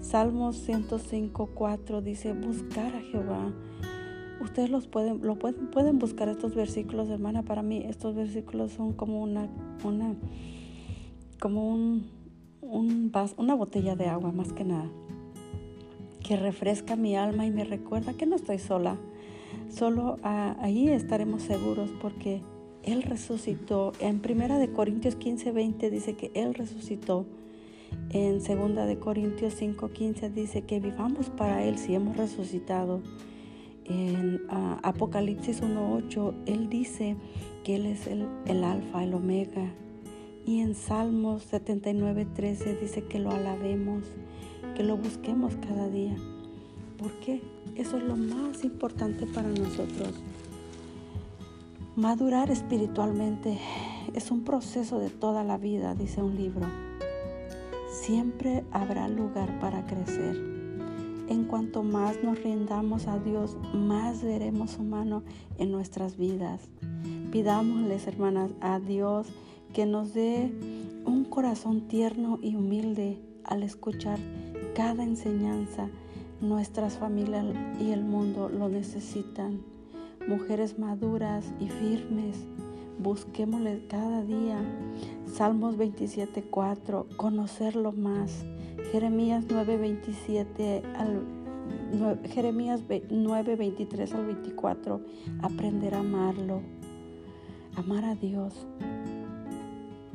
Salmos 0.00 0.56
105, 0.56 1.50
4 1.54 2.02
dice, 2.02 2.32
buscar 2.32 2.94
a 2.94 3.00
Jehová. 3.00 3.52
Ustedes 4.40 4.70
los 4.70 4.86
pueden, 4.86 5.20
lo 5.22 5.38
pueden, 5.38 5.68
pueden 5.68 5.98
buscar 5.98 6.28
estos 6.28 6.54
versículos, 6.54 7.08
hermana. 7.08 7.42
Para 7.42 7.62
mí 7.62 7.84
estos 7.86 8.14
versículos 8.14 8.72
son 8.72 8.92
como 8.92 9.22
una, 9.22 9.48
una, 9.84 10.14
como 11.38 11.68
un 11.68 12.22
una 13.36 13.54
botella 13.54 13.96
de 13.96 14.06
agua 14.06 14.32
más 14.32 14.52
que 14.52 14.64
nada, 14.64 14.88
que 16.22 16.36
refresca 16.36 16.96
mi 16.96 17.16
alma 17.16 17.44
y 17.46 17.50
me 17.50 17.64
recuerda 17.64 18.14
que 18.14 18.26
no 18.26 18.36
estoy 18.36 18.58
sola. 18.58 18.96
Solo 19.68 20.18
ahí 20.22 20.88
estaremos 20.88 21.42
seguros 21.42 21.90
porque 22.00 22.40
Él 22.82 23.02
resucitó. 23.02 23.92
En 24.00 24.20
Primera 24.20 24.58
de 24.58 24.72
Corintios 24.72 25.16
15, 25.16 25.52
20 25.52 25.90
dice 25.90 26.14
que 26.14 26.30
Él 26.34 26.54
resucitó. 26.54 27.26
En 28.10 28.40
Segunda 28.40 28.86
de 28.86 28.98
Corintios 28.98 29.54
5, 29.54 29.90
15 29.90 30.30
dice 30.30 30.62
que 30.62 30.80
vivamos 30.80 31.30
para 31.30 31.64
Él 31.64 31.78
si 31.78 31.94
hemos 31.94 32.16
resucitado. 32.16 33.00
En 33.84 34.42
Apocalipsis 34.48 35.60
1, 35.60 35.94
8 36.06 36.34
Él 36.46 36.68
dice 36.68 37.16
que 37.64 37.76
Él 37.76 37.86
es 37.86 38.06
el, 38.06 38.26
el 38.46 38.64
alfa, 38.64 39.04
el 39.04 39.14
omega, 39.14 39.72
y 40.44 40.60
en 40.60 40.74
Salmos 40.74 41.42
79, 41.44 42.26
13 42.34 42.76
dice 42.76 43.04
que 43.04 43.20
lo 43.20 43.30
alabemos, 43.30 44.04
que 44.74 44.82
lo 44.82 44.96
busquemos 44.96 45.54
cada 45.56 45.88
día. 45.88 46.16
¿Por 46.98 47.12
qué? 47.20 47.40
Eso 47.76 47.96
es 47.96 48.02
lo 48.02 48.16
más 48.16 48.64
importante 48.64 49.26
para 49.26 49.48
nosotros. 49.48 50.20
Madurar 51.96 52.50
espiritualmente 52.50 53.58
es 54.14 54.30
un 54.30 54.44
proceso 54.44 54.98
de 54.98 55.10
toda 55.10 55.44
la 55.44 55.58
vida, 55.58 55.94
dice 55.94 56.22
un 56.22 56.36
libro. 56.36 56.66
Siempre 57.90 58.64
habrá 58.72 59.08
lugar 59.08 59.60
para 59.60 59.84
crecer. 59.84 60.36
En 61.28 61.44
cuanto 61.44 61.82
más 61.82 62.16
nos 62.24 62.42
rindamos 62.42 63.08
a 63.08 63.18
Dios, 63.18 63.58
más 63.74 64.24
veremos 64.24 64.70
su 64.70 64.82
mano 64.82 65.22
en 65.58 65.70
nuestras 65.70 66.16
vidas. 66.16 66.62
Pidámosles, 67.30 68.06
hermanas, 68.06 68.52
a 68.62 68.80
Dios 68.80 69.26
que 69.74 69.84
nos 69.84 70.14
dé 70.14 70.50
un 71.04 71.26
corazón 71.26 71.88
tierno 71.88 72.38
y 72.40 72.56
humilde 72.56 73.20
al 73.44 73.62
escuchar 73.62 74.18
cada 74.74 75.04
enseñanza. 75.04 75.90
Nuestras 76.40 76.96
familias 76.96 77.44
y 77.78 77.90
el 77.90 78.02
mundo 78.02 78.48
lo 78.48 78.70
necesitan. 78.70 79.71
Mujeres 80.28 80.78
maduras 80.78 81.52
y 81.58 81.68
firmes, 81.68 82.46
busquémosle 82.98 83.86
cada 83.88 84.22
día. 84.22 84.58
Salmos 85.26 85.76
27.4, 85.76 87.16
conocerlo 87.16 87.92
más. 87.92 88.44
Jeremías 88.92 89.46
9.27 89.48 90.82
al 90.96 91.22
Jeremías 92.24 92.82
9, 93.10 93.56
23 93.56 94.14
al 94.14 94.26
24, 94.26 95.00
aprender 95.42 95.94
a 95.94 96.00
amarlo, 96.00 96.62
amar 97.76 98.04
a 98.04 98.14
Dios. 98.14 98.66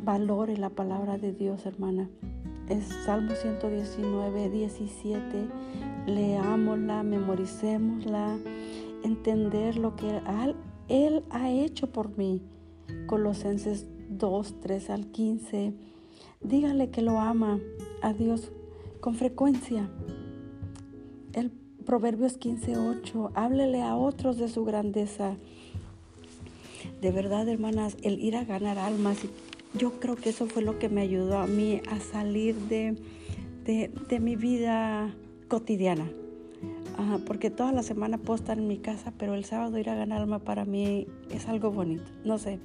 Valore 0.03 0.57
la 0.57 0.69
palabra 0.69 1.17
de 1.17 1.33
Dios, 1.33 1.65
hermana. 1.65 2.09
Es 2.69 2.85
Salmo 3.05 3.33
119, 3.33 4.49
17. 4.49 5.47
Leámosla, 6.07 7.03
memoricémosla, 7.03 8.37
entender 9.07 9.77
lo 9.77 9.95
que 9.95 10.21
Él 10.87 11.23
ha 11.29 11.49
hecho 11.49 11.87
por 11.87 12.17
mí. 12.17 12.41
Colosenses 13.07 13.87
2, 14.09 14.61
3 14.61 14.89
al 14.89 15.07
15. 15.07 15.73
Dígale 16.41 16.89
que 16.89 17.01
lo 17.01 17.19
ama 17.19 17.59
a 18.01 18.13
Dios 18.13 18.51
con 18.99 19.15
frecuencia. 19.15 19.89
El 21.33 21.51
Proverbios 21.87 22.37
15:8, 22.37 23.31
háblele 23.33 23.81
a 23.81 23.95
otros 23.95 24.37
de 24.37 24.49
su 24.49 24.65
grandeza. 24.65 25.37
De 27.01 27.11
verdad, 27.11 27.47
hermanas, 27.47 27.95
el 28.01 28.19
ir 28.19 28.35
a 28.35 28.43
ganar 28.43 28.77
almas, 28.77 29.19
yo 29.73 29.99
creo 30.01 30.17
que 30.17 30.31
eso 30.31 30.47
fue 30.47 30.63
lo 30.63 30.79
que 30.79 30.89
me 30.89 30.99
ayudó 30.99 31.37
a 31.37 31.47
mí 31.47 31.81
a 31.89 32.01
salir 32.01 32.55
de, 32.55 32.97
de, 33.63 34.19
mi 34.19 34.35
vida 34.35 35.15
cotidiana. 35.47 36.11
Porque 37.25 37.51
toda 37.51 37.71
la 37.71 37.83
semana 37.83 38.17
puedo 38.17 38.51
en 38.51 38.67
mi 38.67 38.77
casa, 38.77 39.13
pero 39.17 39.35
el 39.35 39.45
sábado 39.45 39.77
ir 39.77 39.89
a 39.89 39.95
ganar 39.95 40.21
alma 40.21 40.39
para 40.39 40.65
mí 40.65 41.07
es 41.29 41.47
algo 41.47 41.71
bonito. 41.71 42.11
No 42.23 42.37
sé, 42.37 42.59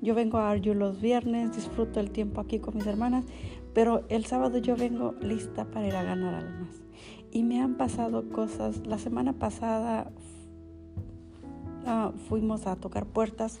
yo 0.00 0.14
vengo 0.14 0.38
a 0.38 0.50
Arju 0.50 0.74
los 0.74 1.00
viernes, 1.00 1.54
disfruto 1.54 2.00
el 2.00 2.10
tiempo 2.10 2.40
aquí 2.40 2.58
con 2.58 2.76
mis 2.76 2.86
hermanas, 2.86 3.24
pero 3.72 4.04
el 4.08 4.26
sábado 4.26 4.58
yo 4.58 4.76
vengo 4.76 5.14
lista 5.22 5.64
para 5.64 5.86
ir 5.86 5.96
a 5.96 6.02
ganar 6.02 6.34
almas 6.34 6.80
y 7.32 7.42
me 7.42 7.60
han 7.60 7.76
pasado 7.76 8.28
cosas. 8.28 8.86
La 8.86 8.98
semana 8.98 9.32
pasada 9.32 10.10
ah, 11.86 12.12
fuimos 12.28 12.66
a 12.66 12.76
tocar 12.76 13.06
puertas. 13.06 13.58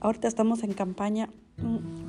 Ahorita 0.00 0.28
estamos 0.28 0.62
en 0.62 0.72
campaña, 0.72 1.30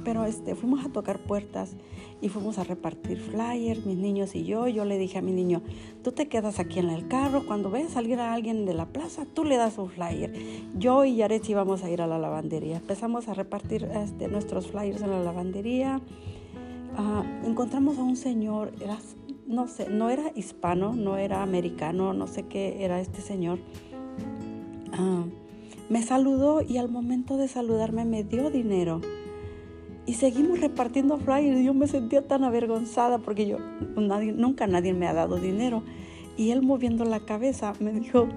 pero 0.04 0.26
este, 0.26 0.56
fuimos 0.56 0.86
a 0.86 0.89
tocar 0.89 1.20
puertas 1.20 1.76
y 2.22 2.30
fuimos 2.30 2.58
a 2.58 2.64
repartir 2.64 3.20
flyers, 3.20 3.86
mis 3.86 3.98
niños 3.98 4.36
y 4.36 4.46
yo. 4.46 4.68
Yo 4.68 4.86
le 4.86 4.98
dije 4.98 5.18
a 5.18 5.22
mi 5.22 5.32
niño, 5.32 5.62
tú 6.04 6.12
te 6.12 6.28
quedas 6.28 6.60
aquí 6.60 6.80
en 6.80 6.89
el 6.89 7.08
carro, 7.08 7.46
cuando 7.46 7.70
veas 7.70 7.91
salir 7.91 8.20
a 8.20 8.34
alguien 8.34 8.66
de 8.66 8.74
la 8.74 8.86
plaza, 8.88 9.26
tú 9.26 9.43
le 9.43 9.58
das 9.58 9.78
un 9.78 9.89
flyer. 9.89 10.34
Yo 10.78 11.06
y 11.06 11.16
Yaret 11.16 11.48
íbamos 11.50 11.84
a 11.84 11.89
ir 11.89 12.02
a 12.02 12.08
la 12.08 12.20
lavandería. 12.20 12.78
Empezamos 12.78 13.28
a 13.28 13.34
repartir 13.34 13.84
este, 13.84 14.28
nuestros 14.28 14.68
flyers 14.68 15.02
en 15.02 15.12
la 15.12 15.20
lavandería. 15.22 16.02
Ah, 16.98 17.24
encontramos 17.43 17.98
a 17.98 18.04
un 18.04 18.16
señor, 18.16 18.72
era 18.80 18.98
no 19.48 19.68
sé, 19.68 19.89
no 19.89 20.10
era 20.10 20.32
hispano, 20.36 20.93
no 20.93 21.18
era 21.18 21.43
americano, 21.43 22.14
no 22.14 22.28
sé 22.28 22.43
qué 22.43 22.84
era 22.84 23.00
este 23.00 23.22
señor. 23.22 23.60
Ah, 24.93 25.26
me 25.89 26.02
saludó 26.02 26.62
y 26.62 26.78
al 26.78 26.89
momento 26.89 27.38
de 27.38 27.48
saludarme 27.48 28.06
me 28.06 28.24
dio 28.24 28.50
dinero. 28.50 29.02
Y 30.06 30.14
seguimos 30.14 30.60
repartiendo 30.60 31.18
flyers. 31.18 31.64
Yo 31.64 31.74
me 31.74 31.88
sentía 31.88 32.28
tan 32.28 32.43
avergonzada 32.43 33.18
porque 33.20 33.47
yo 33.47 33.58
nunca 33.95 34.68
nadie 34.68 34.93
me 34.93 35.08
ha 35.08 35.14
dado 35.14 35.38
dinero. 35.38 35.84
Y 36.38 36.51
él 36.51 36.62
moviendo 36.62 37.06
la 37.06 37.22
cabeza 37.22 37.74
me 37.80 37.91
dijo 37.91 38.28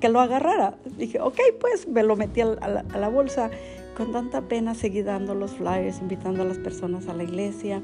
que 0.00 0.08
lo 0.08 0.20
agarrara. 0.20 0.78
Dije, 0.98 1.20
ok, 1.20 1.38
pues 1.60 1.88
me 1.88 2.02
lo 2.02 2.16
metí 2.16 2.40
a 2.40 2.46
la, 2.46 2.84
a 2.92 2.98
la 2.98 3.08
bolsa. 3.08 3.50
Con 3.96 4.12
tanta 4.12 4.42
pena 4.42 4.74
seguí 4.74 5.02
dando 5.02 5.34
los 5.34 5.52
flyers, 5.52 6.00
invitando 6.00 6.42
a 6.42 6.46
las 6.46 6.58
personas 6.58 7.08
a 7.08 7.14
la 7.14 7.22
iglesia. 7.22 7.82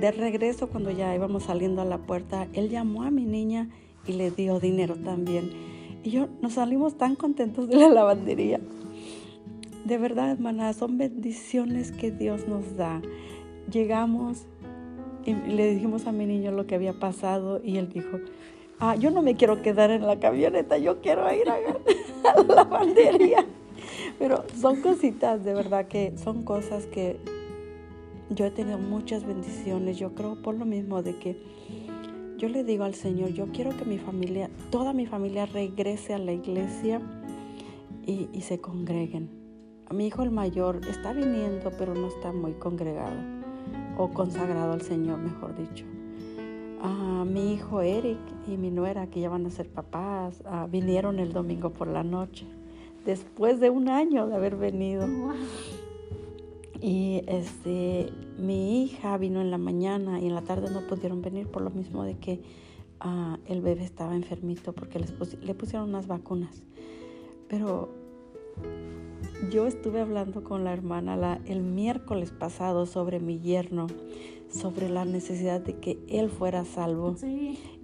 De 0.00 0.12
regreso, 0.12 0.68
cuando 0.68 0.90
ya 0.90 1.14
íbamos 1.14 1.44
saliendo 1.44 1.82
a 1.82 1.84
la 1.84 1.98
puerta, 1.98 2.48
él 2.52 2.70
llamó 2.70 3.02
a 3.02 3.10
mi 3.10 3.24
niña 3.24 3.68
y 4.06 4.12
le 4.12 4.30
dio 4.30 4.60
dinero 4.60 4.96
también. 4.96 5.50
Y 6.02 6.10
yo 6.10 6.28
nos 6.40 6.54
salimos 6.54 6.96
tan 6.96 7.16
contentos 7.16 7.68
de 7.68 7.76
la 7.76 7.88
lavandería. 7.88 8.60
De 9.84 9.98
verdad, 9.98 10.30
hermana, 10.30 10.72
son 10.72 10.98
bendiciones 10.98 11.92
que 11.92 12.10
Dios 12.10 12.46
nos 12.46 12.76
da. 12.76 13.00
Llegamos 13.70 14.46
y 15.24 15.34
le 15.34 15.74
dijimos 15.74 16.06
a 16.06 16.12
mi 16.12 16.26
niño 16.26 16.52
lo 16.52 16.66
que 16.66 16.74
había 16.74 16.92
pasado 16.92 17.60
y 17.62 17.76
él 17.76 17.88
dijo, 17.88 18.18
ah, 18.78 18.96
yo 18.96 19.10
no 19.10 19.22
me 19.22 19.36
quiero 19.36 19.62
quedar 19.62 19.90
en 19.90 20.06
la 20.06 20.18
camioneta, 20.18 20.78
yo 20.78 21.00
quiero 21.00 21.32
ir 21.32 21.48
a, 21.50 21.58
la 22.42 22.54
lavandería. 22.54 23.46
Pero 24.18 24.44
son 24.60 24.80
cositas, 24.80 25.44
de 25.44 25.54
verdad 25.54 25.88
que 25.88 26.12
son 26.16 26.42
cosas 26.42 26.86
que 26.86 27.16
yo 28.30 28.46
he 28.46 28.50
tenido 28.50 28.78
muchas 28.78 29.24
bendiciones. 29.24 29.98
Yo 29.98 30.14
creo 30.14 30.40
por 30.42 30.54
lo 30.54 30.64
mismo 30.64 31.02
de 31.02 31.16
que 31.16 31.36
yo 32.38 32.48
le 32.48 32.64
digo 32.64 32.84
al 32.84 32.94
Señor, 32.94 33.30
yo 33.30 33.48
quiero 33.52 33.76
que 33.76 33.84
mi 33.84 33.98
familia, 33.98 34.50
toda 34.70 34.92
mi 34.92 35.06
familia 35.06 35.46
regrese 35.46 36.14
a 36.14 36.18
la 36.18 36.32
iglesia 36.32 37.00
y, 38.06 38.40
se 38.40 38.60
congreguen. 38.60 39.39
Mi 39.92 40.06
hijo 40.06 40.22
el 40.22 40.30
mayor 40.30 40.80
está 40.88 41.12
viniendo, 41.12 41.72
pero 41.76 41.94
no 41.94 42.06
está 42.06 42.32
muy 42.32 42.52
congregado 42.52 43.16
o 43.98 44.08
consagrado 44.10 44.72
al 44.72 44.82
Señor, 44.82 45.18
mejor 45.18 45.56
dicho. 45.56 45.84
mi 47.26 47.54
hijo 47.54 47.82
Eric 47.82 48.18
y 48.46 48.56
mi 48.56 48.70
nuera, 48.70 49.08
que 49.08 49.20
ya 49.20 49.28
van 49.28 49.46
a 49.46 49.50
ser 49.50 49.68
papás, 49.68 50.44
ah, 50.46 50.68
vinieron 50.70 51.18
el 51.18 51.32
domingo 51.32 51.70
por 51.70 51.88
la 51.88 52.04
noche, 52.04 52.46
después 53.04 53.58
de 53.58 53.70
un 53.70 53.88
año 53.88 54.28
de 54.28 54.36
haber 54.36 54.54
venido. 54.54 55.08
Y 56.80 57.22
este, 57.26 58.10
mi 58.38 58.84
hija 58.84 59.18
vino 59.18 59.40
en 59.40 59.50
la 59.50 59.58
mañana 59.58 60.20
y 60.20 60.26
en 60.28 60.34
la 60.36 60.42
tarde 60.42 60.70
no 60.70 60.86
pudieron 60.86 61.20
venir 61.20 61.48
por 61.48 61.62
lo 61.62 61.70
mismo 61.70 62.04
de 62.04 62.16
que 62.16 62.40
ah, 63.00 63.38
el 63.46 63.60
bebé 63.60 63.82
estaba 63.82 64.14
enfermito 64.14 64.72
porque 64.72 65.00
les 65.00 65.12
le 65.42 65.54
pusieron 65.54 65.88
unas 65.88 66.06
vacunas. 66.06 66.62
Pero 67.48 67.90
yo 69.48 69.66
estuve 69.66 70.00
hablando 70.00 70.44
con 70.44 70.64
la 70.64 70.72
hermana 70.72 71.16
la, 71.16 71.40
el 71.46 71.62
miércoles 71.62 72.30
pasado 72.30 72.86
sobre 72.86 73.20
mi 73.20 73.40
yerno, 73.40 73.86
sobre 74.50 74.88
la 74.88 75.04
necesidad 75.04 75.60
de 75.60 75.78
que 75.78 75.98
él 76.08 76.28
fuera 76.28 76.64
salvo. 76.64 77.16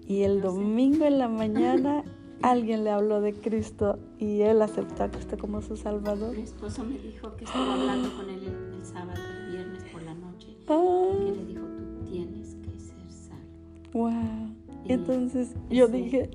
y 0.06 0.22
el 0.22 0.42
domingo 0.42 1.04
en 1.06 1.18
la 1.18 1.28
mañana 1.28 2.04
alguien 2.42 2.84
le 2.84 2.90
habló 2.90 3.20
de 3.20 3.32
Cristo 3.32 3.98
y 4.18 4.42
él 4.42 4.60
aceptó 4.60 5.04
a 5.04 5.10
Cristo 5.10 5.38
como 5.38 5.62
su 5.62 5.76
Salvador. 5.76 6.36
Mi 6.36 6.42
esposo 6.42 6.84
me 6.84 6.98
dijo 6.98 7.34
que 7.36 7.44
estuvo 7.44 7.62
hablando 7.62 8.14
con 8.16 8.28
él 8.28 8.42
el, 8.74 8.84
sábado, 8.84 9.20
el 9.40 9.52
viernes 9.52 9.84
por 9.90 10.02
la 10.02 10.14
noche, 10.14 10.48
ah. 10.68 11.12
que 11.24 11.32
le 11.32 11.44
dijo, 11.46 11.64
tú 11.64 12.10
tienes 12.10 12.54
que 12.56 12.78
ser 12.78 13.10
salvo. 13.10 13.92
Wow. 13.92 14.56
Entonces 14.88 15.54
yo 15.70 15.88
dije, 15.88 16.30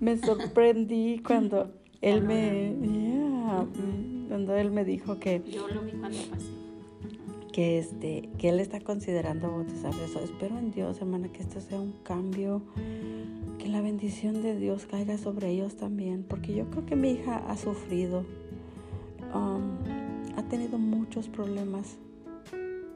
me 0.00 0.16
sorprendí 0.16 1.20
cuando 1.26 1.70
él 2.00 2.22
me, 2.22 2.74
cuando 4.42 4.56
él 4.56 4.72
me 4.72 4.84
dijo 4.84 5.20
que... 5.20 5.40
Yo 5.46 5.68
lo 5.68 5.82
vi 5.82 5.92
cuando 5.92 6.18
pasé. 6.30 6.50
Que, 7.52 7.78
este, 7.78 8.28
que 8.38 8.48
él 8.48 8.58
está 8.58 8.80
considerando 8.80 9.48
bautizarse. 9.48 10.04
Eso. 10.04 10.18
Espero 10.18 10.58
en 10.58 10.72
Dios, 10.72 10.98
hermana, 11.00 11.28
que 11.28 11.42
esto 11.42 11.60
sea 11.60 11.78
un 11.78 11.92
cambio 12.02 12.60
que 13.58 13.68
la 13.68 13.80
bendición 13.80 14.42
de 14.42 14.58
Dios 14.58 14.86
caiga 14.86 15.16
sobre 15.16 15.50
ellos 15.50 15.76
también, 15.76 16.24
porque 16.28 16.54
yo 16.54 16.68
creo 16.70 16.84
que 16.86 16.96
mi 16.96 17.12
hija 17.12 17.36
ha 17.36 17.56
sufrido, 17.56 18.24
um, 19.32 19.78
ha 20.36 20.42
tenido 20.48 20.78
muchos 20.78 21.28
problemas, 21.28 21.98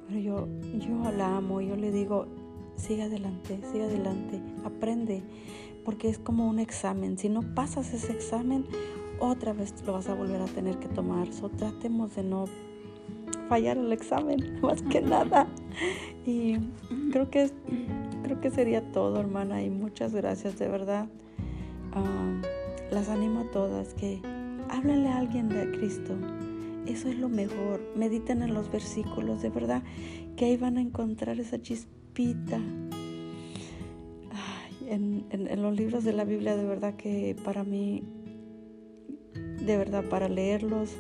pero 0.09 0.19
yo, 0.19 0.49
yo 0.81 1.13
la 1.17 1.37
amo, 1.37 1.61
yo 1.61 1.77
le 1.77 1.93
digo, 1.93 2.27
sigue 2.75 3.03
adelante, 3.03 3.61
sigue 3.71 3.85
adelante, 3.85 4.41
aprende, 4.65 5.23
porque 5.85 6.09
es 6.09 6.19
como 6.19 6.49
un 6.49 6.59
examen, 6.59 7.17
si 7.17 7.29
no 7.29 7.43
pasas 7.55 7.95
ese 7.95 8.13
examen, 8.13 8.65
otra 9.19 9.53
vez 9.53 9.75
lo 9.87 9.95
vas 9.95 10.09
a 10.09 10.15
volver 10.15 10.41
a 10.41 10.47
tener 10.47 10.79
que 10.79 10.89
tomar, 10.89 11.33
so 11.33 11.49
tratemos 11.49 12.15
de 12.17 12.23
no 12.23 12.47
fallar 13.49 13.77
el 13.79 13.93
examen, 13.93 14.59
más 14.63 14.83
que 14.83 15.01
nada, 15.01 15.47
y 16.25 16.57
creo 17.13 17.31
que 17.31 17.51
creo 18.27 18.41
que 18.41 18.51
sería 18.51 18.83
todo, 18.93 19.21
hermana, 19.21 19.63
y 19.63 19.71
muchas 19.71 20.13
gracias, 20.13 20.59
de 20.59 20.67
verdad. 20.67 21.07
las 22.91 23.09
animo 23.09 23.41
a 23.41 23.51
todas 23.53 23.95
que 23.95 24.21
háblenle 24.69 25.09
a 25.09 25.19
alguien 25.19 25.49
de 25.49 25.71
Cristo. 25.71 26.15
Eso 26.87 27.09
es 27.09 27.17
lo 27.19 27.29
mejor. 27.29 27.81
Mediten 27.95 28.43
en 28.43 28.53
los 28.53 28.71
versículos, 28.71 29.43
de 29.43 29.51
verdad, 29.51 29.83
que 30.37 30.47
ahí 30.47 30.57
van 30.57 30.77
a 30.77 30.81
encontrar 30.81 31.39
esa 31.39 31.63
chispita. 31.63 32.61
en, 34.89 35.25
en 35.31 35.63
los 35.63 35.77
libros 35.77 36.03
de 36.03 36.13
la 36.13 36.25
Biblia, 36.25 36.57
de 36.57 36.65
verdad 36.65 36.95
que 36.95 37.37
para 37.45 37.63
mí, 37.63 38.03
de 39.67 39.77
verdad, 39.77 40.05
para 40.09 40.29
leerlos, 40.29 40.97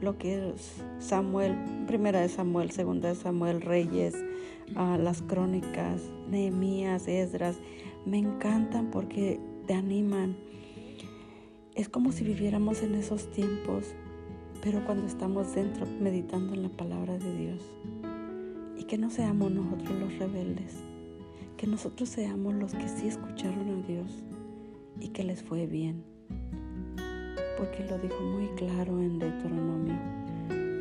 lo 0.00 0.18
que 0.18 0.50
es 0.50 0.82
Samuel, 0.98 1.56
primera 1.86 2.20
de 2.20 2.28
Samuel, 2.28 2.70
segunda 2.70 3.08
de 3.10 3.14
Samuel, 3.14 3.60
Reyes, 3.60 4.14
las 4.74 5.22
crónicas, 5.22 6.02
Nehemías, 6.28 7.08
Esdras, 7.08 7.56
me 8.04 8.18
encantan 8.18 8.90
porque 8.90 9.40
te 9.66 9.74
animan. 9.74 10.36
Es 11.74 11.88
como 11.88 12.12
si 12.12 12.24
viviéramos 12.24 12.82
en 12.82 12.94
esos 12.94 13.30
tiempos, 13.30 13.94
pero 14.62 14.84
cuando 14.84 15.06
estamos 15.06 15.54
dentro 15.54 15.86
meditando 16.00 16.54
en 16.54 16.62
la 16.62 16.70
palabra 16.70 17.18
de 17.18 17.36
Dios. 17.36 17.60
Y 18.78 18.84
que 18.84 18.98
no 18.98 19.10
seamos 19.10 19.50
nosotros 19.50 19.98
los 19.98 20.18
rebeldes, 20.18 20.74
que 21.56 21.66
nosotros 21.66 22.08
seamos 22.08 22.54
los 22.54 22.74
que 22.74 22.88
sí 22.88 23.08
escucharon 23.08 23.68
a 23.68 23.86
Dios 23.86 24.24
y 25.00 25.08
que 25.08 25.24
les 25.24 25.42
fue 25.42 25.66
bien. 25.66 26.15
Porque 27.56 27.84
lo 27.88 27.98
dijo 27.98 28.20
muy 28.20 28.48
claro 28.56 29.00
en 29.00 29.18
Deuteronomio. 29.18 29.94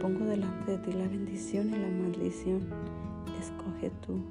Pongo 0.02 0.26
delante 0.26 0.72
de 0.72 0.78
ti 0.80 0.92
la 0.92 1.08
bendición 1.08 1.70
y 1.70 1.78
la 1.78 1.88
maldición. 1.88 2.68
Escoge 3.40 3.92
tú. 4.06 4.22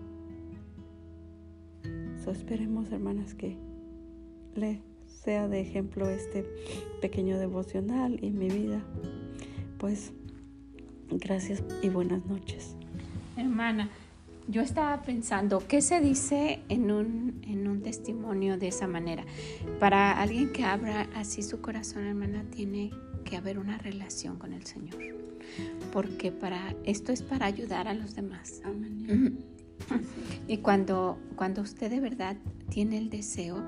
So 2.22 2.30
esperemos, 2.30 2.90
hermanas, 2.92 3.34
que 3.34 3.57
le 4.55 4.80
sea 5.07 5.49
de 5.49 5.61
ejemplo 5.61 6.09
este 6.09 6.45
pequeño 7.01 7.38
devocional 7.38 8.22
y 8.22 8.30
mi 8.30 8.49
vida. 8.49 8.82
Pues 9.78 10.12
gracias 11.11 11.62
y 11.82 11.88
buenas 11.88 12.24
noches. 12.26 12.76
Hermana, 13.36 13.90
yo 14.49 14.62
estaba 14.62 15.03
pensando, 15.03 15.62
¿qué 15.66 15.80
se 15.80 16.01
dice 16.01 16.61
en 16.68 16.90
un, 16.90 17.40
en 17.47 17.66
un 17.66 17.82
testimonio 17.82 18.59
de 18.59 18.68
esa 18.68 18.86
manera? 18.86 19.24
Para 19.80 20.20
alguien 20.20 20.53
que 20.53 20.64
abra 20.64 21.09
así 21.14 21.42
su 21.42 21.61
corazón, 21.61 22.05
hermana, 22.07 22.45
tiene 22.51 22.92
que 23.24 23.36
haber 23.36 23.59
una 23.59 23.78
relación 23.78 24.36
con 24.36 24.53
el 24.53 24.64
Señor. 24.66 24.97
Porque 25.92 26.32
para 26.32 26.74
esto 26.84 27.12
es 27.12 27.22
para 27.22 27.47
ayudar 27.47 27.88
a 27.88 27.95
los 27.95 28.14
demás. 28.14 28.61
Amén. 28.64 29.38
Y 30.47 30.59
cuando, 30.59 31.18
cuando 31.36 31.62
usted 31.62 31.90
de 31.90 32.01
verdad 32.01 32.36
tiene 32.70 32.99
el 32.99 33.11
deseo, 33.11 33.62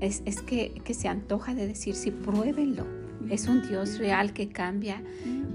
es, 0.00 0.22
es 0.26 0.40
que, 0.42 0.80
que, 0.84 0.94
se 0.94 1.08
antoja 1.08 1.54
de 1.54 1.66
decir, 1.66 1.94
sí, 1.94 2.10
pruébenlo. 2.10 2.97
Es 3.30 3.46
un 3.46 3.66
Dios 3.66 3.98
real 3.98 4.32
que 4.32 4.48
cambia, 4.48 5.02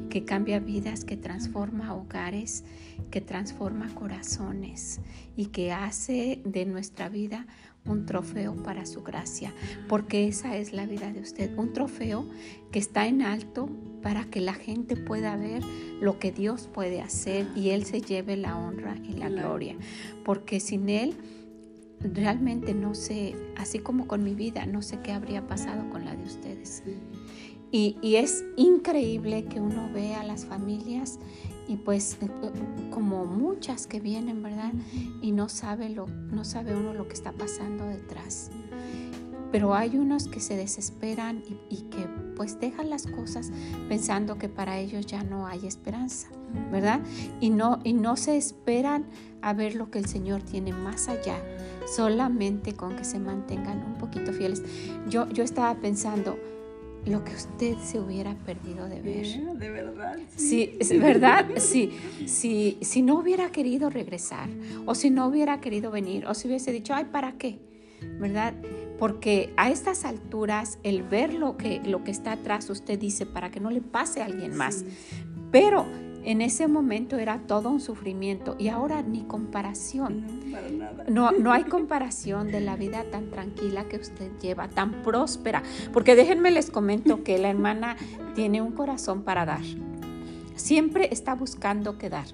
que 0.09 0.25
cambia 0.25 0.59
vidas, 0.59 1.05
que 1.05 1.17
transforma 1.17 1.95
hogares, 1.95 2.63
que 3.09 3.21
transforma 3.21 3.93
corazones 3.95 4.99
y 5.35 5.47
que 5.47 5.71
hace 5.71 6.41
de 6.45 6.65
nuestra 6.65 7.09
vida 7.09 7.47
un 7.85 8.05
trofeo 8.05 8.55
para 8.63 8.85
su 8.85 9.03
gracia, 9.03 9.53
porque 9.89 10.27
esa 10.27 10.55
es 10.55 10.71
la 10.71 10.85
vida 10.85 11.11
de 11.11 11.19
usted, 11.19 11.57
un 11.57 11.73
trofeo 11.73 12.25
que 12.71 12.79
está 12.79 13.07
en 13.07 13.21
alto 13.21 13.69
para 14.01 14.25
que 14.25 14.39
la 14.39 14.53
gente 14.53 14.95
pueda 14.95 15.35
ver 15.35 15.63
lo 15.99 16.19
que 16.19 16.31
Dios 16.31 16.69
puede 16.71 17.01
hacer 17.01 17.47
y 17.55 17.69
Él 17.69 17.85
se 17.85 18.01
lleve 18.01 18.37
la 18.37 18.57
honra 18.57 18.95
y 19.03 19.13
la 19.13 19.29
gloria, 19.29 19.75
porque 20.23 20.59
sin 20.59 20.89
Él 20.89 21.15
realmente 21.99 22.73
no 22.73 22.95
sé, 22.95 23.35
así 23.57 23.79
como 23.79 24.07
con 24.07 24.23
mi 24.23 24.35
vida, 24.35 24.65
no 24.65 24.81
sé 24.81 24.99
qué 25.01 25.11
habría 25.11 25.47
pasado 25.47 25.89
con 25.89 26.05
la 26.05 26.15
de 26.15 26.23
ustedes. 26.23 26.83
Y, 27.73 27.97
y 28.01 28.15
es 28.15 28.45
increíble 28.55 29.45
que 29.45 29.59
uno 29.59 29.89
vea 29.91 30.21
a 30.21 30.23
las 30.23 30.45
familias 30.45 31.19
y 31.67 31.77
pues 31.77 32.17
eh, 32.21 32.29
como 32.91 33.25
muchas 33.25 33.87
que 33.87 33.99
vienen, 33.99 34.43
¿verdad? 34.43 34.73
Y 35.21 35.31
no 35.31 35.49
sabe 35.49 35.89
lo 35.89 36.07
no 36.07 36.43
sabe 36.43 36.75
uno 36.75 36.93
lo 36.93 37.07
que 37.07 37.13
está 37.13 37.31
pasando 37.31 37.85
detrás. 37.85 38.51
Pero 39.51 39.75
hay 39.75 39.97
unos 39.97 40.27
que 40.27 40.39
se 40.39 40.55
desesperan 40.55 41.43
y, 41.69 41.81
que 41.83 42.07
pues 42.35 42.59
dejan 42.59 42.89
las 42.89 43.05
cosas 43.05 43.51
pensando 43.87 44.39
que 44.39 44.49
para 44.49 44.79
ellos 44.79 45.05
ya 45.05 45.23
no 45.23 45.45
hay 45.45 45.67
esperanza, 45.67 46.29
¿verdad? 46.71 47.01
Y 47.39 47.51
no, 47.51 47.79
y 47.83 47.93
no 47.93 48.17
se 48.17 48.35
esperan 48.35 49.05
a 49.43 49.53
ver 49.53 49.75
lo 49.75 49.91
que 49.91 49.99
el 49.99 50.07
Señor 50.07 50.41
tiene 50.41 50.73
más 50.73 51.07
allá, 51.07 51.37
solamente 51.85 52.73
con 52.73 52.95
que 52.95 53.03
se 53.03 53.19
mantengan 53.19 53.83
un 53.85 53.93
poquito 53.99 54.33
fieles. 54.33 54.63
Yo, 55.07 55.29
yo 55.29 55.43
estaba 55.43 55.75
pensando, 55.75 56.35
lo 57.05 57.23
que 57.23 57.33
usted 57.33 57.77
se 57.79 57.99
hubiera 57.99 58.35
perdido 58.35 58.87
de 58.87 59.01
ver. 59.01 59.25
De 59.57 59.69
verdad. 59.69 60.17
Sí, 60.35 60.75
es 60.79 60.97
verdad, 60.99 61.45
sí. 61.57 61.91
Si, 62.25 62.77
si 62.81 63.01
no 63.01 63.19
hubiera 63.19 63.51
querido 63.51 63.89
regresar, 63.89 64.49
o 64.85 64.95
si 64.95 65.09
no 65.09 65.27
hubiera 65.27 65.59
querido 65.59 65.91
venir, 65.91 66.25
o 66.25 66.33
si 66.33 66.47
hubiese 66.47 66.71
dicho, 66.71 66.93
ay, 66.93 67.05
¿para 67.11 67.33
qué? 67.33 67.59
¿Verdad? 68.19 68.53
Porque 68.99 69.53
a 69.57 69.69
estas 69.69 70.05
alturas, 70.05 70.79
el 70.83 71.03
ver 71.03 71.33
lo 71.33 71.57
que, 71.57 71.81
lo 71.83 72.03
que 72.03 72.11
está 72.11 72.33
atrás, 72.33 72.69
usted 72.69 72.97
dice, 72.97 73.25
para 73.25 73.51
que 73.51 73.59
no 73.59 73.69
le 73.69 73.81
pase 73.81 74.21
a 74.21 74.25
alguien 74.25 74.55
más. 74.55 74.85
Pero 75.51 75.85
en 76.25 76.41
ese 76.41 76.67
momento 76.67 77.17
era 77.17 77.39
todo 77.39 77.69
un 77.69 77.79
sufrimiento 77.79 78.55
y 78.57 78.69
ahora 78.69 79.01
ni 79.01 79.21
comparación. 79.23 80.25
No, 81.07 81.31
No, 81.31 81.51
hay 81.51 81.63
comparación 81.63 82.51
de 82.51 82.61
la 82.61 82.75
vida 82.75 83.03
tan 83.11 83.29
tranquila 83.29 83.85
que 83.85 83.97
usted 83.97 84.31
lleva, 84.41 84.67
tan 84.67 85.03
próspera. 85.03 85.63
Porque 85.91 86.15
déjenme 86.15 86.51
les 86.51 86.71
comento 86.71 87.23
que 87.23 87.37
la 87.37 87.49
hermana 87.49 87.97
tiene 88.35 88.61
un 88.61 88.71
corazón 88.71 89.23
para 89.23 89.45
dar. 89.45 89.63
Siempre 90.55 91.09
está 91.11 91.35
buscando 91.35 91.97
qué 91.97 92.09
dar. 92.09 92.25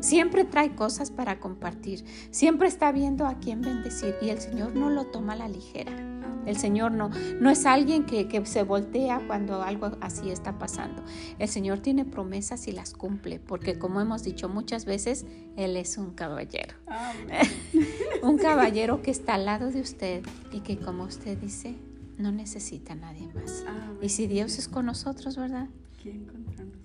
Siempre 0.00 0.44
trae 0.44 0.74
cosas 0.74 1.10
para 1.10 1.40
compartir. 1.40 2.04
Siempre 2.30 2.68
está 2.68 2.92
viendo 2.92 3.26
a 3.26 3.34
quién 3.34 3.60
bendecir 3.60 4.14
y 4.20 4.30
el 4.30 4.40
Señor 4.40 4.74
no 4.74 4.90
lo 4.90 5.06
toma 5.06 5.34
a 5.34 5.36
la 5.36 5.48
ligera. 5.48 6.11
El 6.46 6.56
Señor 6.56 6.92
no, 6.92 7.10
no 7.40 7.50
es 7.50 7.66
alguien 7.66 8.04
que, 8.04 8.42
se 8.44 8.62
voltea 8.62 9.20
cuando 9.26 9.62
algo 9.62 9.92
así 10.00 10.30
está 10.30 10.58
pasando. 10.58 11.02
El 11.38 11.48
Señor 11.48 11.80
tiene 11.80 12.04
promesas 12.04 12.66
y 12.66 12.72
las 12.72 12.94
cumple, 12.94 13.38
porque 13.38 13.78
como 13.78 14.00
hemos 14.00 14.24
dicho 14.24 14.48
muchas 14.48 14.84
veces, 14.84 15.24
Él 15.56 15.76
es 15.76 15.98
un 15.98 16.12
caballero. 16.12 16.74
un 18.22 18.38
caballero 18.38 19.02
que 19.02 19.10
está 19.10 19.34
al 19.34 19.44
lado 19.44 19.70
de 19.70 19.80
usted 19.80 20.22
y 20.50 20.60
que 20.60 20.78
como 20.78 21.04
usted 21.04 21.38
dice, 21.38 21.76
no 22.18 22.32
necesita 22.32 22.94
a 22.94 22.96
nadie 22.96 23.28
más. 23.34 23.64
Y 24.00 24.08
si 24.08 24.26
Dios 24.26 24.58
es 24.58 24.68
con 24.68 24.86
nosotros, 24.86 25.36
¿verdad? 25.36 25.68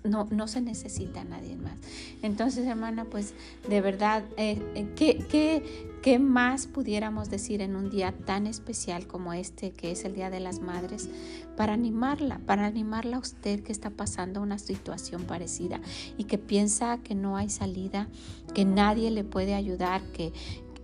No, 0.04 0.28
no 0.30 0.46
se 0.48 0.60
necesita 0.60 1.22
a 1.22 1.24
nadie 1.24 1.56
más. 1.56 1.74
Entonces, 2.22 2.66
hermana, 2.66 3.04
pues 3.04 3.34
de 3.68 3.80
verdad, 3.80 4.22
eh, 4.36 4.62
eh, 4.74 4.88
¿qué, 4.94 5.18
qué, 5.28 5.88
qué 6.02 6.18
más 6.18 6.66
pudiéramos 6.66 7.30
decir 7.30 7.60
en 7.62 7.76
un 7.76 7.90
día 7.90 8.12
tan 8.12 8.46
especial 8.46 9.06
como 9.06 9.32
este, 9.32 9.72
que 9.72 9.90
es 9.90 10.04
el 10.04 10.14
Día 10.14 10.30
de 10.30 10.40
las 10.40 10.60
Madres, 10.60 11.08
para 11.56 11.72
animarla, 11.72 12.40
para 12.46 12.66
animarla 12.66 13.16
a 13.16 13.20
usted 13.20 13.62
que 13.62 13.72
está 13.72 13.90
pasando 13.90 14.40
una 14.40 14.58
situación 14.58 15.24
parecida 15.24 15.80
y 16.16 16.24
que 16.24 16.38
piensa 16.38 16.98
que 16.98 17.14
no 17.14 17.36
hay 17.36 17.50
salida, 17.50 18.08
que 18.54 18.64
nadie 18.64 19.10
le 19.10 19.24
puede 19.24 19.54
ayudar, 19.54 20.02
que, 20.12 20.32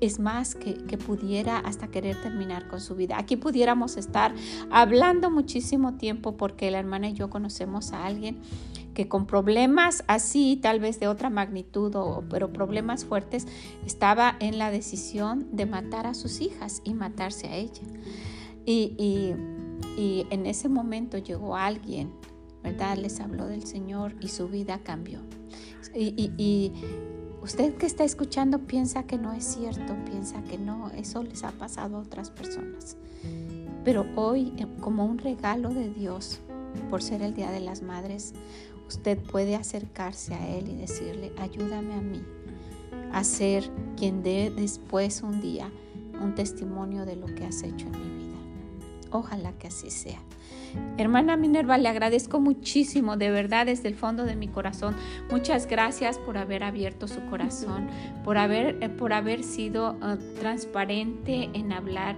es 0.00 0.18
más 0.18 0.54
que, 0.54 0.74
que, 0.74 0.98
pudiera 0.98 1.58
hasta 1.58 1.88
querer 1.88 2.20
terminar 2.20 2.68
con 2.68 2.80
su 2.80 2.94
vida. 2.94 3.18
Aquí 3.18 3.36
pudiéramos 3.36 3.96
estar 3.96 4.34
hablando 4.70 5.30
muchísimo 5.30 5.94
tiempo 5.94 6.36
porque 6.36 6.70
la 6.70 6.78
hermana 6.78 7.08
y 7.08 7.14
yo 7.14 7.30
conocemos 7.30 7.92
a 7.92 8.04
alguien 8.04 8.38
que 8.94 9.08
con 9.08 9.26
problemas 9.26 10.04
así, 10.06 10.58
tal 10.62 10.80
vez 10.80 11.00
de 11.00 11.08
otra 11.08 11.30
magnitud, 11.30 11.94
o, 11.96 12.24
pero 12.30 12.52
problemas 12.52 13.04
fuertes, 13.04 13.46
estaba 13.84 14.36
en 14.40 14.58
la 14.58 14.70
decisión 14.70 15.48
de 15.52 15.66
matar 15.66 16.06
a 16.06 16.14
sus 16.14 16.40
hijas 16.40 16.80
y 16.84 16.94
matarse 16.94 17.48
a 17.48 17.56
ella. 17.56 17.82
Y, 18.64 18.94
y, 18.98 19.34
y 20.00 20.26
en 20.30 20.46
ese 20.46 20.68
momento 20.68 21.18
llegó 21.18 21.56
alguien, 21.56 22.12
¿verdad? 22.62 22.96
Les 22.96 23.20
habló 23.20 23.46
del 23.46 23.66
Señor 23.66 24.14
y 24.20 24.28
su 24.28 24.48
vida 24.48 24.78
cambió. 24.82 25.20
y, 25.94 26.32
y 26.38 26.72
Usted 27.44 27.74
que 27.74 27.84
está 27.84 28.04
escuchando 28.04 28.60
piensa 28.60 29.02
que 29.02 29.18
no 29.18 29.34
es 29.34 29.44
cierto, 29.44 29.94
piensa 30.06 30.42
que 30.44 30.56
no, 30.56 30.90
eso 30.92 31.22
les 31.22 31.44
ha 31.44 31.50
pasado 31.50 31.98
a 31.98 32.00
otras 32.00 32.30
personas. 32.30 32.96
Pero 33.84 34.06
hoy, 34.16 34.54
eh, 34.56 34.66
como 34.80 35.04
un 35.04 35.18
regalo 35.18 35.68
de 35.68 35.90
Dios, 35.90 36.40
por 36.88 37.02
ser 37.02 37.20
el 37.20 37.34
Día 37.34 37.50
de 37.50 37.60
las 37.60 37.82
Madres, 37.82 38.32
usted 38.88 39.18
puede 39.18 39.56
acercarse 39.56 40.34
a 40.34 40.48
Él 40.56 40.68
y 40.68 40.76
decirle, 40.76 41.32
ayúdame 41.38 41.94
a 41.94 42.00
mí 42.00 42.22
a 43.12 43.22
ser 43.24 43.70
quien 43.96 44.22
dé 44.22 44.52
después 44.54 45.22
un 45.22 45.40
día 45.40 45.70
un 46.20 46.34
testimonio 46.34 47.04
de 47.04 47.16
lo 47.16 47.26
que 47.26 47.44
has 47.44 47.62
hecho 47.62 47.86
en 47.86 47.92
mi 47.92 48.24
vida. 48.26 48.38
Ojalá 49.10 49.52
que 49.52 49.68
así 49.68 49.90
sea. 49.90 50.20
Hermana 50.96 51.36
Minerva, 51.36 51.78
le 51.78 51.88
agradezco 51.88 52.40
muchísimo, 52.40 53.16
de 53.16 53.30
verdad, 53.30 53.66
desde 53.66 53.88
el 53.88 53.94
fondo 53.94 54.24
de 54.24 54.34
mi 54.34 54.48
corazón. 54.48 54.96
Muchas 55.30 55.66
gracias 55.66 56.18
por 56.18 56.36
haber 56.36 56.64
abierto 56.64 57.06
su 57.06 57.24
corazón, 57.26 57.88
por 58.24 58.38
haber, 58.38 58.82
eh, 58.82 58.88
por 58.88 59.12
haber 59.12 59.44
sido 59.44 59.92
uh, 59.92 60.16
transparente 60.40 61.50
en 61.54 61.72
hablar 61.72 62.16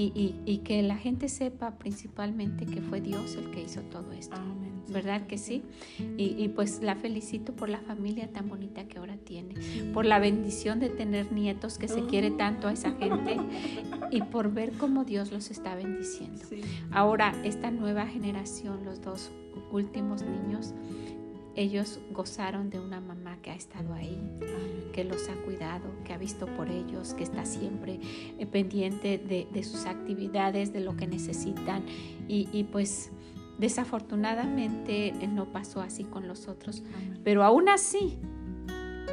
y, 0.00 0.58
que 0.58 0.82
la 0.82 0.96
gente 0.96 1.28
sepa 1.28 1.72
principalmente 1.78 2.66
que 2.66 2.80
fue 2.80 3.00
Dios 3.00 3.34
el 3.34 3.50
que 3.50 3.62
hizo 3.62 3.80
todo 3.82 4.12
esto. 4.12 4.36
¿Verdad 4.88 5.26
que 5.26 5.38
sí? 5.38 5.62
Y, 6.16 6.48
pues 6.48 6.80
la 6.82 6.94
felicito 6.94 7.52
por 7.52 7.68
la 7.68 7.80
familia 7.80 8.28
tan 8.28 8.48
bonita 8.48 8.86
que 8.86 8.98
ahora 8.98 9.16
tiene, 9.16 9.54
por 9.92 10.06
la 10.06 10.18
bendición 10.18 10.78
de 10.80 10.88
tener 10.88 11.32
nietos 11.32 11.78
que 11.78 11.88
se 11.88 12.04
quiere 12.06 12.30
tanto 12.30 12.68
a 12.68 12.72
esa 12.72 12.92
gente 12.92 13.36
y 14.10 14.22
por 14.22 14.52
ver 14.52 14.72
cómo 14.72 15.04
Dios 15.04 15.32
los 15.32 15.50
está 15.50 15.74
bendiciendo. 15.74 16.42
Ahora, 16.90 17.34
esta 17.44 17.70
nueva 17.70 18.06
generación, 18.06 18.84
los 18.84 19.02
dos 19.02 19.30
últimos 19.70 20.22
niños, 20.22 20.74
ellos 21.58 21.98
gozaron 22.12 22.70
de 22.70 22.78
una 22.78 23.00
mamá 23.00 23.38
que 23.42 23.50
ha 23.50 23.56
estado 23.56 23.92
ahí, 23.92 24.16
que 24.92 25.02
los 25.02 25.28
ha 25.28 25.34
cuidado, 25.34 25.90
que 26.04 26.12
ha 26.12 26.16
visto 26.16 26.46
por 26.46 26.70
ellos, 26.70 27.14
que 27.14 27.24
está 27.24 27.44
siempre 27.44 27.98
eh, 28.38 28.46
pendiente 28.46 29.18
de, 29.18 29.64
sus 29.64 29.86
actividades, 29.86 30.72
de 30.72 30.80
lo 30.80 30.96
que 30.96 31.08
necesitan. 31.08 31.84
Y, 32.28 32.64
pues 32.70 33.10
desafortunadamente 33.58 35.08
eh, 35.08 35.26
no 35.26 35.46
pasó 35.46 35.80
así 35.80 36.04
con 36.04 36.28
los 36.28 36.46
otros, 36.46 36.84
pero 37.24 37.42
aún 37.42 37.68
así 37.68 38.16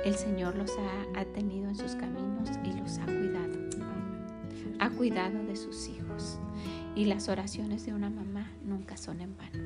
el 0.05 0.13
Señor 0.13 0.55
los 0.55 0.71
ha, 1.15 1.25
tenido 1.25 1.67
en 1.67 1.75
sus 1.75 1.95
caminos 1.95 2.51
y 2.63 2.79
los 2.79 2.99
ha 2.99 3.05
cuidado. 3.05 3.57
ha 4.79 4.89
cuidado 4.91 5.43
de 5.45 5.55
sus 5.55 5.89
hijos. 5.89 6.39
Y 6.95 7.05
las 7.05 7.27
oraciones 7.27 7.85
de 7.85 7.93
una 7.93 8.09
mamá 8.09 8.49
nunca 8.63 8.95
son 8.95 9.21
en 9.21 9.35
vano. 9.35 9.63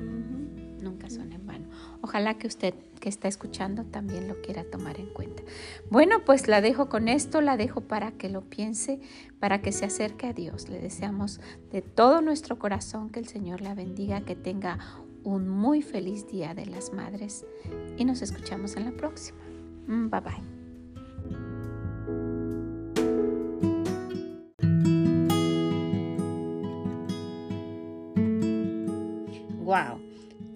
Nunca 0.82 1.08
son 1.08 1.32
en 1.32 1.46
vano. 1.46 1.68
Ojalá 2.00 2.34
que 2.38 2.46
usted 2.46 2.74
que 3.00 3.08
está 3.08 3.28
escuchando 3.28 3.84
también 3.84 4.28
lo 4.28 4.40
quiera 4.42 4.64
tomar 4.64 4.98
en 4.98 5.06
cuenta. 5.12 5.42
Bueno, 5.90 6.24
pues 6.24 6.48
la 6.48 6.60
dejo 6.60 6.88
con 6.88 7.08
esto, 7.08 7.40
la 7.40 7.56
dejo 7.56 7.82
para 7.82 8.12
que 8.12 8.28
lo 8.28 8.42
piense, 8.42 9.00
para 9.38 9.62
que 9.62 9.72
se 9.72 9.86
acerque 9.86 10.26
a 10.26 10.32
Dios. 10.32 10.68
Le 10.68 10.80
deseamos 10.80 11.40
de 11.70 11.82
todo 11.82 12.20
nuestro 12.20 12.58
corazón 12.58 13.10
que 13.10 13.20
el 13.20 13.28
Señor 13.28 13.60
la 13.60 13.74
bendiga, 13.74 14.22
que 14.22 14.36
tenga 14.36 14.78
un 15.22 15.48
muy 15.48 15.82
feliz 15.82 16.26
Día 16.28 16.54
de 16.54 16.66
las 16.66 16.92
Madres 16.92 17.46
y 17.96 18.04
nos 18.04 18.22
escuchamos 18.22 18.76
en 18.76 18.86
la 18.86 18.92
próxima. 18.92 19.38
Bye 19.86 20.20
bye. 20.20 20.59
Wow, 29.70 30.00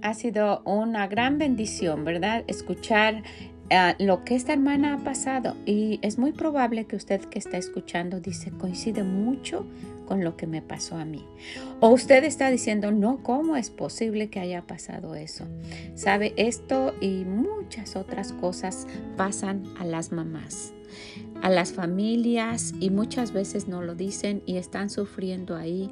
ha 0.02 0.12
sido 0.12 0.60
una 0.64 1.06
gran 1.06 1.38
bendición, 1.38 2.04
¿verdad? 2.04 2.42
Escuchar 2.48 3.22
eh, 3.70 3.94
lo 4.00 4.24
que 4.24 4.34
esta 4.34 4.52
hermana 4.52 4.94
ha 4.94 5.04
pasado 5.04 5.56
y 5.64 6.00
es 6.02 6.18
muy 6.18 6.32
probable 6.32 6.86
que 6.86 6.96
usted 6.96 7.20
que 7.20 7.38
está 7.38 7.56
escuchando 7.56 8.18
dice, 8.18 8.50
coincide 8.50 9.04
mucho 9.04 9.66
con 10.04 10.24
lo 10.24 10.36
que 10.36 10.48
me 10.48 10.62
pasó 10.62 10.96
a 10.96 11.04
mí. 11.04 11.24
O 11.78 11.90
usted 11.90 12.24
está 12.24 12.50
diciendo, 12.50 12.90
no, 12.90 13.22
¿cómo 13.22 13.56
es 13.56 13.70
posible 13.70 14.30
que 14.30 14.40
haya 14.40 14.62
pasado 14.62 15.14
eso? 15.14 15.46
Sabe, 15.94 16.34
esto 16.36 16.92
y 17.00 17.24
muchas 17.24 17.94
otras 17.94 18.32
cosas 18.32 18.88
pasan 19.16 19.62
a 19.78 19.84
las 19.84 20.10
mamás 20.10 20.74
a 21.42 21.51
las 21.51 21.72
familias 21.72 22.72
y 22.80 22.90
muchas 22.90 23.32
veces 23.32 23.68
no 23.68 23.82
lo 23.82 23.95
dicen 23.95 24.42
y 24.47 24.57
están 24.57 24.90
sufriendo 24.90 25.57
ahí 25.57 25.90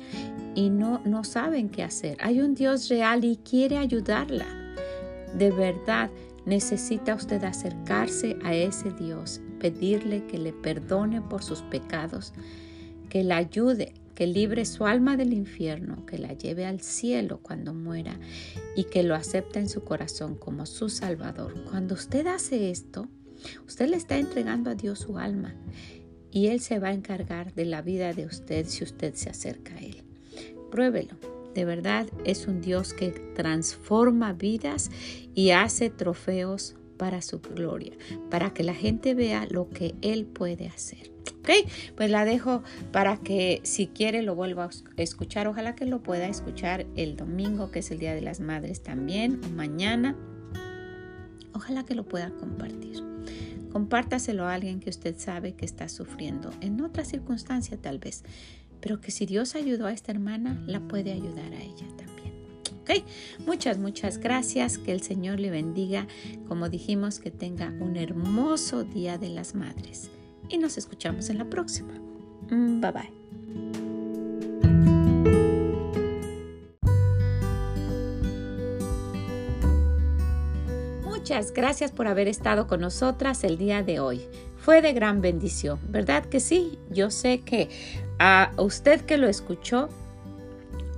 y 0.55 0.70
no, 0.70 1.00
no 1.05 1.24
saben 1.24 1.68
qué 1.68 1.82
hacer. 1.82 2.16
Hay 2.20 2.40
un 2.40 2.55
Dios 2.55 2.88
real 2.88 3.24
y 3.24 3.36
quiere 3.36 3.78
ayudarla. 3.78 4.46
De 5.36 5.50
verdad, 5.50 6.11
necesita 6.44 7.14
usted 7.14 7.44
acercarse 7.44 8.36
a 8.42 8.55
ese 8.55 8.90
Dios, 8.92 9.40
pedirle 9.61 10.26
que 10.26 10.38
le 10.38 10.53
perdone 10.53 11.20
por 11.20 11.42
sus 11.42 11.62
pecados, 11.62 12.32
que 13.09 13.22
la 13.24 13.36
ayude, 13.36 13.94
que 14.14 14.26
libre 14.26 14.64
su 14.64 14.86
alma 14.86 15.16
del 15.16 15.32
infierno, 15.32 16.05
que 16.07 16.18
la 16.18 16.32
lleve 16.32 16.66
al 16.66 16.80
cielo 16.80 17.40
cuando 17.42 17.74
muera 17.74 18.18
y 18.76 18.84
que 18.84 19.03
lo 19.03 19.14
acepte 19.14 19.59
en 19.59 19.68
su 19.68 19.84
corazón 19.84 20.34
como 20.34 20.66
su 20.66 20.88
Salvador. 20.88 21.55
Cuando 21.70 21.94
usted 21.94 22.26
hace 22.26 22.70
esto, 22.70 23.09
Usted 23.66 23.88
le 23.88 23.97
está 23.97 24.18
entregando 24.18 24.70
a 24.70 24.74
Dios 24.74 25.01
su 25.01 25.18
alma 25.18 25.55
y 26.30 26.49
Él 26.49 26.61
se 26.61 26.78
va 26.78 26.88
a 26.88 26.95
encargar 26.95 27.55
de 27.55 27.66
la 27.66 27.82
vida 27.82 28.12
de 28.12 28.26
usted 28.26 28.66
si 28.66 28.84
usted 28.84 29.14
se 29.14 29.30
acerca 29.30 29.74
a 29.74 29.80
Él. 29.80 30.03
Pruébelo. 30.70 31.16
De 31.55 31.66
verdad 31.66 32.07
es 32.24 32.47
un 32.47 32.62
Dios 32.62 32.95
que 32.95 33.11
transforma 33.11 34.32
vidas 34.32 34.90
y 35.34 35.51
hace 35.51 35.90
trofeos 35.90 36.76
para 36.97 37.20
su 37.20 37.40
gloria, 37.40 37.93
para 38.30 38.55
que 38.55 38.62
la 38.62 38.74
gente 38.74 39.14
vea 39.14 39.47
lo 39.51 39.68
que 39.68 39.95
Él 40.01 40.24
puede 40.24 40.68
hacer. 40.68 41.12
Ok, 41.40 41.51
pues 41.97 42.11
la 42.11 42.24
dejo 42.24 42.62
para 42.93 43.16
que 43.16 43.61
si 43.64 43.88
quiere 43.88 44.22
lo 44.22 44.34
vuelva 44.34 44.64
a 44.66 45.03
escuchar. 45.03 45.49
Ojalá 45.49 45.74
que 45.74 45.84
lo 45.84 46.03
pueda 46.03 46.28
escuchar 46.28 46.86
el 46.97 47.16
domingo, 47.16 47.70
que 47.70 47.80
es 47.80 47.90
el 47.90 47.99
Día 47.99 48.14
de 48.14 48.20
las 48.22 48.40
Madres 48.40 48.82
también, 48.82 49.40
mañana. 49.57 50.16
Ojalá 51.53 51.84
que 51.84 51.95
lo 51.95 52.05
pueda 52.05 52.30
compartir. 52.30 53.11
Compártaselo 53.72 54.44
a 54.44 54.52
alguien 54.52 54.80
que 54.80 54.90
usted 54.90 55.14
sabe 55.18 55.54
que 55.54 55.64
está 55.64 55.88
sufriendo, 55.88 56.50
en 56.60 56.80
otra 56.82 57.04
circunstancia 57.04 57.78
tal 57.78 57.98
vez, 57.98 58.22
pero 58.82 59.00
que 59.00 59.10
si 59.10 59.24
Dios 59.24 59.54
ayudó 59.54 59.86
a 59.86 59.92
esta 59.92 60.12
hermana, 60.12 60.62
la 60.66 60.80
puede 60.80 61.12
ayudar 61.12 61.52
a 61.54 61.62
ella 61.62 61.86
también. 61.96 62.34
¿Ok? 62.82 63.04
Muchas, 63.46 63.78
muchas 63.78 64.18
gracias. 64.18 64.76
Que 64.76 64.92
el 64.92 65.02
Señor 65.02 65.38
le 65.38 65.50
bendiga. 65.50 66.08
Como 66.48 66.68
dijimos, 66.68 67.20
que 67.20 67.30
tenga 67.30 67.68
un 67.80 67.96
hermoso 67.96 68.82
Día 68.82 69.18
de 69.18 69.28
las 69.28 69.54
Madres. 69.54 70.10
Y 70.48 70.58
nos 70.58 70.76
escuchamos 70.78 71.30
en 71.30 71.38
la 71.38 71.48
próxima. 71.48 71.94
Mm, 72.50 72.80
bye 72.80 72.90
bye. 72.90 73.21
Gracias 81.55 81.93
por 81.93 82.09
haber 82.09 82.28
estado 82.28 82.66
con 82.66 82.83
nosotras 82.83 83.43
el 83.43 83.57
día 83.57 83.83
de 83.83 84.01
hoy. 84.01 84.20
Fue 84.59 84.83
de 84.83 84.93
gran 84.93 85.22
bendición, 85.22 85.80
¿verdad 85.89 86.26
que 86.26 86.41
sí? 86.41 86.78
Yo 86.91 87.11
sé 87.11 87.41
que 87.41 87.70
a 88.18 88.53
usted 88.59 89.01
que 89.01 89.16
lo 89.16 89.28
escuchó 89.28 89.89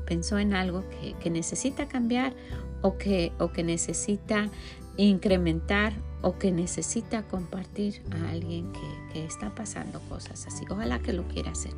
pensó 0.07 0.41
en 0.41 0.53
algo 0.53 0.83
que, 1.21 1.31
necesita 1.31 1.87
cambiar 1.87 2.35
o 2.83 2.99
que, 2.99 3.31
o 3.39 3.53
que 3.53 3.63
necesita 3.63 4.49
incrementar 4.97 5.93
o 6.21 6.37
que 6.37 6.51
necesita 6.51 7.23
compartir 7.23 8.03
a 8.11 8.31
alguien 8.31 8.73
que, 8.73 9.13
que, 9.13 9.25
está 9.25 9.55
pasando 9.55 10.01
cosas 10.09 10.49
así. 10.49 10.65
Ojalá 10.69 10.99
que 10.99 11.13
lo 11.13 11.29
quiera 11.29 11.53
hacer, 11.53 11.73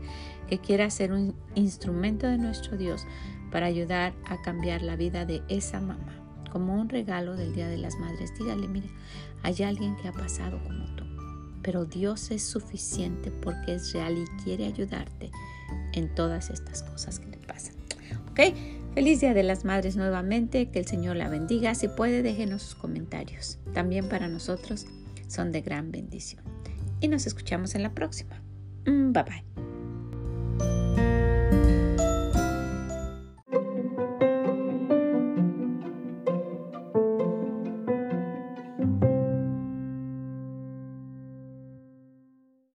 que 0.49 0.59
quiera 0.59 0.89
ser 0.89 1.13
un 1.13 1.35
instrumento 1.55 2.27
de 2.27 2.39
nuestro 2.39 2.79
Dios 2.79 3.07
para 3.53 3.67
ayudar 3.67 4.15
a 4.25 4.41
cambiar 4.41 4.81
la 4.81 4.97
vida 4.97 5.27
de 5.27 5.43
esa 5.49 5.79
mamá 5.79 6.26
como 6.57 6.81
un 6.81 6.89
regalo 6.89 7.37
del 7.37 7.55
Día 7.55 7.69
de 7.69 7.77
las 7.77 7.99
Madres, 7.99 8.33
dígale, 8.39 8.67
mire, 8.67 8.89
hay 9.43 9.63
alguien 9.63 9.95
que 9.97 10.09
ha 10.09 10.13
pasado 10.13 10.59
como 10.65 10.87
tú, 10.97 11.05
pero 11.61 11.85
Dios 11.85 12.31
es 12.31 12.43
suficiente 12.43 13.31
porque 13.31 13.75
es 13.75 13.93
real 13.93 14.17
y 14.17 14.25
quiere 14.43 14.65
ayudarte 14.65 15.31
en 15.93 16.15
todas 16.15 16.49
estas 16.49 16.83
cosas 16.83 17.21
que 17.21 17.27
le 17.27 17.37
pasan. 17.37 17.75
¿Ok? 18.31 18.57
Feliz 18.95 19.21
Día 19.21 19.35
de 19.35 19.43
las 19.43 19.67
Madres 19.67 19.97
nuevamente, 19.97 20.71
que 20.71 20.79
el 20.79 20.87
Señor 20.87 21.17
la 21.17 21.29
bendiga. 21.29 21.75
Si 21.75 21.89
puede, 21.89 22.23
déjenos 22.23 22.63
sus 22.63 22.75
comentarios. 22.75 23.59
También 23.75 24.09
para 24.09 24.27
nosotros 24.27 24.87
son 25.29 25.53
de 25.53 25.61
gran 25.61 25.93
bendición. 25.93 26.43
Y 27.03 27.09
nos 27.09 27.27
escuchamos 27.27 27.75
en 27.75 27.83
la 27.83 27.93
próxima. 27.93 28.41
Mm, 28.87 29.13
bye 29.13 29.25
bye. 29.25 29.45